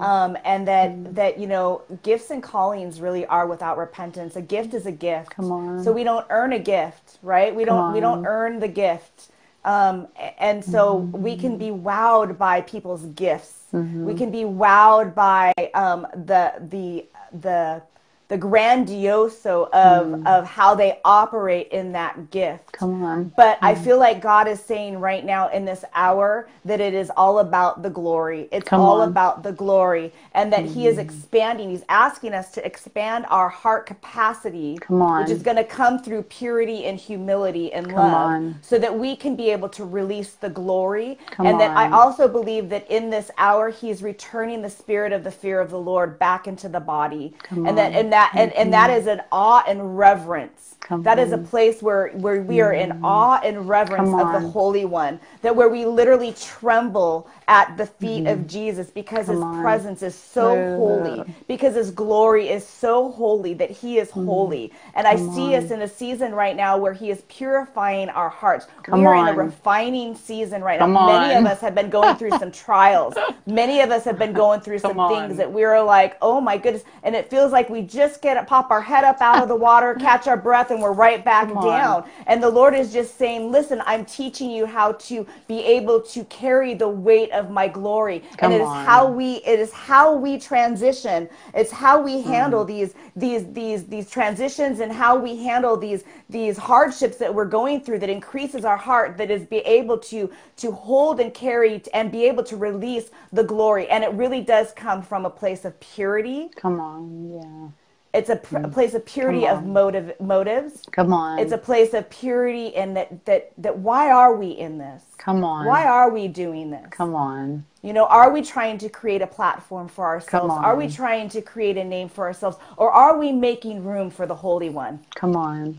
[0.00, 1.14] um, and that mm.
[1.14, 4.34] that you know gifts and callings really are without repentance.
[4.34, 5.30] A gift is a gift.
[5.30, 5.84] Come on.
[5.84, 7.54] So we don't earn a gift, right?
[7.54, 9.28] We don't we don't earn the gift,
[9.64, 11.22] um, and so mm-hmm.
[11.22, 13.66] we can be wowed by people's gifts.
[13.72, 14.04] Mm-hmm.
[14.04, 17.06] We can be wowed by um, the the
[17.38, 17.82] the
[18.30, 20.26] the grandioso of mm.
[20.26, 22.70] of how they operate in that gift.
[22.70, 23.32] Come on.
[23.36, 23.66] But mm.
[23.66, 27.40] I feel like God is saying right now in this hour that it is all
[27.40, 28.48] about the glory.
[28.52, 29.08] It's Come all on.
[29.08, 30.72] about the glory and that mm.
[30.72, 31.00] he is mm.
[31.00, 31.70] expanding.
[31.70, 35.22] He's asking us to expand our heart capacity, Come on.
[35.22, 38.58] which is going to come through purity and humility and Come love on.
[38.62, 41.18] so that we can be able to release the glory.
[41.32, 45.24] Come and that I also believe that in this hour he's returning the spirit of
[45.24, 47.34] the fear of the Lord back into the body.
[47.50, 47.74] And on.
[47.74, 51.26] that and that that and, and that is an awe and reverence Come that on.
[51.26, 53.00] is a place where where we are in mm.
[53.04, 58.24] awe and reverence of the holy one that where we literally tremble at the feet
[58.24, 58.32] mm.
[58.32, 59.62] of jesus because Come his on.
[59.62, 64.24] presence is so holy because his glory is so holy that he is mm.
[64.24, 65.64] holy and i see on.
[65.64, 69.28] us in a season right now where he is purifying our hearts we are in
[69.28, 73.14] a refining season right now many of us have been going through some trials
[73.46, 76.82] many of us have been going through some things that we're like oh my goodness
[77.04, 79.56] and it feels like we just just get pop our head up out of the
[79.56, 82.08] water, catch our breath, and we're right back down.
[82.26, 86.24] And the Lord is just saying, listen, I'm teaching you how to be able to
[86.24, 88.22] carry the weight of my glory.
[88.36, 88.80] Come and it on.
[88.80, 91.28] is how we it is how we transition.
[91.54, 92.68] It's how we handle mm.
[92.68, 97.80] these these these these transitions and how we handle these these hardships that we're going
[97.80, 102.10] through that increases our heart that is be able to to hold and carry and
[102.10, 105.78] be able to release the glory and it really does come from a place of
[105.80, 107.79] purity come on yeah
[108.12, 108.72] it's a, pr- a mm.
[108.72, 110.82] place of purity of motive motives.
[110.90, 111.38] Come on.
[111.38, 115.02] It's a place of purity and that that that why are we in this?
[115.16, 115.66] Come on.
[115.66, 116.86] Why are we doing this?
[116.90, 117.64] Come on.
[117.82, 120.52] You know, are we trying to create a platform for ourselves?
[120.54, 122.56] Are we trying to create a name for ourselves?
[122.76, 125.00] Or are we making room for the Holy One?
[125.14, 125.78] Come on.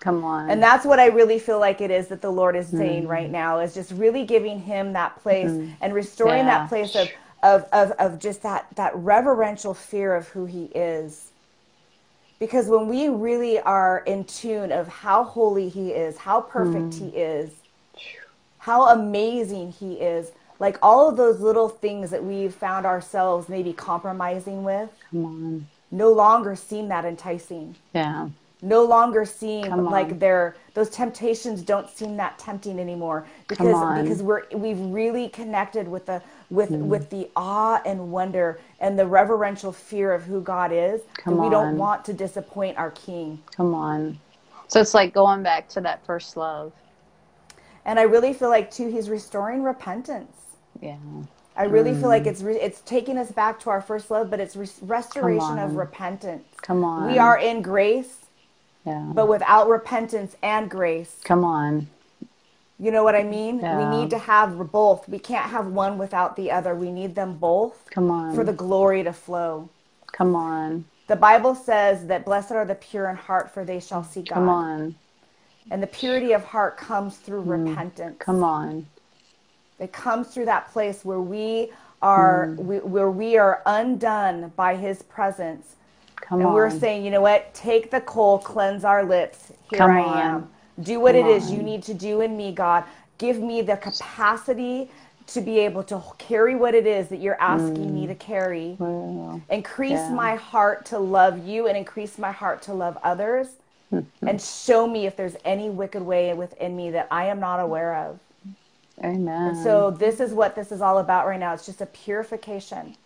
[0.00, 0.50] Come on.
[0.50, 3.08] And that's what I really feel like it is that the Lord is saying mm.
[3.08, 5.72] right now is just really giving him that place mm.
[5.80, 6.58] and restoring yeah.
[6.58, 7.08] that place of,
[7.42, 11.30] of, of, of just that, that reverential fear of who he is
[12.38, 16.98] because when we really are in tune of how holy he is how perfect mm.
[16.98, 17.50] he is
[18.58, 23.72] how amazing he is like all of those little things that we've found ourselves maybe
[23.72, 25.68] compromising with Come on.
[25.90, 27.76] no longer seem that enticing.
[27.94, 28.28] Yeah.
[28.62, 33.26] No longer seem like they're those temptations don't seem that tempting anymore.
[33.46, 36.82] Because because we're we've really connected with the with mm.
[36.86, 41.00] with the awe and wonder and the reverential fear of who God is.
[41.16, 43.42] Come we don't want to disappoint our King.
[43.56, 44.18] Come on.
[44.68, 46.72] So it's like going back to that first love.
[47.84, 50.36] And I really feel like too, He's restoring repentance.
[50.80, 50.96] Yeah.
[51.56, 52.00] I really mm.
[52.00, 52.28] feel like mm.
[52.28, 55.76] it's re- it's taking us back to our first love, but it's re- restoration of
[55.76, 56.44] repentance.
[56.62, 57.10] Come on.
[57.10, 58.18] We are in grace.
[58.84, 59.10] Yeah.
[59.14, 61.20] But without repentance and grace.
[61.24, 61.88] Come on.
[62.78, 63.60] You know what I mean?
[63.60, 63.78] Yeah.
[63.78, 65.08] We need to have both.
[65.08, 66.74] We can't have one without the other.
[66.74, 67.88] We need them both.
[67.90, 68.34] Come on.
[68.34, 69.68] For the glory to flow.
[70.12, 70.84] Come on.
[71.06, 74.34] The Bible says that blessed are the pure in heart, for they shall see God.
[74.34, 74.94] Come on.
[75.70, 77.68] And the purity of heart comes through mm.
[77.68, 78.16] repentance.
[78.18, 78.86] Come on.
[79.78, 81.70] It comes through that place where we
[82.02, 82.56] are mm.
[82.58, 85.76] we, where we are undone by his presence.
[86.16, 86.40] Come on.
[86.40, 86.54] and on.
[86.54, 87.52] we're saying, you know what?
[87.54, 89.52] Take the coal, cleanse our lips.
[89.70, 90.50] Here Come I am.
[90.82, 92.84] Do what Come it is you need to do in me, God.
[93.18, 94.90] Give me the capacity
[95.28, 97.92] to be able to carry what it is that you're asking mm.
[97.92, 98.76] me to carry.
[99.50, 100.12] Increase yeah.
[100.12, 103.48] my heart to love you and increase my heart to love others.
[104.22, 107.94] and show me if there's any wicked way within me that I am not aware
[107.94, 108.18] of.
[109.02, 109.50] Amen.
[109.50, 111.54] And so this is what this is all about right now.
[111.54, 112.96] It's just a purification.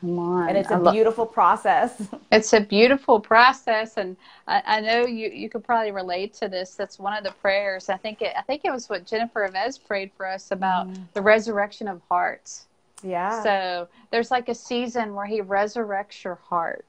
[0.00, 0.48] Come on.
[0.48, 2.08] And it's a beautiful process.
[2.30, 4.14] It's a beautiful process, and
[4.46, 6.74] I, I, know you you could probably relate to this.
[6.74, 7.88] That's one of the prayers.
[7.88, 11.02] I think it I think it was what Jennifer Eivaz prayed for us about mm.
[11.14, 12.66] the resurrection of hearts.
[13.02, 13.42] Yeah.
[13.42, 16.84] So there's like a season where He resurrects your heart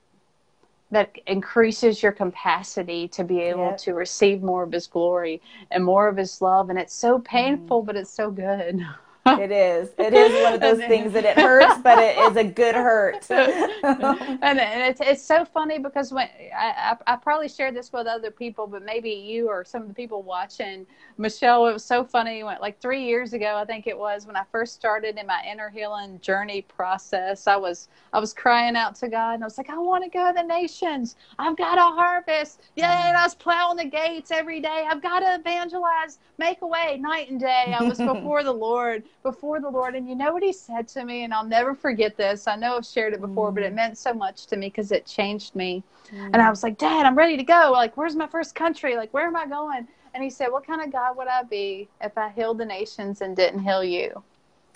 [0.91, 3.78] that increases your capacity to be able yep.
[3.78, 5.41] to receive more of his glory
[5.72, 7.86] and more of his love and it's so painful mm.
[7.86, 8.82] but it's so good
[9.39, 9.89] it is.
[9.97, 13.30] It is one of those things that it hurts, but it is a good hurt.
[13.32, 18.07] and, and it's, it's so funny because when I, I, I, probably shared this with
[18.07, 20.86] other people, but maybe you or some of the people watching,
[21.17, 22.43] Michelle, it was so funny.
[22.43, 25.43] When, like three years ago, I think it was when I first started in my
[25.49, 27.47] inner healing journey process.
[27.47, 30.09] I was I was crying out to God, and I was like, I want to
[30.09, 31.15] go to the nations.
[31.38, 32.61] I've got a harvest.
[32.75, 34.86] Yeah, and I was plowing the gates every day.
[34.89, 37.75] I've got to evangelize, make a way night and day.
[37.77, 39.95] I was before the Lord, before the Lord.
[39.95, 41.24] And you know what he said to me?
[41.24, 42.47] And I'll never forget this.
[42.47, 43.55] I know I've shared it before, mm.
[43.55, 43.76] but it mm.
[43.76, 45.84] meant so much to me because it changed me.
[46.13, 46.26] Mm.
[46.34, 47.70] And I was like, Dad, I'm ready to go.
[47.72, 48.95] Like, where's my first country?
[48.95, 49.88] Like, where am I going?
[50.13, 53.22] And he said, What kind of God would I be if I healed the nations
[53.22, 54.24] and didn't heal you?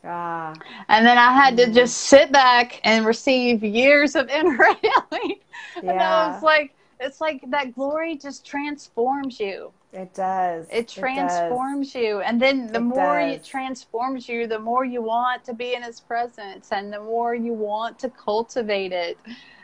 [0.04, 0.54] Ah.
[0.90, 1.66] And then I had mm.
[1.66, 5.40] to just sit back and receive years of inner healing.
[5.82, 5.92] Yeah.
[5.92, 9.72] And I was like, it's like that glory just transforms you.
[9.94, 10.66] It does.
[10.72, 12.04] It transforms it does.
[12.04, 12.20] you.
[12.22, 13.36] And then the it more does.
[13.36, 17.36] it transforms you, the more you want to be in his presence and the more
[17.36, 19.18] you want to cultivate it.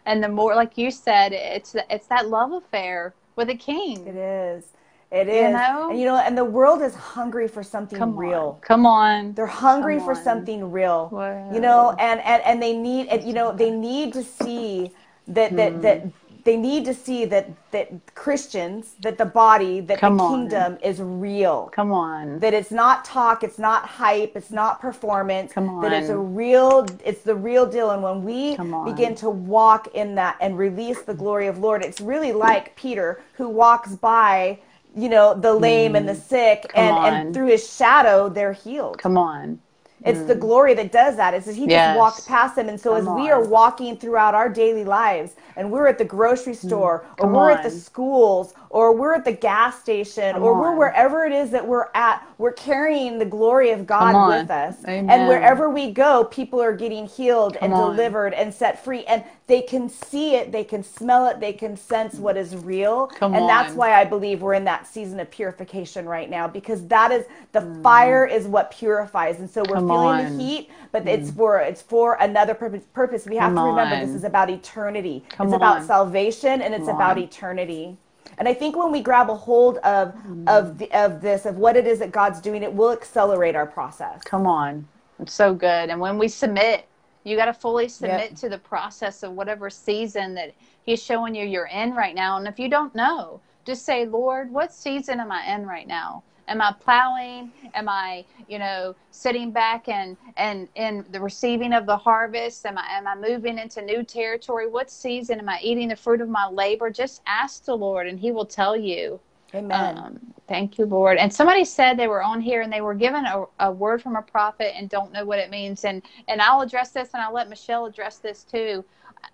[0.05, 4.05] And the more like you said, it's it's that love affair with a king.
[4.07, 4.65] It is.
[5.11, 5.45] It is.
[5.45, 5.89] You know?
[5.89, 8.55] And you know, and the world is hungry for something Come real.
[8.55, 8.61] On.
[8.61, 9.33] Come on.
[9.33, 10.23] They're hungry Come for on.
[10.23, 11.09] something real.
[11.11, 11.51] Wow.
[11.51, 14.91] You know, and, and and they need you know, they need to see
[15.27, 15.81] that that hmm.
[15.81, 16.05] that
[16.43, 21.01] they need to see that that Christians, that the body, that Come the kingdom is
[21.01, 21.69] real.
[21.73, 22.39] Come on.
[22.39, 25.51] That it's not talk, it's not hype, it's not performance.
[25.53, 25.81] Come on.
[25.81, 27.91] That it's a real, it's the real deal.
[27.91, 32.01] And when we begin to walk in that and release the glory of Lord, it's
[32.01, 34.59] really like Peter who walks by,
[34.95, 35.97] you know, the lame mm.
[35.97, 36.21] and the mm.
[36.21, 38.97] sick, and and through his shadow they're healed.
[38.97, 39.59] Come on.
[40.05, 40.27] It's mm.
[40.27, 41.33] the glory that does that.
[41.33, 41.89] It's that he yes.
[41.89, 42.69] just walked past them.
[42.69, 43.21] And so Come as on.
[43.21, 46.67] we are walking throughout our daily lives and we're at the grocery mm.
[46.67, 47.23] store mm.
[47.23, 47.57] or we're on.
[47.57, 50.59] at the schools or we're at the gas station Come or on.
[50.59, 54.77] we're wherever it is that we're at, we're carrying the glory of God with us.
[54.87, 55.09] Amen.
[55.09, 57.91] And wherever we go, people are getting healed Come and on.
[57.91, 59.03] delivered and set free.
[59.05, 63.07] And they can see it, they can smell it, they can sense what is real.
[63.07, 66.85] Come and that's why I believe we're in that season of purification right now because
[66.87, 67.83] that is the mm.
[67.83, 69.39] fire is what purifies.
[69.39, 70.37] And so we're Come feeling on.
[70.37, 71.09] the heat, but mm.
[71.09, 72.83] it's for it's for another purpose.
[72.93, 73.25] Purpose.
[73.25, 74.05] We have Come to remember on.
[74.05, 75.23] this is about eternity.
[75.29, 77.97] Come it's about salvation and it's about eternity.
[78.37, 80.47] And I think when we grab a hold of mm.
[80.47, 83.65] of the, of this of what it is that God's doing, it will accelerate our
[83.65, 84.23] process.
[84.23, 84.87] Come on.
[85.19, 85.89] It's so good.
[85.89, 86.85] And when we submit
[87.23, 88.35] you got to fully submit yep.
[88.39, 92.37] to the process of whatever season that He's showing you you're in right now.
[92.37, 96.23] And if you don't know, just say, Lord, what season am I in right now?
[96.49, 97.51] Am I plowing?
[97.75, 102.65] Am I, you know, sitting back and and in the receiving of the harvest?
[102.65, 104.67] Am I am I moving into new territory?
[104.67, 106.89] What season am I eating the fruit of my labor?
[106.89, 109.19] Just ask the Lord, and He will tell you.
[109.53, 109.97] Amen.
[109.97, 111.17] Um, thank you, Lord.
[111.17, 114.15] And somebody said they were on here and they were given a, a, word from
[114.15, 115.85] a prophet and don't know what it means.
[115.85, 118.83] And and I'll address this and I'll let Michelle address this too.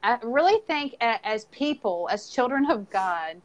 [0.03, 3.41] I really think as people, as children of God,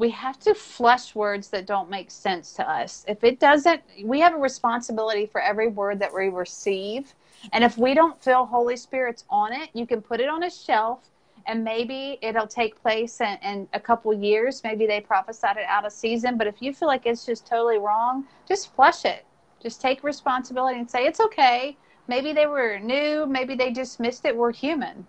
[0.00, 3.04] we have to flush words that don't make sense to us.
[3.06, 7.14] If it doesn't, we have a responsibility for every word that we receive.
[7.52, 10.50] And if we don't feel Holy Spirit's on it, you can put it on a
[10.50, 11.00] shelf
[11.46, 14.62] and maybe it'll take place in, in a couple years.
[14.64, 16.38] Maybe they prophesied it out of season.
[16.38, 19.26] But if you feel like it's just totally wrong, just flush it.
[19.62, 21.76] Just take responsibility and say, it's okay.
[22.08, 23.26] Maybe they were new.
[23.26, 24.34] Maybe they just missed it.
[24.34, 25.06] We're human.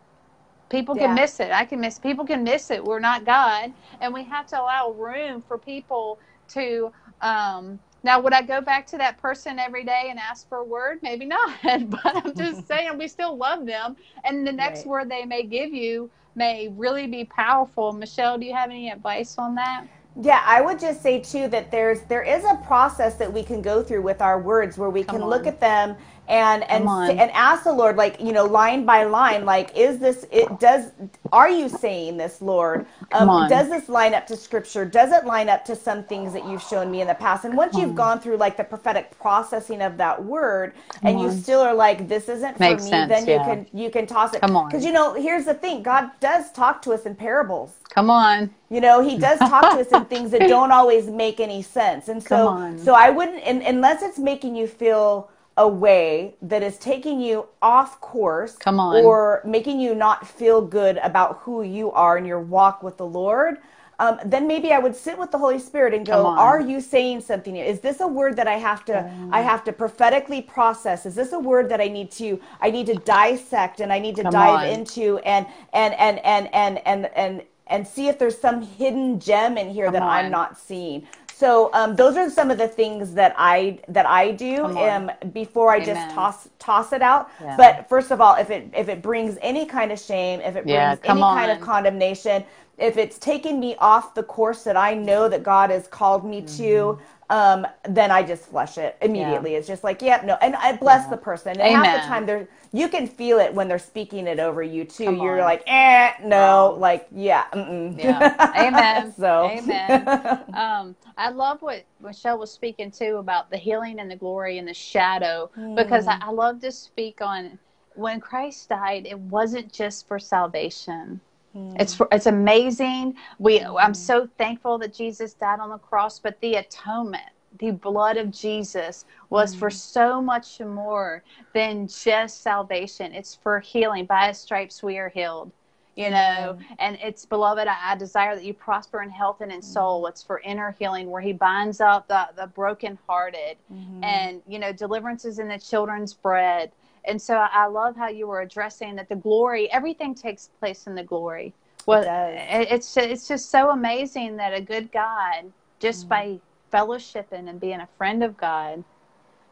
[0.71, 1.21] People can yeah.
[1.21, 1.51] miss it.
[1.51, 1.99] I can miss.
[1.99, 2.83] People can miss it.
[2.83, 6.19] We're not God, and we have to allow room for people
[6.49, 6.91] to
[7.21, 10.63] um, now, would I go back to that person every day and ask for a
[10.63, 10.99] word?
[11.03, 11.59] Maybe not.
[11.89, 13.95] But I'm just saying we still love them.
[14.23, 14.87] And the next right.
[14.87, 17.91] word they may give you may really be powerful.
[17.91, 19.85] Michelle, do you have any advice on that?
[20.19, 23.61] Yeah, I would just say too that there's there is a process that we can
[23.61, 25.29] go through with our words where we Come can on.
[25.29, 25.95] look at them
[26.31, 26.85] and and
[27.19, 30.91] and ask the Lord, like you know, line by line, like is this it does
[31.33, 32.87] are you saying this, Lord?
[33.13, 34.85] Um, does this line up to Scripture?
[34.85, 37.45] Does it line up to some things that you've shown me in the past?
[37.45, 37.95] And once Come you've on.
[37.97, 41.25] gone through like the prophetic processing of that word, Come and on.
[41.25, 43.39] you still are like, this isn't Makes for me, sense, then yeah.
[43.39, 44.41] you can you can toss it.
[44.41, 47.75] Come on, because you know, here's the thing: God does talk to us in parables.
[47.89, 48.51] Come on.
[48.69, 52.09] You know, he does talk to us in things that don't always make any sense.
[52.09, 56.77] And so so I wouldn't and, unless it's making you feel a way that is
[56.77, 59.03] taking you off course Come on.
[59.05, 63.05] or making you not feel good about who you are in your walk with the
[63.05, 63.57] Lord,
[63.99, 67.21] um, then maybe I would sit with the Holy Spirit and go, "Are you saying
[67.21, 67.55] something?
[67.57, 69.29] Is this a word that I have to mm.
[69.31, 71.05] I have to prophetically process?
[71.05, 74.15] Is this a word that I need to I need to dissect and I need
[74.17, 74.65] to Come dive on.
[74.67, 79.57] into and and and and and and and and see if there's some hidden gem
[79.57, 80.09] in here Come that on.
[80.09, 81.07] I'm not seeing?"
[81.41, 85.71] So um, those are some of the things that I that I do um, before
[85.71, 85.87] I Amen.
[85.87, 87.31] just toss toss it out.
[87.41, 87.57] Yeah.
[87.57, 90.65] But first of all, if it if it brings any kind of shame, if it
[90.65, 91.35] brings yeah, any on.
[91.35, 92.45] kind of condemnation,
[92.77, 96.43] if it's taking me off the course that I know that God has called me
[96.43, 96.57] mm-hmm.
[96.57, 96.99] to,
[97.31, 99.53] um, then I just flush it immediately.
[99.53, 99.59] Yeah.
[99.59, 101.11] It's just like, yeah, no, and I bless yeah.
[101.11, 101.51] the person.
[101.51, 101.85] And Amen.
[101.85, 105.05] half the time, they're you can feel it when they're speaking it over you too.
[105.05, 105.45] Come You're on.
[105.45, 108.01] like, eh, no, like, yeah, mm-mm.
[108.01, 109.13] yeah, amen.
[109.17, 110.43] so, amen.
[110.53, 114.67] Um, I love what Michelle was speaking too about the healing and the glory and
[114.67, 115.75] the shadow, mm.
[115.75, 117.57] because I, I love to speak on
[117.95, 119.05] when Christ died.
[119.05, 121.21] It wasn't just for salvation.
[121.55, 121.79] Mm.
[121.79, 123.15] It's it's amazing.
[123.39, 123.75] We mm.
[123.79, 127.23] I'm so thankful that Jesus died on the cross, but the atonement,
[127.59, 129.59] the blood of Jesus was mm.
[129.59, 131.23] for so much more
[131.53, 133.13] than just salvation.
[133.13, 134.05] It's for healing.
[134.05, 135.51] By his stripes we are healed.
[135.97, 139.61] You know, and it's beloved, I, I, desire that you prosper in health and in
[139.61, 140.03] soul.
[140.03, 140.09] Mm.
[140.09, 144.01] It's for inner healing where he binds up the, the brokenhearted mm-hmm.
[144.01, 146.71] and, you know, deliverance is in the children's bread
[147.05, 150.95] and so I love how you were addressing that the glory, everything takes place in
[150.95, 151.53] the glory.
[151.87, 156.09] Well, it it's it's just so amazing that a good God, just mm-hmm.
[156.09, 156.39] by
[156.71, 158.83] fellowshipping and being a friend of God,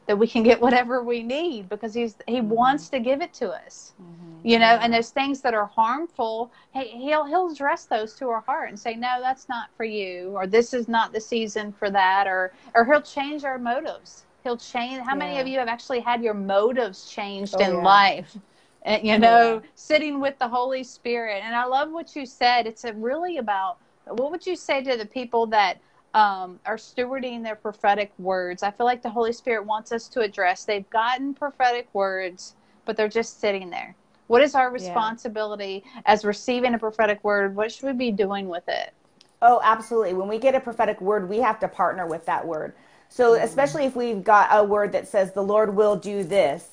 [0.06, 2.50] that we can get whatever we need because he's he mm-hmm.
[2.50, 3.94] wants to give it to us.
[4.00, 4.48] Mm-hmm.
[4.48, 8.42] You know, and those things that are harmful, hey, he'll he'll address those to our
[8.42, 11.90] heart and say, no, that's not for you, or this is not the season for
[11.90, 15.04] that, or or he'll change our motives He'll change.
[15.04, 15.16] How yeah.
[15.16, 17.82] many of you have actually had your motives changed oh, in yeah.
[17.82, 18.38] life?
[18.84, 19.70] And, you know, yeah.
[19.76, 21.42] sitting with the Holy Spirit.
[21.44, 22.66] And I love what you said.
[22.66, 25.80] It's really about what would you say to the people that
[26.14, 28.64] um, are stewarding their prophetic words?
[28.64, 30.64] I feel like the Holy Spirit wants us to address.
[30.64, 33.96] They've gotten prophetic words, but they're just sitting there.
[34.28, 37.56] What is our responsibility as receiving a prophetic word?
[37.56, 38.94] What should we be doing with it?
[39.42, 40.14] Oh, absolutely.
[40.14, 42.74] When we get a prophetic word, we have to partner with that word.
[43.10, 46.70] So especially if we've got a word that says the Lord will do this,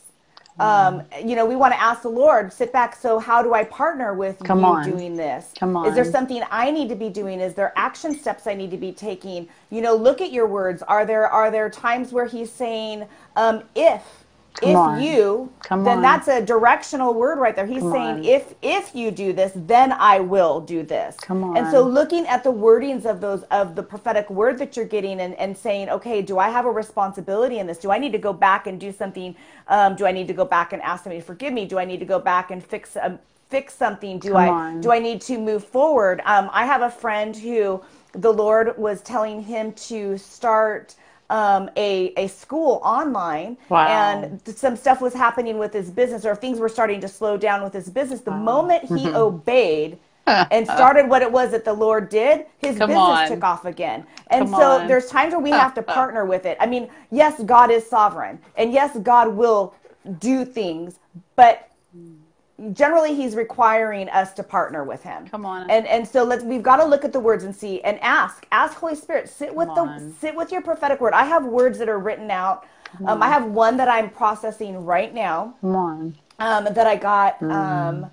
[0.59, 2.95] um, you know, we want to ask the Lord, sit back.
[2.97, 4.85] So how do I partner with Come you on.
[4.85, 5.53] doing this?
[5.59, 5.87] Come on.
[5.87, 7.41] Is there something I need to be doing?
[7.41, 9.49] Is there action steps I need to be taking?
[9.71, 10.83] You know, look at your words.
[10.83, 13.07] Are there are there times where He's saying,
[13.37, 14.26] um, if
[14.57, 15.01] Come if on.
[15.01, 16.03] you Come then on.
[16.03, 18.25] that's a directional word right there he's Come saying on.
[18.25, 21.57] if if you do this then i will do this Come on.
[21.57, 25.21] and so looking at the wordings of those of the prophetic word that you're getting
[25.21, 28.19] and, and saying okay do i have a responsibility in this do i need to
[28.19, 29.37] go back and do something
[29.69, 31.85] um, do i need to go back and ask somebody to forgive me do i
[31.85, 33.19] need to go back and fix um,
[33.51, 34.81] fix something do Come i on.
[34.81, 37.83] do i need to move forward um, i have a friend who
[38.13, 40.97] the lord was telling him to start
[41.31, 43.87] um, a, a school online wow.
[43.87, 47.63] and some stuff was happening with his business or things were starting to slow down
[47.63, 48.37] with his business the wow.
[48.39, 52.97] moment he obeyed and started what it was that the lord did his Come business
[52.97, 53.29] on.
[53.29, 54.87] took off again and Come so on.
[54.89, 58.39] there's times where we have to partner with it i mean yes god is sovereign
[58.57, 59.75] and yes god will
[60.19, 60.99] do things
[61.35, 61.71] but
[62.73, 65.29] generally he's requiring us to partner with him.
[65.29, 65.71] Come on.
[65.71, 68.47] And and so let's we've got to look at the words and see and ask
[68.51, 70.09] ask holy spirit sit come with on.
[70.09, 71.13] the sit with your prophetic word.
[71.13, 72.67] I have words that are written out.
[73.07, 75.55] Um, i have one that i'm processing right now.
[75.61, 76.17] Come on.
[76.39, 77.53] Um, that i got mm.
[77.53, 78.11] um,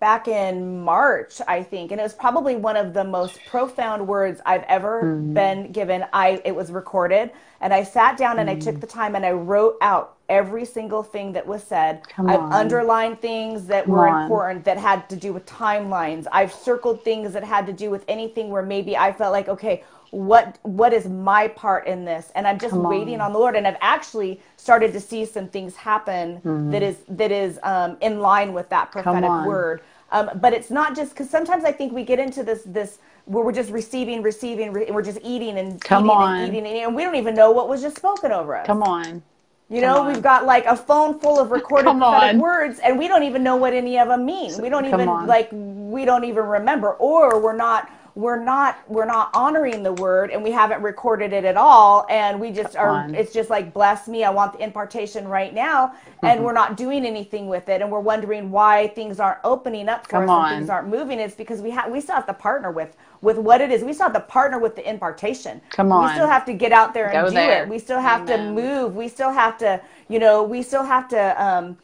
[0.00, 1.92] back in march i think.
[1.92, 5.34] And it was probably one of the most profound words i've ever mm.
[5.34, 6.04] been given.
[6.12, 7.30] I it was recorded
[7.64, 8.52] and i sat down and mm.
[8.52, 8.80] i took mm.
[8.80, 12.02] the time and i wrote out every single thing that was said.
[12.18, 14.22] I've underlined things that Come were on.
[14.22, 16.26] important that had to do with timelines.
[16.32, 19.84] I've circled things that had to do with anything where maybe I felt like, okay,
[20.10, 22.30] what what is my part in this?
[22.34, 23.26] And I'm just Come waiting on.
[23.26, 23.32] on.
[23.32, 23.56] the Lord.
[23.56, 26.70] And I've actually started to see some things happen mm-hmm.
[26.70, 29.82] that is that is um, in line with that prophetic word.
[30.12, 33.44] Um, but it's not just because sometimes I think we get into this this where
[33.44, 36.36] we're just receiving, receiving, re- and we're just eating and Come eating on.
[36.38, 38.66] and eating, and, and we don't even know what was just spoken over us.
[38.66, 39.22] Come on.
[39.70, 43.22] You know, we've got like a phone full of recorded prophetic words, and we don't
[43.22, 44.60] even know what any of them mean.
[44.60, 49.30] We don't even like we don't even remember, or we're not we're not we're not
[49.34, 53.32] honoring the word and we haven't recorded it at all and we just are it's
[53.32, 56.26] just like bless me i want the impartation right now mm-hmm.
[56.26, 60.04] and we're not doing anything with it and we're wondering why things aren't opening up
[60.04, 60.48] for Come us on.
[60.50, 63.60] things aren't moving it's because we have we still have to partner with with what
[63.60, 66.04] it is we still have to partner with the impartation Come on.
[66.04, 67.64] we still have to get out there and Go do there.
[67.64, 68.54] it we still have Amen.
[68.54, 71.76] to move we still have to you know we still have to um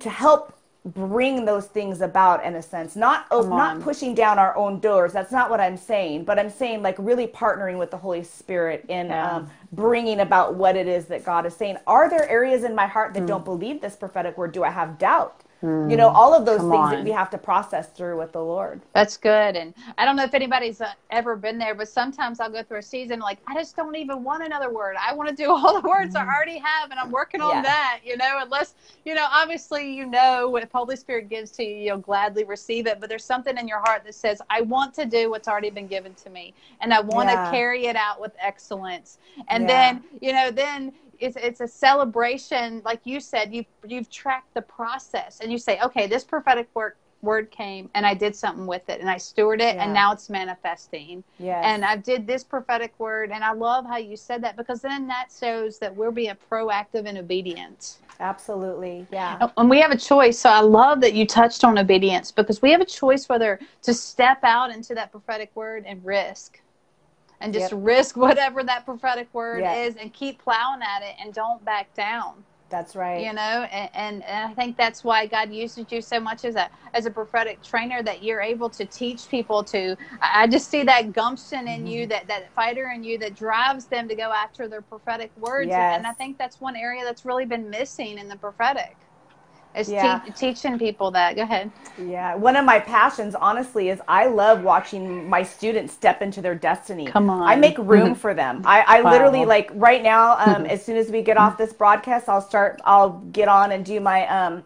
[0.00, 0.52] to help
[0.94, 5.12] bring those things about in a sense not oh, not pushing down our own doors
[5.12, 8.84] that's not what i'm saying but i'm saying like really partnering with the holy spirit
[8.88, 9.36] in yeah.
[9.36, 12.86] um, bringing about what it is that god is saying are there areas in my
[12.86, 13.26] heart that mm.
[13.26, 16.60] don't believe this prophetic word do i have doubt Mm, you know, all of those
[16.60, 16.90] things on.
[16.90, 18.82] that we have to process through with the Lord.
[18.92, 19.56] That's good.
[19.56, 22.80] And I don't know if anybody's uh, ever been there, but sometimes I'll go through
[22.80, 24.96] a season like, I just don't even want another word.
[25.00, 26.28] I want to do all the words mm-hmm.
[26.28, 27.62] I already have, and I'm working on yeah.
[27.62, 28.74] that, you know, unless,
[29.06, 33.00] you know, obviously, you know, if Holy Spirit gives to you, you'll gladly receive it.
[33.00, 35.86] But there's something in your heart that says, I want to do what's already been
[35.86, 36.52] given to me,
[36.82, 37.46] and I want yeah.
[37.46, 39.18] to carry it out with excellence.
[39.48, 39.92] And yeah.
[39.92, 44.62] then, you know, then it's it's a celebration like you said you've you've tracked the
[44.62, 48.88] process and you say okay this prophetic work word came and I did something with
[48.88, 49.84] it and I stewarded it yeah.
[49.84, 51.24] and now it's manifesting.
[51.38, 51.60] Yeah.
[51.62, 55.06] And I did this prophetic word and I love how you said that because then
[55.08, 57.98] that shows that we're being proactive and obedience.
[58.20, 59.06] Absolutely.
[59.12, 59.48] Yeah.
[59.56, 60.38] And we have a choice.
[60.38, 63.92] So I love that you touched on obedience because we have a choice whether to
[63.92, 66.60] step out into that prophetic word and risk
[67.40, 67.80] and just yep.
[67.82, 72.44] risk whatever that prophetic word is and keep plowing at it and don't back down.
[72.68, 73.24] That's right.
[73.24, 76.56] You know, and, and, and, I think that's why God uses you so much as
[76.56, 79.96] a as a prophetic trainer that you're able to teach people to.
[80.20, 81.86] I just see that gumption in mm-hmm.
[81.86, 85.68] you, that that fighter in you that drives them to go after their prophetic words.
[85.68, 85.96] Yes.
[85.96, 88.96] And I think that's one area that's really been missing in the prophetic
[89.76, 90.20] is yeah.
[90.20, 91.36] te- teaching people that.
[91.36, 91.70] Go ahead.
[91.98, 96.54] Yeah, one of my passions, honestly, is I love watching my students step into their
[96.54, 97.06] destiny.
[97.06, 98.62] Come on, I make room for them.
[98.64, 99.12] I, I wow.
[99.12, 100.36] literally like right now.
[100.38, 102.80] Um, as soon as we get off this broadcast, I'll start.
[102.84, 104.64] I'll get on and do my um,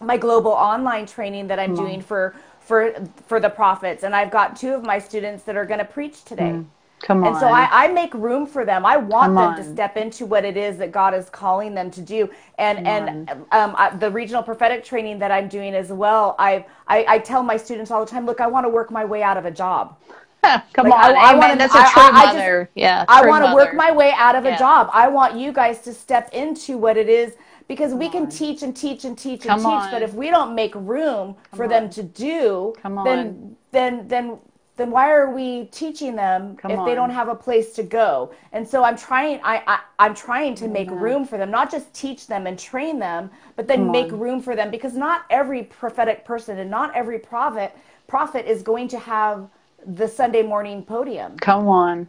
[0.00, 2.02] my global online training that I'm Come doing on.
[2.02, 2.94] for for
[3.26, 6.24] for the prophets, and I've got two of my students that are going to preach
[6.24, 6.52] today.
[6.52, 6.66] Mm.
[7.00, 7.28] Come on.
[7.28, 8.84] And so I, I make room for them.
[8.86, 9.56] I want Come them on.
[9.56, 12.28] to step into what it is that God is calling them to do.
[12.58, 16.66] And Come and um, I, the regional prophetic training that I'm doing as well, I,
[16.88, 19.22] I I tell my students all the time, look, I want to work my way
[19.22, 19.96] out of a job.
[20.72, 22.64] Come like, on, I, I want that's a true I, mother.
[22.64, 24.56] Just, yeah, I want to work my way out of yeah.
[24.56, 24.90] a job.
[24.92, 27.34] I want you guys to step into what it is
[27.68, 28.30] because Come we can on.
[28.30, 29.90] teach and teach and teach and teach, on.
[29.90, 31.68] but if we don't make room Come for on.
[31.68, 32.74] them to do,
[33.04, 34.38] then then then
[34.78, 36.86] then why are we teaching them Come if on.
[36.86, 38.32] they don't have a place to go?
[38.52, 41.92] And so I'm trying I, I am trying to make room for them, not just
[41.94, 44.20] teach them and train them, but then Come make on.
[44.20, 47.76] room for them because not every prophetic person and not every prophet
[48.08, 49.50] prophet is going to have
[49.86, 51.36] the Sunday morning podium.
[51.36, 52.08] Come on.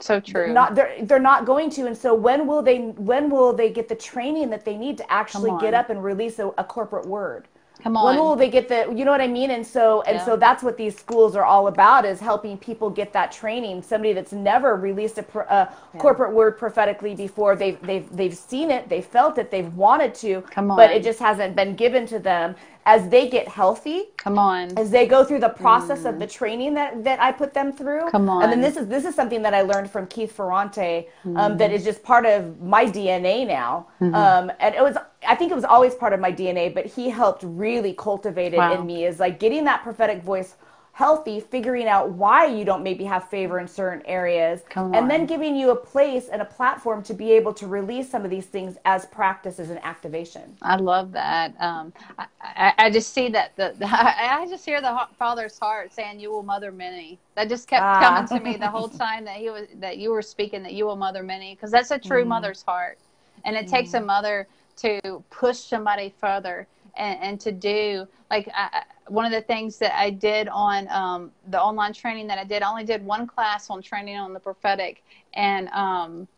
[0.00, 0.52] So true.
[0.52, 3.88] Not they're they're not going to, and so when will they when will they get
[3.88, 7.48] the training that they need to actually get up and release a, a corporate word?
[7.82, 8.06] Come on.
[8.06, 9.52] When will they get the you know what I mean?
[9.52, 10.24] And so and yeah.
[10.24, 13.82] so that's what these schools are all about is helping people get that training.
[13.82, 16.00] Somebody that's never released a, a yeah.
[16.00, 20.42] corporate word prophetically before, they've they've they've seen it, they felt it, they've wanted to,
[20.50, 20.76] Come on.
[20.76, 22.56] but it just hasn't been given to them
[22.88, 26.08] as they get healthy come on as they go through the process mm.
[26.08, 28.88] of the training that that i put them through come on and then this is
[28.88, 31.58] this is something that i learned from keith ferrante um, mm.
[31.58, 34.14] that is just part of my dna now mm-hmm.
[34.14, 34.96] um, and it was
[35.28, 38.56] i think it was always part of my dna but he helped really cultivate it
[38.56, 38.72] wow.
[38.72, 40.56] in me is like getting that prophetic voice
[40.98, 45.54] healthy, figuring out why you don't maybe have favor in certain areas, and then giving
[45.54, 48.76] you a place and a platform to be able to release some of these things
[48.84, 50.56] as practices and activation.
[50.60, 51.54] I love that.
[51.60, 55.94] Um, I, I, I, just see that the, the, I just hear the Father's heart
[55.94, 58.00] saying, "You will mother many." That just kept ah.
[58.00, 60.84] coming to me the whole time that he was that you were speaking that you
[60.84, 62.28] will mother many because that's a true mm.
[62.34, 62.98] mother's heart,
[63.44, 63.70] and it mm.
[63.70, 64.06] takes a mm.
[64.06, 69.78] mother to push somebody further and, and to do like I, one of the things
[69.78, 73.26] that I did on um, the online training that I did, I only did one
[73.26, 75.02] class on training on the prophetic
[75.34, 76.28] and um,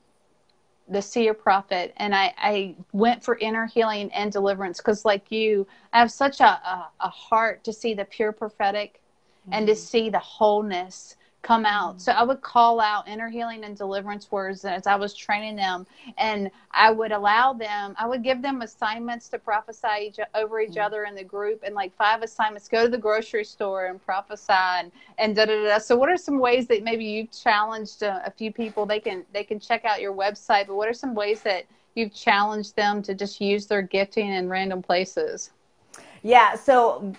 [0.90, 5.66] the seer prophet, and I, I went for inner healing and deliverance because, like you,
[5.92, 9.00] I have such a, a, a heart to see the pure prophetic
[9.42, 9.54] mm-hmm.
[9.54, 9.80] and to mm-hmm.
[9.80, 12.00] see the wholeness come out.
[12.00, 15.86] So I would call out inner healing and deliverance words as I was training them,
[16.18, 17.94] and I would allow them.
[17.98, 20.80] I would give them assignments to prophesy each, over each mm-hmm.
[20.80, 22.68] other in the group, and like five assignments.
[22.68, 25.78] Go to the grocery store and prophesy, and, and da da da.
[25.78, 28.84] So, what are some ways that maybe you've challenged a, a few people?
[28.84, 31.64] They can they can check out your website, but what are some ways that
[31.94, 35.50] you've challenged them to just use their gifting in random places?
[36.22, 37.14] Yeah, so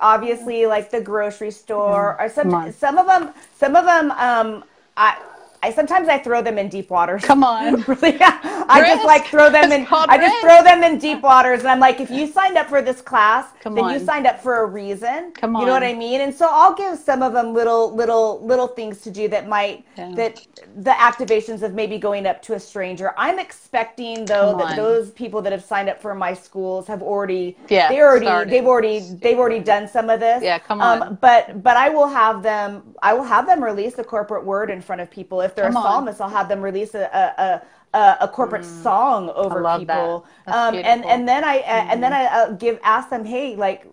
[0.00, 4.64] obviously, like the grocery store, or some some of them, some of them, um,
[4.96, 5.18] I
[5.62, 7.22] I sometimes I throw them in deep waters.
[7.22, 8.18] Come on, really?
[8.20, 8.94] I risk.
[8.94, 9.86] just like throw them in.
[9.90, 12.82] I just throw them in deep waters, and I'm like, if you signed up for
[12.82, 13.92] this class, Come then on.
[13.94, 15.32] you signed up for a reason.
[15.32, 16.20] Come on, you know what I mean?
[16.20, 19.84] And so I'll give some of them little, little, little things to do that might
[19.96, 20.12] yeah.
[20.16, 20.46] that
[20.76, 23.12] the activations of maybe going up to a stranger.
[23.16, 27.56] I'm expecting though that those people that have signed up for my schools have already,
[27.68, 28.52] yeah, they already, started.
[28.52, 30.42] they've already, they've already done some of this.
[30.42, 31.02] Yeah, come on.
[31.02, 34.70] Um, but but I will have them, I will have them release the corporate word
[34.70, 35.82] in front of people if if they're Come a on.
[35.84, 37.62] psalmist, I'll have them release a a,
[37.98, 39.78] a, a corporate song over Mm.
[39.80, 40.26] people.
[40.46, 40.54] that.
[40.56, 41.04] Um, and.
[41.04, 41.56] And then I
[41.92, 43.86] and then I uh, give ask them, hey, like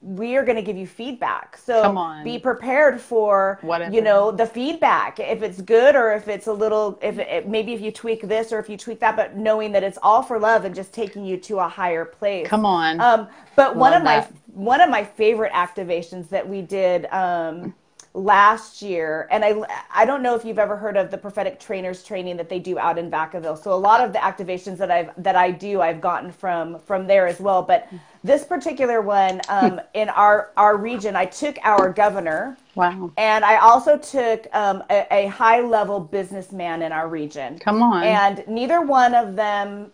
[0.00, 1.56] we are going to give you feedback.
[1.58, 2.24] So Come on.
[2.24, 3.94] be prepared for Whatever.
[3.94, 7.72] you know the feedback if it's good or if it's a little if it, maybe
[7.74, 10.38] if you tweak this or if you tweak that, but knowing that it's all for
[10.38, 12.48] love and just taking you to a higher place.
[12.48, 13.00] Come on.
[13.00, 14.16] Um, but one Love of my
[14.54, 17.74] one of my favorite activations that we did um,
[18.14, 19.62] last year, and I
[19.94, 22.78] I don't know if you've ever heard of the prophetic trainers training that they do
[22.78, 23.62] out in Vacaville.
[23.62, 27.06] So a lot of the activations that I've that I do, I've gotten from from
[27.06, 27.62] there as well.
[27.62, 27.88] But
[28.24, 32.56] this particular one um, in our our region, I took our governor.
[32.74, 33.10] wow.
[33.16, 37.58] And I also took um, a, a high level businessman in our region.
[37.58, 38.02] Come on.
[38.02, 39.92] And neither one of them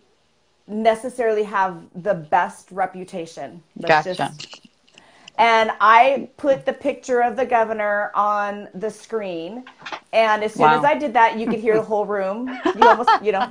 [0.66, 3.62] necessarily have the best reputation.
[3.76, 4.34] Let's Gotcha.
[5.38, 9.64] And I put the picture of the governor on the screen.
[10.12, 10.78] And as soon Wow.
[10.78, 12.48] as I did that, you could hear the whole room.
[12.74, 13.48] You almost, you know,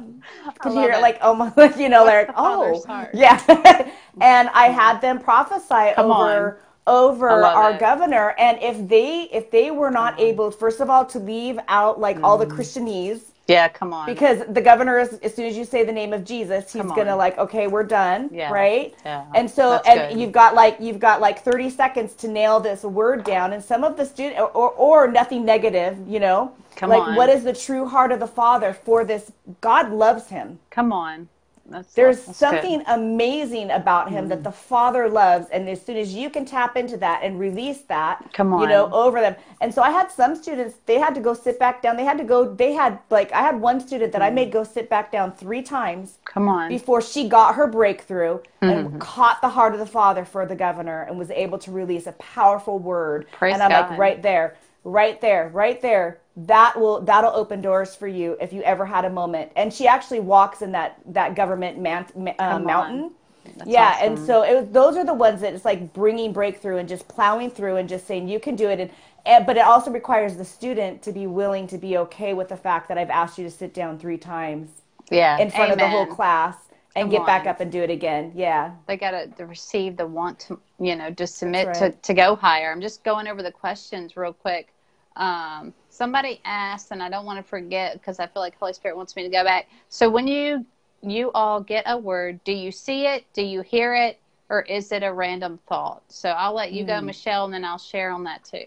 [0.60, 1.02] could hear it.
[1.02, 3.42] like almost like, you know, What's like, oh, yeah.
[4.22, 4.80] and I mm-hmm.
[4.80, 7.80] had them prophesy Come over I over our it.
[7.80, 8.36] governor.
[8.38, 10.24] And if they if they were not mm-hmm.
[10.24, 12.60] able, first of all, to leave out like all the mm-hmm.
[12.60, 14.08] Christianese, Yeah, come on.
[14.08, 17.16] because the governor is as soon as you say the name of Jesus, he's gonna
[17.16, 18.52] like, okay, we're done, Yeah.
[18.52, 18.96] right?
[19.06, 19.26] Yeah.
[19.36, 20.20] And so That's and good.
[20.22, 23.84] you've got like you've got like 30 seconds to nail this word down and some
[23.84, 26.54] of the student or, or, or nothing negative, you know?
[26.78, 27.16] Come like on.
[27.16, 29.32] what is the true heart of the father for this
[29.62, 30.60] God loves him.
[30.70, 31.28] come on.
[31.70, 32.36] That's There's that's good.
[32.36, 34.30] something amazing about him Mm.
[34.30, 37.82] that the Father loves, and as soon as you can tap into that and release
[37.84, 39.36] that, Come on, you know, over them.
[39.61, 41.97] And so I had some students; they had to go sit back down.
[41.97, 42.53] They had to go.
[42.53, 44.36] They had like I had one student that I Mm.
[44.36, 46.70] made go sit back down three times Come on.
[46.70, 48.97] before she got her breakthrough and Mm-hmm.
[48.99, 52.14] caught the heart of the Father for the governor and was able to release a
[52.14, 53.28] powerful word.
[53.32, 53.89] Praise and I'm God.
[53.91, 56.20] like, right there, right there, right there.
[56.36, 59.52] That will that'll open doors for you if you ever had a moment.
[59.56, 62.06] And she actually walks in that that government man,
[62.40, 63.12] uh, mountain.
[63.58, 66.90] That's yeah, and so it those are the ones that it's like bringing breakthrough and
[66.90, 68.80] just plowing through and just saying you can do it.
[68.80, 68.90] And,
[69.26, 72.58] and but it also requires the student to be willing to be okay with the
[72.58, 74.70] fact that I've asked you to sit down three times
[75.12, 75.38] yeah.
[75.38, 76.56] in front of the whole class
[76.96, 78.32] and get back up and do it again.
[78.36, 78.72] Yeah.
[78.88, 82.36] they got to receive the want to you know to submit That's to, to go
[82.36, 84.74] higher i'm just going over the questions real quick
[85.16, 88.98] um, somebody asked and i don't want to forget because i feel like holy spirit
[88.98, 90.66] wants me to go back so when you
[91.02, 94.20] you all get a word do you see it do you hear it
[94.50, 97.06] or is it a random thought so i'll let you go Hmm.
[97.08, 98.64] michelle and then i'll share on that too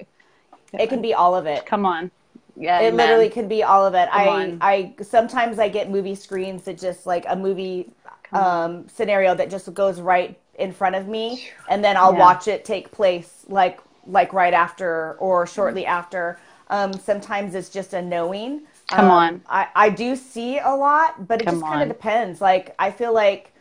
[0.79, 1.67] It can be all of it.
[1.67, 2.11] come on
[2.57, 4.09] yeah It literally can be all of it.
[4.13, 4.59] Come I on.
[4.61, 7.91] I sometimes I get movie screens that just like a movie
[8.33, 12.17] um, scenario that just goes right in front of me, and then I'll Yeah.
[12.17, 16.39] watch it take place like like right after or shortly after.
[16.69, 18.63] Um, sometimes it's just a knowing.
[18.91, 19.45] Come Um, on.
[19.47, 22.41] I I do see a lot, but it Come just kind of depends.
[22.41, 23.53] Like I feel like.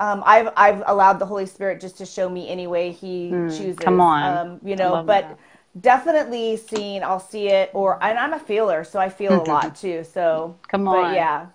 [0.00, 3.78] Um, I've I've allowed the Holy Spirit just to show me any way He chooses.
[3.78, 3.80] Hmm.
[3.80, 4.40] come on.
[4.42, 4.96] um, you know.
[5.06, 5.38] But that.
[5.80, 9.74] definitely seeing i'll see it or and i'm a feeler so i feel a lot
[9.74, 11.10] too so Come but on.
[11.10, 11.46] yeah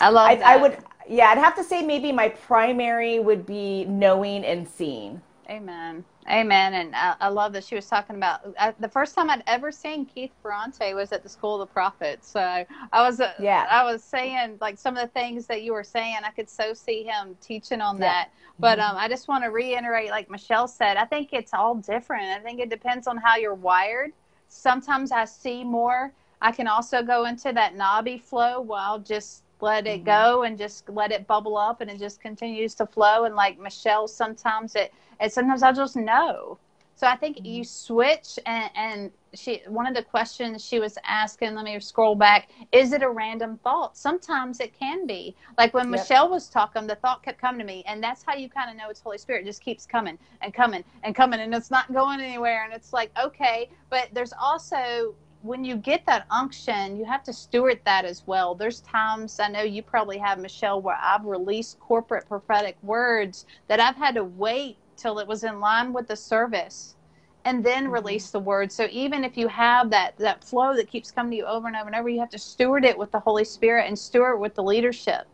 [0.00, 0.40] i love I.
[0.44, 5.20] I would yeah i'd have to say maybe my primary would be knowing and seeing
[5.50, 6.04] Amen.
[6.30, 6.74] Amen.
[6.74, 9.72] And I, I love that she was talking about uh, the first time I'd ever
[9.72, 12.28] seen Keith Ferrante was at the School of the Prophets.
[12.28, 13.66] So I was, uh, Yeah.
[13.70, 16.74] I was saying like some of the things that you were saying, I could so
[16.74, 18.00] see him teaching on Yeah.
[18.02, 18.30] that.
[18.58, 22.26] But um, I just want to reiterate, like Michelle said, I think it's all different.
[22.26, 24.12] I think it depends on how you're wired.
[24.48, 26.12] Sometimes I see more.
[26.42, 30.06] I can also go into that nabi flow while just let it mm-hmm.
[30.06, 33.24] go and just let it bubble up and it just continues to flow.
[33.24, 36.58] And like Michelle, sometimes it, and sometimes I'll just know.
[36.94, 37.64] So I think you mm-hmm.
[37.64, 42.48] switch and, and she one of the questions she was asking, let me scroll back,
[42.72, 43.96] is it a random thought?
[43.96, 45.36] Sometimes it can be.
[45.56, 46.00] Like when Yep.
[46.00, 48.76] Michelle was talking, the thought kept coming to me, and that's how you kind of
[48.76, 49.42] know it's Holy Spirit.
[49.42, 52.64] It just keeps coming and coming and coming and it's not going anywhere.
[52.64, 57.32] And it's like, okay, but there's also when you get that unction, you have to
[57.34, 58.54] steward that as well.
[58.56, 63.80] There's times I know you probably have, Michelle, where I've released corporate prophetic words that
[63.80, 66.96] I've had to wait till it was in line with the service
[67.44, 67.90] and then Mm-hmm.
[67.90, 68.72] release the word.
[68.72, 71.76] So even if you have that that flow that keeps coming to you over and
[71.76, 74.56] over and over, you have to steward it with the Holy Spirit and steward with
[74.56, 75.26] the leadership.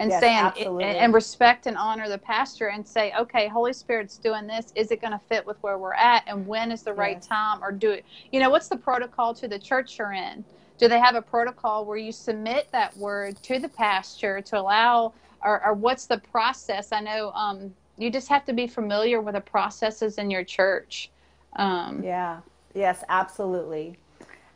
[0.00, 0.84] And Yes, saying absolutely.
[0.98, 4.72] and respect and honor the pastor and say, okay, Holy Spirit's doing this.
[4.74, 6.24] Is it going to fit with where we're at?
[6.26, 7.26] And when is the right Yes.
[7.26, 7.62] time?
[7.62, 8.06] Or do it?
[8.32, 10.44] You know, what's the protocol to the church you're in?
[10.78, 15.12] Do they have a protocol where you submit that word to the pastor to allow,
[15.44, 16.92] or, or what's the process?
[16.92, 21.10] I know um, you just have to be familiar with the processes in your church.
[21.56, 22.40] Um, yeah
[22.74, 23.98] yes absolutely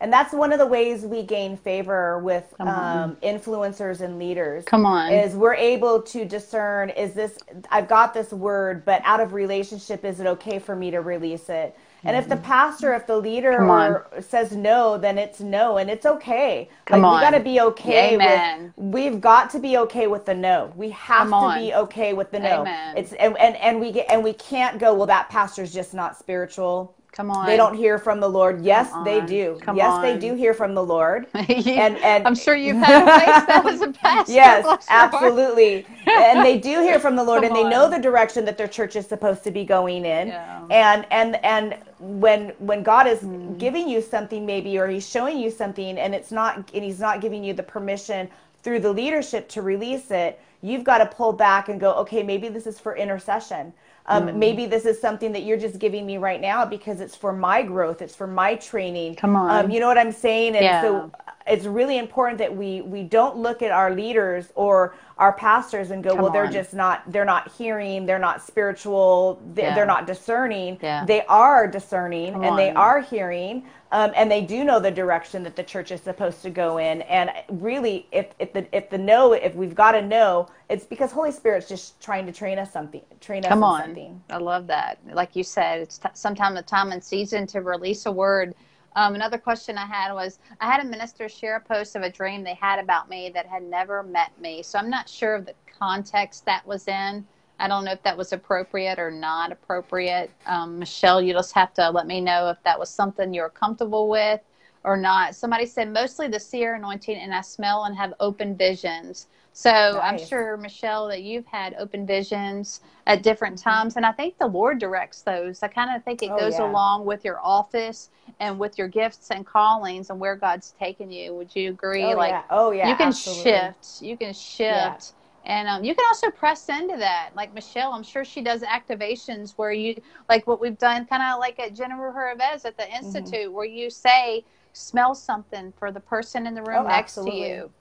[0.05, 4.87] and that's one of the ways we gain favor with um, influencers and leaders come
[4.87, 7.39] on is we're able to discern is this
[7.71, 11.51] i've got this word but out of relationship is it okay for me to release
[11.51, 12.45] it and if the Mm-hmm.
[12.45, 16.71] pastor, if the leader says no, then it's no, and it's okay.
[16.87, 17.15] Come like on.
[17.15, 18.75] we got to be okay Amen.
[18.77, 18.95] with.
[18.95, 20.73] We've got to be okay with the no.
[20.77, 22.63] We have to be okay with the no.
[22.63, 22.99] Amen.
[22.99, 24.95] It's and, and and we get and we can't go.
[24.95, 26.95] Well, that pastor's just not spiritual.
[27.15, 28.61] Come on They don't hear from the Lord.
[28.63, 29.59] Yes, they do.
[29.63, 31.27] Come yes, they do hear from the Lord.
[31.49, 34.89] You- and- and- i'm sure you've had a face that was a pastor Yes, bless
[34.89, 35.15] your heart.
[35.15, 35.87] absolutely.
[36.07, 38.69] and they do hear from the Lord Come and they know the direction that their
[38.69, 40.29] church is supposed to be going in.
[40.29, 40.67] Yeah.
[40.71, 43.57] And and and when when God is Hmm.
[43.57, 47.21] giving you something maybe or he's showing you something and it's not and he's not
[47.21, 48.29] giving you the permission
[48.63, 52.49] through the leadership to release it, you've got to pull back and go, okay, maybe
[52.49, 53.73] this is for intercession.
[54.07, 54.39] Um, Hmm.
[54.39, 57.63] Maybe this is something that you're just giving me right now because it's for my
[57.63, 59.17] growth, it's for my training.
[59.17, 59.67] Come on.
[59.67, 60.57] Um, you know what I'm saying?
[60.57, 60.81] And Yeah.
[60.81, 61.11] so
[61.47, 66.03] it's really important that we we don't look at our leaders or our pastors and
[66.03, 66.53] go Come well they're on.
[66.53, 69.75] just not they're not hearing they're not spiritual they, Yeah.
[69.75, 71.05] they're not discerning Yeah.
[71.05, 75.45] they are discerning Come and they are hearing um, and they do know the direction
[75.45, 78.99] that the church is supposed to go in and really if, if the if the
[78.99, 82.73] no if we've got to know it's because holy spirit's just trying to train us
[82.73, 83.81] something train us Come in on.
[83.83, 84.99] something I love that.
[85.13, 88.55] Like you said, it's t- sometime the time and season to release a word.
[88.97, 92.11] Um, another question I had was I had a minister share a post of a
[92.11, 94.63] dream they had about me that had never met me.
[94.63, 97.27] So I'm not sure of the context that was in.
[97.61, 100.31] I don't know if that was appropriate or not appropriate.
[100.47, 104.09] Um, Michelle, you just have to let me know if that was something you're comfortable
[104.11, 104.41] with
[104.85, 105.37] or not.
[105.37, 109.29] Somebody said mostly the seer anointing, and I smell and have open visions.
[109.55, 114.39] So I'm sure, Michelle, that you've had open visions at different times, and I think
[114.39, 115.63] the Lord directs those.
[115.65, 116.61] I kind of think it Oh, goes yeah.
[116.61, 118.11] along with your office
[118.41, 121.35] and with your gifts and callings and where God's taken you.
[121.37, 122.15] Would you agree?
[122.15, 123.13] oh like yeah oh yeah you can absolutely.
[123.13, 125.15] shift, you can shift.
[125.45, 127.33] And um, you can also press into that.
[127.37, 129.97] Like Michelle, I'm sure she does activations where you,
[130.29, 133.33] like what we've done, kind of like at Jennifer Eivaz at the Mm-hmm.
[133.33, 134.45] Institute, where you say,
[134.75, 137.25] smell something for the person in the room Oh, next absolutely.
[137.25, 137.73] to you,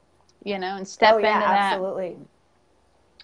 [0.44, 1.82] you know, and step oh yeah into that.
[1.82, 2.18] absolutely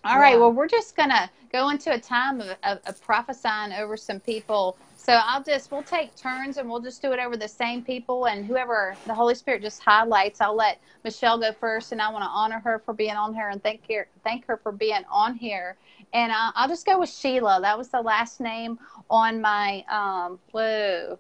[0.04, 0.38] All right.
[0.38, 0.40] Yeah.
[0.40, 4.78] Well, we're just gonna go into a time of, of, of prophesying over some people.
[4.96, 8.26] So I'll just we'll take turns and we'll just do it over the same people
[8.28, 10.42] and whoever the Holy Spirit just highlights.
[10.42, 13.50] I'll let Michelle go first, and I want to honor her for being on here
[13.50, 15.78] and thank her thank her for being on here.
[16.14, 17.60] And uh, I'll just go with Sheila.
[17.62, 18.80] That was the last name
[19.10, 20.40] on my um.
[20.52, 21.20] Whoa.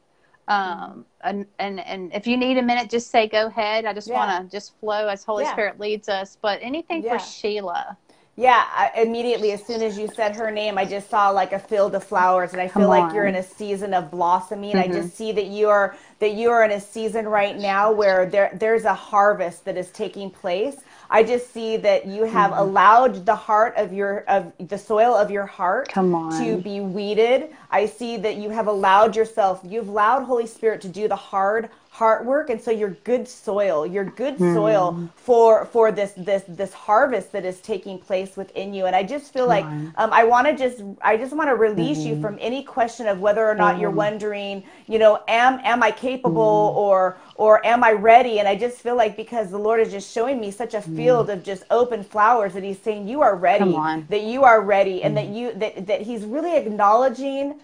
[0.50, 3.86] Um and, and and if you need a minute, just say go ahead.
[3.86, 4.16] I just Yeah.
[4.16, 5.54] want to just flow as Holy Yeah.
[5.54, 6.38] Spirit leads us.
[6.42, 7.18] But anything Yeah.
[7.18, 7.98] for Sheila.
[8.38, 11.60] Yeah, I, immediately as soon as you said her name, I just saw like a
[11.60, 14.78] field of flowers, and I feel like you're in a season of blossoming.
[14.78, 14.94] I Mhm.
[14.94, 18.52] just see that you are that you are in a season right now where there
[18.56, 20.78] there's a harvest that is taking place.
[21.10, 22.62] I just see that you have Mm-hmm.
[22.62, 25.96] allowed the heart of your of the soil of your heart
[26.32, 27.50] to be weeded.
[27.72, 31.70] I see that you have allowed yourself, you've allowed Holy Spirit to do the hard
[32.00, 33.86] heart work and so you're good soil.
[33.86, 34.54] You're good Hmm.
[34.56, 38.86] soil for for this this this harvest that is taking place within you.
[38.88, 42.02] And I just feel like um, I want to just I just want to release
[42.02, 42.06] Mm-hmm.
[42.06, 45.92] you from any question of whether or not you're wondering, you know, am am I
[45.92, 46.78] capable Mm-hmm.
[46.78, 48.40] or or am I ready?
[48.40, 51.30] And I just feel like because the Lord is just showing me such a field
[51.30, 54.08] of just open flowers that He's saying you are ready, Mm.
[54.10, 57.60] That you are ready, and that you that that He's really acknowledging.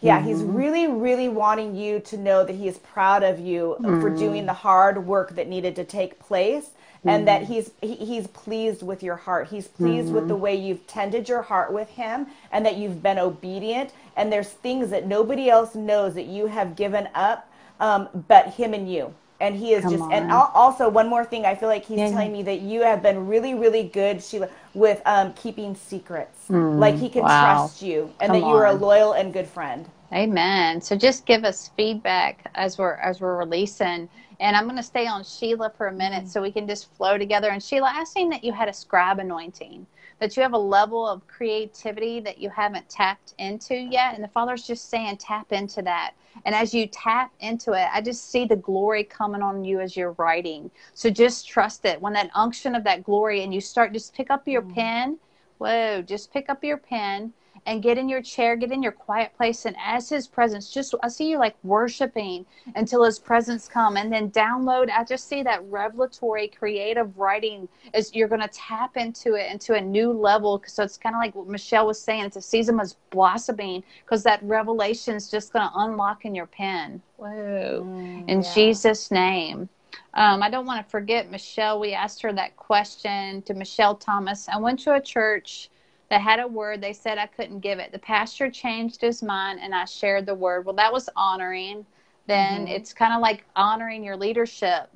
[0.00, 0.44] Yeah, he's Mm-hmm.
[0.44, 4.10] really, really wanting you to know that he is proud of you for Mm-hmm.
[4.10, 6.70] doing the hard work that needed to take place,
[7.06, 7.44] and that Mm-hmm.
[7.44, 9.48] he's he, he's pleased with your heart.
[9.48, 13.18] He's pleased with the way you've tended your heart with him, and that you've been
[13.18, 13.92] obedient.
[14.16, 17.50] And there's things that nobody else knows that you have given up,
[17.80, 19.14] um, but him and you.
[19.40, 20.06] And he is Come just.
[20.10, 20.30] And on.
[20.30, 23.02] al- also, one more thing, I feel like he's Yeah, telling me that you have
[23.02, 26.35] been really, really good, Sheila, with um, keeping secrets.
[26.76, 27.28] Like he can Mm, wow.
[27.28, 29.90] trust you, and Come that you are a loyal and good friend.
[30.14, 30.80] Amen.
[30.80, 34.08] So just give us feedback as we're as we're releasing.
[34.40, 36.30] And I'm going to stay on Sheila for a minute Mm-hmm.
[36.30, 37.50] so we can just flow together.
[37.50, 39.86] And Sheila, I've seen that you had a scribe anointing,
[40.20, 44.14] that you have a level of creativity that you haven't tapped into yet.
[44.14, 46.12] And the Father's just saying, tap into that.
[46.46, 49.98] And as you tap into it, I just see the glory coming on you as
[49.98, 50.70] you're writing.
[50.94, 52.00] So just trust it.
[52.00, 54.74] When that unction of that glory and you start, just pick up your Mm-hmm.
[54.74, 55.18] pen.
[55.58, 57.32] Whoa, just pick up your pen
[57.64, 60.94] and get in your chair, get in your quiet place, and as His presence, just
[61.02, 64.90] I see you like worshiping until His presence come, and then download.
[64.90, 69.74] I just see that revelatory, creative writing as you're going to tap into it into
[69.74, 70.62] a new level.
[70.66, 72.26] So it's kind of like what Michelle was saying.
[72.26, 76.46] It's a season of blossoming because that revelation is just going to unlock in your
[76.46, 77.02] pen.
[77.16, 77.84] Whoa!
[77.86, 78.54] Mm, in yeah.
[78.54, 79.68] Jesus' name.
[80.14, 81.80] Um, I don't want to forget Michelle.
[81.80, 84.48] We asked her that question to Michelle Thomas.
[84.48, 85.70] I went to a church
[86.10, 86.80] that had a word.
[86.80, 87.92] They said I couldn't give it.
[87.92, 90.64] The pastor changed his mind and I shared the word.
[90.64, 91.84] Well, that was honoring.
[92.26, 92.74] Then mm-hmm.
[92.74, 94.88] it's kind of like honoring your leadership.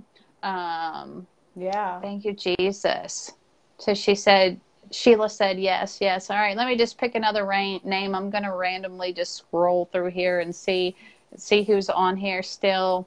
[0.43, 2.01] Um, yeah.
[2.01, 3.33] Thank you, Jesus.
[3.79, 4.61] So she said,
[4.91, 6.31] Sheila said yes, yes.
[6.31, 8.15] All right, let me just pick another ra- name.
[8.15, 10.97] I'm going to randomly just scroll through here and see
[11.37, 13.07] see who's on here still.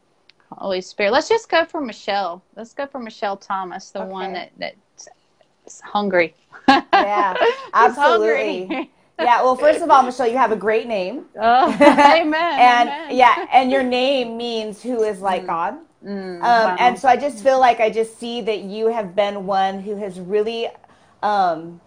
[0.57, 1.11] Holy Spirit.
[1.11, 2.43] Let's just go for Michelle.
[2.55, 4.11] Let's go for Michelle Thomas, the okay.
[4.11, 6.35] one that that's hungry.
[6.67, 7.35] Yeah,
[7.73, 8.89] absolutely.
[9.19, 9.41] yeah.
[9.41, 11.25] Well, first of all, Michelle, you have a great name.
[11.39, 12.33] Oh, amen.
[12.33, 13.15] and amen.
[13.15, 15.47] yeah, and your name means who is like mm.
[15.47, 15.77] God.
[16.05, 16.75] Mm, um, wow.
[16.79, 19.95] And so I just feel like I just see that you have been one who
[19.95, 20.67] has really
[21.21, 21.79] um,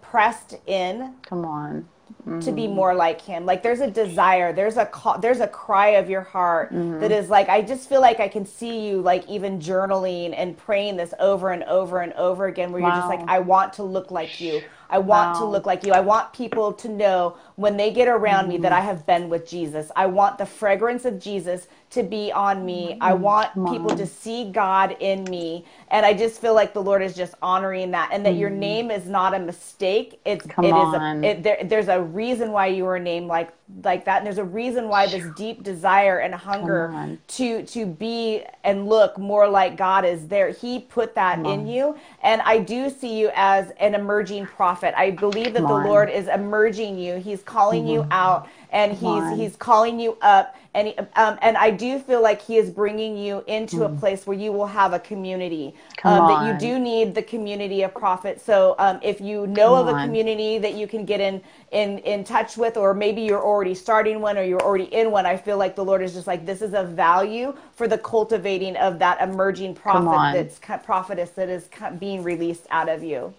[0.00, 1.14] pressed in.
[1.22, 1.86] Come on
[2.28, 2.40] mm-hmm.
[2.40, 2.74] to be mm-hmm.
[2.74, 3.46] more like him.
[3.46, 7.00] Like there's a desire, there's a call, there's a cry of your heart mm-hmm.
[7.00, 10.56] that is like I just feel like I can see you like even journaling and
[10.56, 12.88] praying this over and over and over again where wow.
[12.88, 14.62] you're just like I want to look like you.
[14.90, 15.40] I want wow.
[15.40, 15.92] to look like you.
[15.92, 18.52] I want people to know when they get around mm-hmm.
[18.52, 19.90] me that I have been with Jesus.
[19.96, 22.98] I want the fragrance of Jesus to be on me.
[23.00, 23.22] I mm-hmm.
[23.22, 25.64] want Come people to see God in me.
[25.90, 28.40] And I just feel like the Lord is just honoring that and that mm.
[28.40, 30.20] your name is not a mistake.
[30.24, 31.24] It's Come it on.
[31.24, 33.52] is a it, there, there's a reason why you were named like
[33.84, 38.42] like that and there's a reason why this deep desire and hunger to to be
[38.64, 40.50] and look more like God is there.
[40.50, 44.77] He put that in you and I do see you as an emerging prophet.
[44.82, 45.86] I believe that Come the on.
[45.86, 47.16] Lord is emerging you.
[47.16, 47.92] He's calling mm-hmm.
[47.92, 52.22] you out and he's he's calling you up and he, um, and I do feel
[52.22, 53.86] like he is bringing you into mm.
[53.86, 55.74] a place where you will have a community
[56.04, 58.44] um, that you do need the community of prophets.
[58.44, 61.42] So um, if you know Come of a community that you can get in
[61.72, 65.26] in in touch with, or maybe you're already starting one or you're already in one,
[65.26, 68.76] I feel like the Lord is just like this is a value for the cultivating
[68.76, 71.68] of that emerging prophet that's prophetess that is
[71.98, 73.34] being released out of you.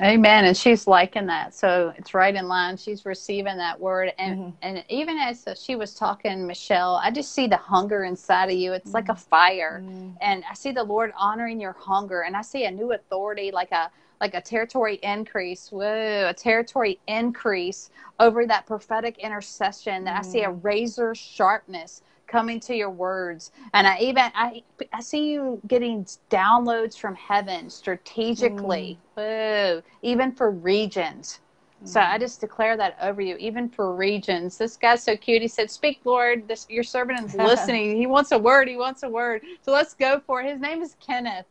[0.00, 0.44] Amen.
[0.44, 1.54] And she's liking that.
[1.54, 2.76] So it's right in line.
[2.76, 4.12] She's receiving that word.
[4.18, 4.50] And mm-hmm.
[4.62, 8.72] and even as she was talking, Michelle, I just see the hunger inside of you.
[8.72, 8.94] It's mm-hmm.
[8.94, 9.30] like a mm-hmm.
[9.30, 9.82] fire.
[9.84, 10.10] Mm-hmm.
[10.20, 12.22] And I see the Lord honoring your hunger.
[12.22, 13.90] And I see a new authority, like a
[14.20, 15.70] like a territory increase.
[15.70, 20.02] Whoa, a territory increase over that prophetic intercession.
[20.04, 20.64] That I see a mm.
[20.64, 23.50] razor sharpness coming to your words.
[23.74, 28.98] And i even i i see you getting downloads from heaven strategically.
[29.16, 29.82] Mm.
[30.02, 31.40] even for regions.
[31.82, 31.88] Mm.
[31.88, 34.58] so i just declare that over you even for regions.
[34.58, 35.42] This guy's so cute.
[35.42, 36.46] He said speak lord.
[36.46, 37.96] This your servant is listening.
[37.96, 38.68] He wants a word.
[38.68, 39.42] He wants a word.
[39.62, 40.52] So let's go for it.
[40.52, 41.46] His name is kenneth.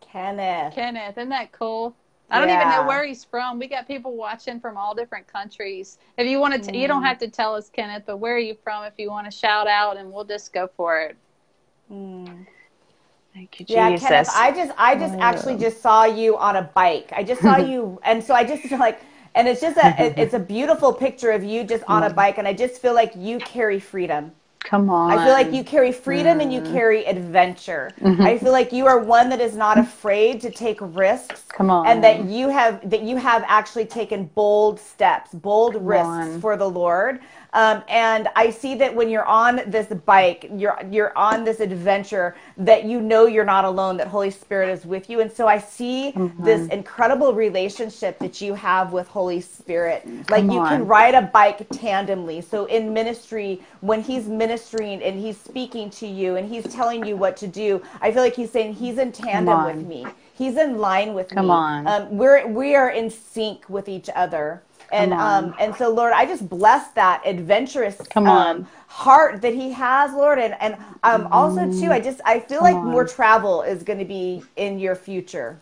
[0.00, 0.74] Kenneth.
[0.74, 1.18] Kenneth.
[1.18, 1.96] Isn't that cool
[2.30, 2.60] I don't yeah.
[2.60, 3.58] even know where he's from.
[3.58, 5.98] We got people watching from all different countries.
[6.16, 6.78] If you want to, mm.
[6.78, 7.06] you don't mm.
[7.06, 8.84] have to tell us, Kenneth, but where are you from?
[8.84, 11.16] If you want to shout out, and we'll just go for it.
[11.92, 12.46] Mm.
[13.34, 13.76] Thank you, Jesus.
[13.76, 15.20] Yeah, Kenneth, I just, I just oh.
[15.20, 17.12] actually just saw you on a bike.
[17.14, 19.00] I just saw you, and so I just feel like,
[19.34, 22.14] and it's just a, it, it's a beautiful picture of you just on a mm.
[22.14, 24.32] bike, and I just feel like you carry freedom.
[24.64, 25.12] Come on.
[25.12, 26.42] I feel like you carry freedom mm.
[26.42, 26.72] and you mm.
[26.72, 27.92] carry adventure.
[28.00, 28.22] Mm-hmm.
[28.22, 31.44] I feel like you are one that is not afraid to take risks.
[31.48, 31.86] Come on.
[31.86, 36.40] And that you have that you have actually taken bold steps, bold Come risks on.
[36.40, 37.20] for the Lord.
[37.54, 42.34] Um, and I see that when you're on this bike, you're you're on this adventure
[42.56, 43.96] that you know you're not alone.
[43.96, 46.44] That Holy Spirit is with you, and so I see mm-hmm.
[46.44, 50.04] this incredible relationship that you have with Holy Spirit.
[50.28, 50.68] Like Come you on.
[50.68, 52.42] can ride a bike tandemly.
[52.42, 57.16] So in ministry, when He's ministering and He's speaking to you and He's telling you
[57.16, 60.04] what to do, I feel like He's saying He's in tandem with me.
[60.36, 61.52] He's in line with Come me.
[61.52, 61.86] on.
[61.86, 64.63] Um, we're we are in sync with each other
[64.94, 68.58] and um and so lord i just bless that adventurous come on.
[68.58, 70.38] um, heart that he has lord.
[70.38, 72.90] And and um also too i just i feel come like on.
[72.90, 75.58] more travel is going to be in your future.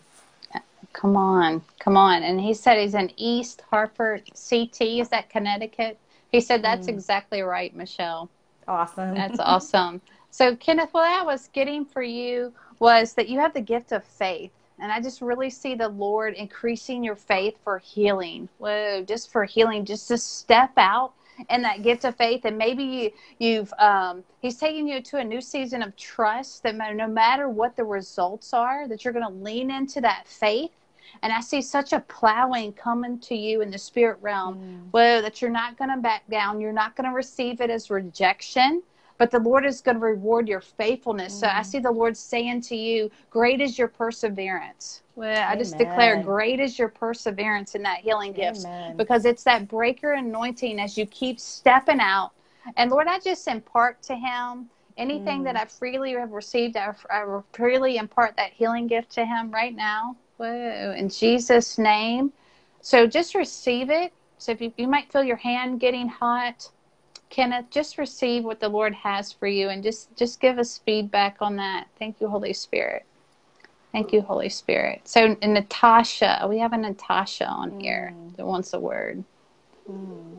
[0.93, 1.63] Come on.
[1.79, 2.21] Come on.
[2.21, 5.97] And he said he's in east hartford ct is that connecticut?
[6.31, 6.91] He said that's mm.
[6.93, 8.29] exactly right michelle.
[8.67, 9.15] Awesome.
[9.15, 10.01] That's awesome.
[10.29, 14.03] So kenneth what i was getting for you was that you have the gift of
[14.03, 18.49] faith and I just really see the Lord increasing your faith for healing.
[18.59, 21.13] Whoa, just for healing, just to step out
[21.49, 22.45] and that gift of faith.
[22.45, 26.75] And maybe you, have um, He's taking you to a new season of trust that
[26.95, 30.71] no matter what the results are, that you're going to lean into that faith
[31.23, 34.57] And I see such a plowing coming to you in the spirit realm.
[34.57, 34.91] Mm.
[34.91, 36.61] Whoa, that you're not going to back down.
[36.61, 38.83] You're not going to receive it as rejection
[39.23, 41.35] but the Lord is going to reward your faithfulness.
[41.35, 41.39] Mm.
[41.39, 41.65] So I mm.
[41.65, 45.01] see the Lord saying to you, Great is your perseverance.
[45.15, 48.65] Well, I just declare, Great is your perseverance in that healing gift
[48.97, 52.31] because it's that breaker anointing as you keep stepping out.
[52.75, 55.43] And Lord, I just impart to him anything mm.
[55.45, 59.73] that I freely have received, I, I freely impart that healing gift to him right
[59.73, 60.17] now.
[60.35, 62.33] Whoa, in Jesus' name.
[62.81, 64.11] So just receive it.
[64.37, 66.69] So if you, you might feel your hand getting hot,
[67.33, 71.37] Kenneth, just receive what the Lord has for you and just just give us feedback
[71.41, 71.87] on that.
[71.97, 73.05] Thank you, Holy Spirit.
[73.91, 75.01] Thank you, Holy Spirit.
[75.05, 77.81] So, Natasha, we have a Natasha on mm.
[77.81, 79.23] here that wants a word.
[79.89, 80.37] Mm.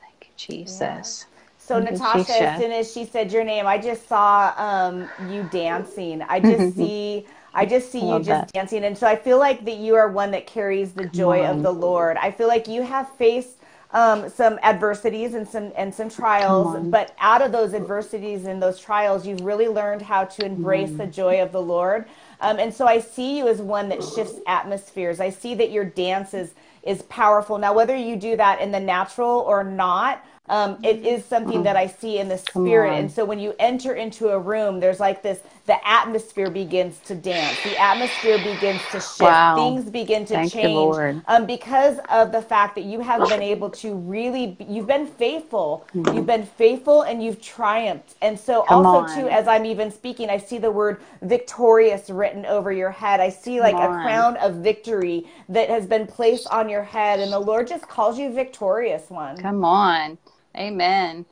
[0.00, 0.80] Thank you, Jesus.
[0.80, 1.38] Yeah.
[1.58, 5.08] So, Thank Natasha, you, as soon as she said your name, I just saw um,
[5.30, 6.22] you dancing.
[6.22, 7.24] I just see.
[7.54, 8.52] I just see you just that.
[8.52, 8.84] dancing.
[8.84, 11.56] And so I feel like that you are one that carries the Come joy on.
[11.56, 12.18] of the Lord.
[12.18, 13.55] I feel like you have faced
[13.92, 18.78] um, some adversities and some and some trials but out of those adversities and those
[18.78, 20.98] trials you've really learned how to embrace mm.
[20.98, 22.06] the joy of the lord.
[22.40, 25.20] Um, and so i see you as one that shifts atmospheres.
[25.20, 27.58] I see that your dance is is powerful.
[27.58, 31.76] Now whether you do that in the natural or not um, it is something that
[31.76, 32.92] I see in the spirit.
[32.94, 37.14] And so when you enter into a room, there's like this the atmosphere begins to
[37.14, 39.56] dance, the atmosphere begins to shift, wow.
[39.56, 41.22] things begin to Thank change.
[41.26, 45.86] Um, because of the fact that you have been able to really, you've been faithful,
[45.92, 46.16] mm-hmm.
[46.16, 48.14] you've been faithful and you've triumphed.
[48.22, 49.18] And so, Come also, on.
[49.20, 53.20] too, as I'm even speaking, I see the word victorious written over your head.
[53.20, 57.32] I see like a crown of victory that has been placed on your head, and
[57.32, 59.36] the Lord just calls you victorious one.
[59.36, 60.18] Come on.
[60.56, 61.26] Amen.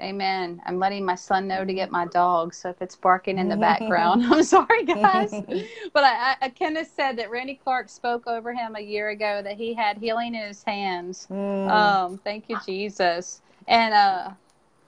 [0.00, 0.60] Amen.
[0.66, 2.54] I'm letting my son know to get my dog.
[2.54, 5.30] So if it's barking in the background, I'm sorry, guys.
[5.92, 9.56] but I, I, Kenneth said that Randy Clark spoke over him a year ago that
[9.56, 11.26] he had healing in his hands.
[11.30, 11.70] Mm.
[11.70, 13.42] Um, thank you, Jesus.
[13.66, 14.30] And uh,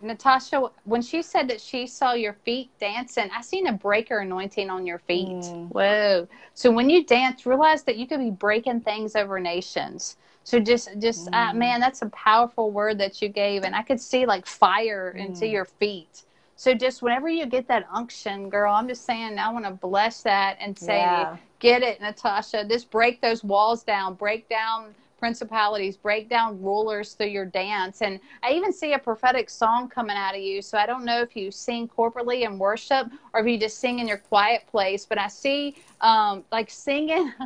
[0.00, 4.70] Natasha, when she said that she saw your feet dancing, I seen a breaker anointing
[4.70, 5.28] on your feet.
[5.28, 5.68] Mm.
[5.68, 6.28] Whoa.
[6.54, 10.16] So when you dance, realize that you could be breaking things over nations.
[10.44, 11.50] So just, just uh, mm.
[11.50, 15.14] uh, man, that's a powerful word that you gave, and I could see like fire
[15.16, 15.26] mm.
[15.26, 16.24] into your feet.
[16.56, 20.22] So just whenever you get that unction, girl, I'm just saying I want to bless
[20.24, 21.38] that and say, yeah.
[21.58, 22.66] get it, Natasha.
[22.68, 28.02] Just break those walls down, break down principalities, break down rulers through your dance.
[28.02, 30.60] And I even see a prophetic song coming out of you.
[30.62, 34.00] So I don't know if you sing corporately in worship or if you just sing
[34.00, 37.32] in your quiet place, but I see um, like singing.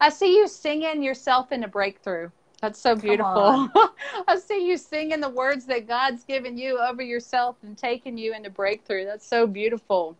[0.00, 2.30] I see you singing yourself in a breakthrough.
[2.60, 3.68] That's so beautiful.
[4.28, 8.34] I see you singing the words that God's given you over yourself and taking you
[8.34, 9.04] into breakthrough.
[9.04, 10.16] That's so beautiful.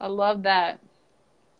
[0.00, 0.80] I love that.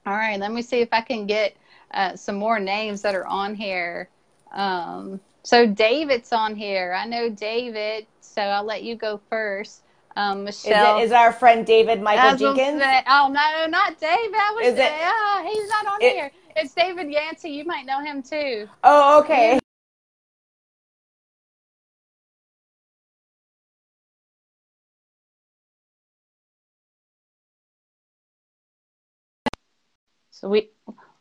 [0.06, 1.56] All right, let me see if I can get
[1.92, 4.08] uh, some more names that are on here.
[4.52, 6.94] Um, so David's on here.
[6.96, 9.82] I know David, so I'll let you go first.
[10.16, 12.82] Um, Michelle is, it, is our friend David Michael Jenkins?
[13.06, 14.34] Oh no, not David.
[14.34, 16.30] I was is it, uh, he's not on here.
[16.56, 17.50] It's David Yancey.
[17.50, 18.68] You might know him too.
[18.84, 19.58] Oh, okay.
[30.30, 30.70] So we,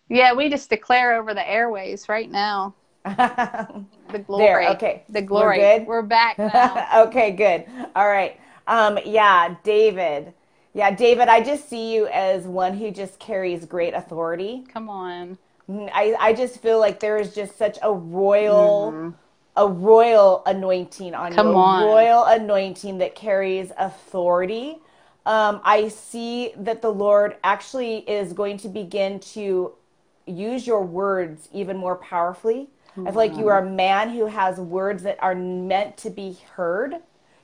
[0.10, 2.74] yeah, we just declare over the airways right now.
[3.06, 3.84] the
[4.26, 4.66] glory.
[4.66, 5.04] There, okay.
[5.10, 5.60] The glory.
[5.60, 5.88] We're, good?
[5.88, 6.88] We're back now.
[7.08, 7.66] okay, good.
[7.96, 8.40] All right.
[8.68, 10.34] Um, yeah, David.
[10.74, 14.64] Yeah, David, I just see you as one who just carries great authority.
[14.72, 15.38] Come on.
[15.70, 19.14] I, I just feel like there is just such a royal mm.
[19.56, 21.54] a royal anointing on Come you.
[21.54, 21.84] A on.
[21.86, 24.78] royal anointing that carries authority.
[25.26, 29.74] Um, I see that the Lord actually is going to begin to
[30.26, 32.70] use your words even more powerfully.
[32.98, 36.38] I feel like you are a man who has words that are meant to be
[36.56, 36.96] heard.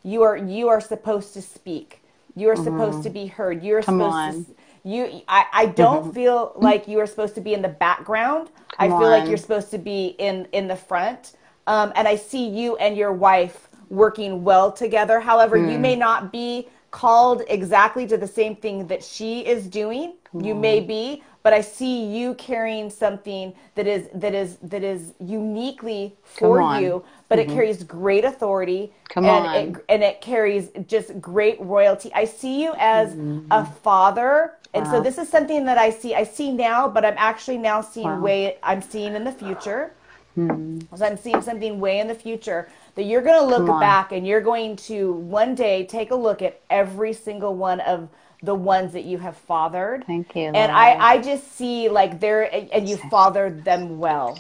[0.04, 2.02] You are you are supposed to speak.
[2.38, 2.64] You are mm-hmm.
[2.64, 3.64] supposed to be heard.
[3.64, 4.46] You are Come supposed on.
[4.46, 6.12] to you I, I don't mm-hmm.
[6.12, 8.48] feel like you are supposed to be in the background.
[8.48, 9.20] Come I feel on.
[9.20, 11.34] like you're supposed to be in in the front.
[11.66, 15.20] Um, and I see you and your wife working well together.
[15.20, 15.72] However, mm.
[15.72, 20.14] you may not be called exactly to the same thing that she is doing.
[20.34, 25.14] You may be, but I see you carrying something that is that is that is
[25.20, 27.50] uniquely for you, but mm-hmm.
[27.50, 28.92] it carries great authority.
[29.10, 29.56] Come and on.
[29.56, 32.12] It, and it carries just great royalty.
[32.14, 33.48] I see you as mm-hmm.
[33.50, 34.56] a father.
[34.74, 34.92] And wow.
[34.92, 38.08] so this is something that I see I see now, but I'm actually now seeing
[38.08, 38.20] wow.
[38.20, 39.94] way I'm seeing in the future.
[40.38, 40.80] Hmm.
[40.96, 44.26] So I'm seeing something way in the future that you're going to look back and
[44.26, 48.08] you're going to one day take a look at every single one of
[48.44, 50.06] the ones that you have fathered.
[50.06, 50.44] Thank you.
[50.44, 50.56] Lord.
[50.56, 54.38] And I, I just see like there, and you fathered them well.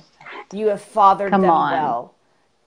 [0.53, 1.72] You have fathered Come them on.
[1.72, 2.14] well.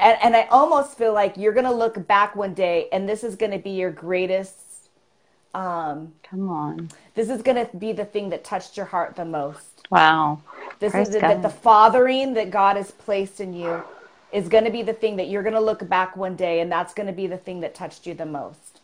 [0.00, 3.22] And, and I almost feel like you're going to look back one day and this
[3.22, 4.56] is going to be your greatest.
[5.54, 6.90] Um, Come on.
[7.14, 9.86] This is going to be the thing that touched your heart the most.
[9.90, 10.40] Wow.
[10.80, 13.82] This Praise is the, the, the fathering that God has placed in you
[14.32, 16.72] is going to be the thing that you're going to look back one day and
[16.72, 18.80] that's going to be the thing that touched you the most.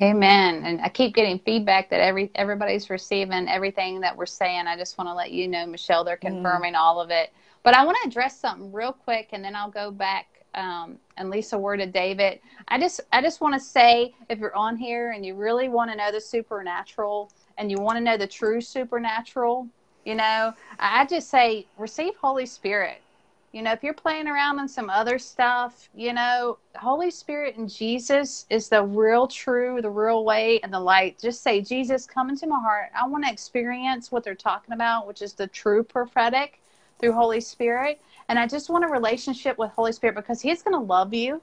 [0.00, 0.62] Amen.
[0.64, 4.66] And I keep getting feedback that every everybody's receiving everything that we're saying.
[4.66, 6.22] I just want to let you know, Michelle, they're mm.
[6.22, 6.78] confirming mm.
[6.78, 7.32] all of it.
[7.62, 11.30] But I want to address something real quick, and then I'll go back um, and
[11.30, 12.40] Lisa word to David.
[12.68, 15.90] I just I just want to say, if you're on here and you really want
[15.90, 19.68] to know the supernatural and you want to know the true supernatural,
[20.04, 23.00] you know, I just say receive Holy Spirit.
[23.52, 27.68] You know, if you're playing around on some other stuff, you know, Holy Spirit and
[27.68, 31.18] Jesus is the real true, the real way and the light.
[31.20, 32.90] Just say, Jesus, come into my heart.
[32.98, 36.60] I want to experience what they're talking about, which is the true prophetic
[36.98, 38.00] through Holy Spirit.
[38.30, 41.42] And I just want a relationship with Holy Spirit because He's going to love you.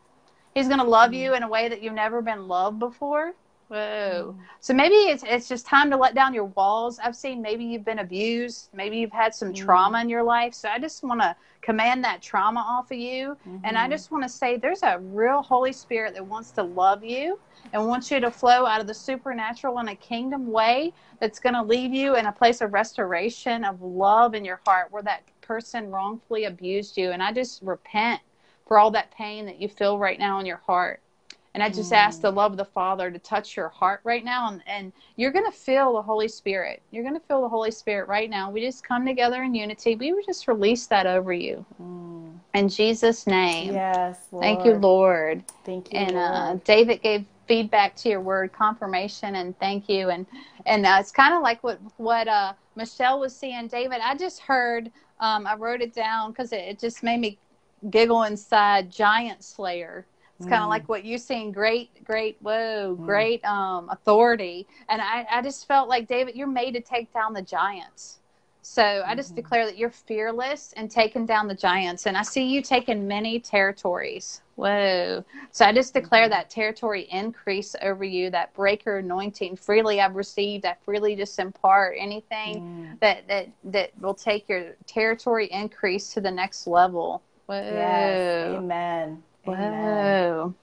[0.55, 1.21] He's going to love mm-hmm.
[1.21, 3.33] you in a way that you've never been loved before.
[3.69, 4.35] Whoa.
[4.35, 4.43] Mm.
[4.61, 6.99] So maybe it's it's just time to let down your walls.
[6.99, 9.55] I've seen maybe you've been abused, maybe you've had some mm.
[9.55, 10.55] trauma in your life.
[10.55, 13.37] So I just want to command that trauma off of you.
[13.47, 13.57] Mm-hmm.
[13.63, 13.91] And I mm-hmm.
[13.91, 17.39] just want to say there's a real Holy Spirit that wants to love you
[17.71, 21.53] and wants you to flow out of the supernatural in a kingdom way that's going
[21.53, 25.21] to leave you in a place of restoration of love in your heart where that
[25.41, 27.11] person wrongfully abused you.
[27.11, 28.21] And I just repent
[28.65, 31.01] for all that pain that you feel right now in your heart.
[31.53, 31.95] And I just mm.
[31.95, 34.49] ask the love of the Father to touch your heart right now.
[34.49, 36.81] And, and you're going to feel the Holy Spirit.
[36.91, 38.51] You're going to feel the Holy Spirit right now.
[38.51, 39.95] We just come together in unity.
[39.95, 41.65] We would just release that over you.
[41.81, 42.39] Mm.
[42.53, 43.73] In Jesus' name.
[43.73, 44.27] Yes.
[44.31, 44.43] Lord.
[44.43, 45.43] Thank you, Lord.
[45.65, 45.99] Thank you.
[45.99, 50.09] And uh, David gave feedback to your word, confirmation, and thank you.
[50.09, 50.25] And
[50.65, 53.67] and uh, it's kind of like what what uh, Michelle was saying.
[53.67, 54.91] David, I just heard.
[55.19, 57.37] Um, I wrote it down because it, it just made me
[57.89, 58.89] giggle inside.
[58.89, 60.05] Giant Slayer
[60.39, 60.69] it's kind of mm.
[60.69, 61.51] like what you're saying.
[61.51, 63.05] Great, great, whoa, mm.
[63.05, 64.67] great um, authority.
[64.87, 68.19] And I, I just felt like, David, you're made to take down the giants.
[68.61, 69.37] So I just mm-hmm.
[69.37, 72.05] declare that you're fearless and taking down the giants.
[72.05, 74.41] And I see you taking many territories.
[74.55, 75.25] Whoa.
[75.51, 76.31] So I just declare mm-hmm.
[76.31, 79.55] that territory increase over you, that breaker anointing.
[79.55, 80.65] Freely I've received.
[80.65, 82.99] I freely just impart anything mm.
[82.99, 87.23] that, that, that will take your territory increase to the next level.
[87.47, 87.55] Whoa.
[87.55, 88.57] Yes.
[88.57, 89.23] Amen.
[89.57, 90.53] Whoa.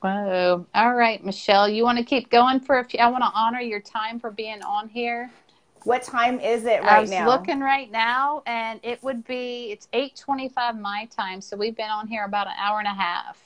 [0.00, 0.66] Whoa.
[0.74, 2.98] All right, Michelle, you want to keep going for a few?
[2.98, 5.30] I want to honor your time for being on here.
[5.84, 7.16] What time is it right now?
[7.22, 11.40] I was looking right now, and it would be it's eight twenty-five my time.
[11.40, 13.38] So we've been on here about an hour and a half.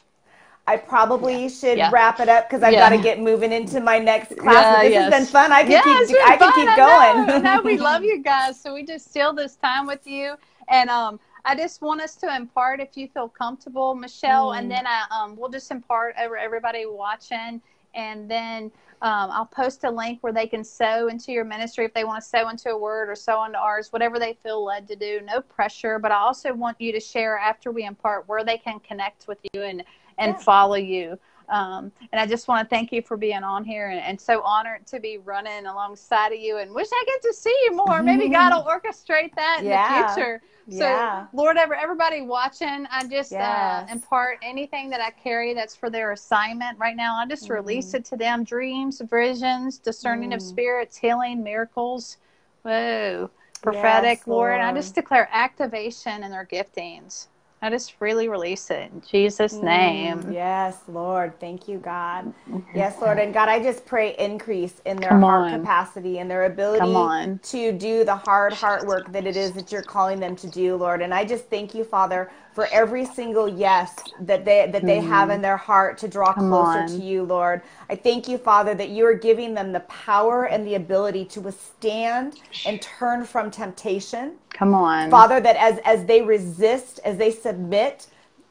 [0.67, 1.49] I probably yeah.
[1.49, 1.91] should yeah.
[1.93, 2.91] wrap it up because I've yeah.
[2.91, 4.83] got to get moving into my next class.
[4.83, 5.13] this yes.
[5.13, 5.53] has been fun.
[5.53, 7.43] I can keep I can keep going.
[7.43, 8.61] no, we love you guys.
[8.61, 10.35] So we just steal this time with you,
[10.69, 14.59] and um, I just want us to impart, if you feel comfortable, Michelle, mm.
[14.59, 17.63] and then I um, we'll just impart over everybody watching,
[17.95, 18.65] and then
[19.01, 22.21] um, I'll post a link where they can sew into your ministry if they want
[22.23, 25.21] to sew into a word or sew into ours, whatever they feel led to do.
[25.25, 28.81] No pressure, but I also want you to share after we impart where they can
[28.81, 29.85] connect with you and
[30.19, 30.39] and yeah.
[30.39, 31.17] follow you.
[31.49, 34.43] Um, and I just want to thank you for being on here and, and, so
[34.43, 38.03] honored to be running alongside of you and wish I get to see you more.
[38.03, 40.09] Maybe God will orchestrate that in yeah.
[40.09, 40.43] the future.
[40.69, 41.27] So, yeah.
[41.33, 43.89] Lord, ever everybody watching, I just uh, yes.
[43.89, 47.17] uh, impart anything that I carry that's for their assignment right now.
[47.17, 50.35] I just mm release it to them: dreams, visions, discerning mm.
[50.35, 52.17] of spirits, healing, miracles.
[52.63, 53.31] Whoa,
[53.63, 54.59] prophetic, yes, Lord.
[54.59, 54.61] Lord.
[54.61, 57.29] I just declare activation in their giftings.
[57.63, 60.25] I just freely release it in Jesus' mm, name.
[60.27, 61.41] Mm, yes, Lord.
[61.41, 62.29] Thank you, God.
[62.75, 63.19] Yes, Lord.
[63.19, 65.49] And God, I just pray increase in their Come heart on.
[65.49, 67.13] capacity and their ability
[67.45, 70.77] to do the hard heart work that it is that you're calling them to do,
[70.77, 71.03] Lord.
[71.03, 75.07] And I just thank you, Father, for every single yes that they that they mm.
[75.07, 76.89] have in their heart to draw Come closer on.
[76.89, 77.61] to you, Lord.
[77.91, 81.43] I thank you, Father, that you are giving them the power and the ability to
[81.43, 84.37] withstand and turn from temptation.
[84.55, 85.11] Come on.
[85.11, 88.07] Father, that as as they resist, as they submit,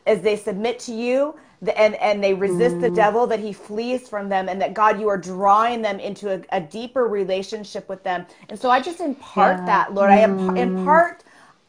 [0.06, 1.34] as they submit to you,
[1.76, 2.82] and and they resist mm.
[2.82, 6.32] the devil that he flees from them and that god you are drawing them into
[6.32, 9.66] a, a deeper relationship with them and so i just impart yeah.
[9.66, 10.14] that lord mm.
[10.14, 11.24] i imp- impart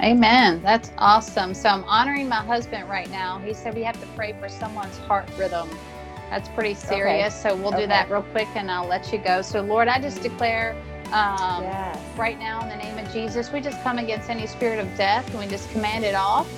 [0.00, 0.60] Amen.
[0.60, 1.54] That's awesome.
[1.54, 3.38] So I'm honoring my husband right now.
[3.38, 5.70] He said we have to pray for someone's heart rhythm.
[6.30, 7.34] That's pretty serious.
[7.34, 7.50] Okay.
[7.50, 7.82] So we'll okay.
[7.82, 9.42] do that real quick and I'll let you go.
[9.42, 10.74] So Lord, I just declare
[11.06, 11.98] um, yes.
[12.16, 15.28] right now in the name of Jesus, we just come against any spirit of death
[15.30, 16.48] and we just command it off.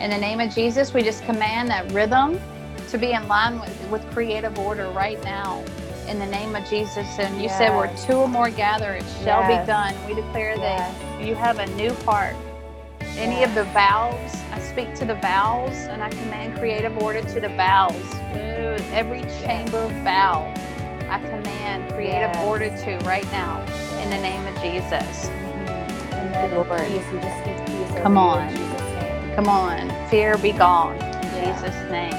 [0.00, 2.40] In the name of Jesus, we just command that rhythm
[2.88, 5.62] to be in line with, with creative order right now.
[6.08, 7.06] In the name of Jesus.
[7.18, 7.58] And you yes.
[7.58, 9.62] said where two or more gather, it shall yes.
[9.62, 9.94] be done.
[10.08, 12.34] We declare that you have a new heart.
[13.18, 17.40] Any of the valves, I speak to the valves and I command creative order to
[17.40, 18.14] the valves.
[18.92, 20.56] Every chamber valve,
[21.08, 23.60] I command creative order to right now
[24.00, 25.28] in the name of Jesus.
[26.12, 28.02] And then Lord, peace, we just speak peace.
[28.02, 28.48] Come on.
[29.36, 30.08] Come on.
[30.08, 30.96] Fear be gone.
[30.98, 32.14] In Jesus' name.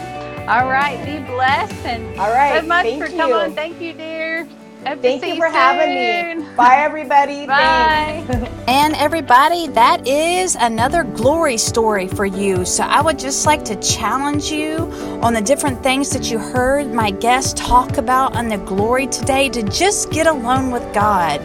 [0.50, 1.04] All right.
[1.06, 1.86] Be blessed.
[1.86, 2.62] And All right.
[2.62, 3.56] so much Thank for coming on.
[3.56, 4.48] Thank you, dear.
[4.86, 5.54] Hope Thank you for soon.
[5.54, 6.46] having me.
[6.56, 7.46] Bye, everybody.
[7.48, 8.26] Bye.
[8.68, 12.66] and everybody, that is another glory story for you.
[12.66, 14.78] So I would just like to challenge you
[15.22, 19.50] on the different things that you heard my guest talk about on the glory today
[19.50, 21.42] to just get alone with God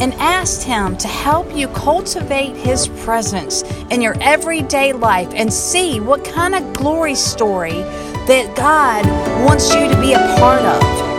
[0.00, 3.62] and ask Him to help you cultivate His presence
[3.92, 7.82] in your everyday life and see what kind of glory story
[8.26, 9.06] that God
[9.46, 11.09] wants you to be a part of.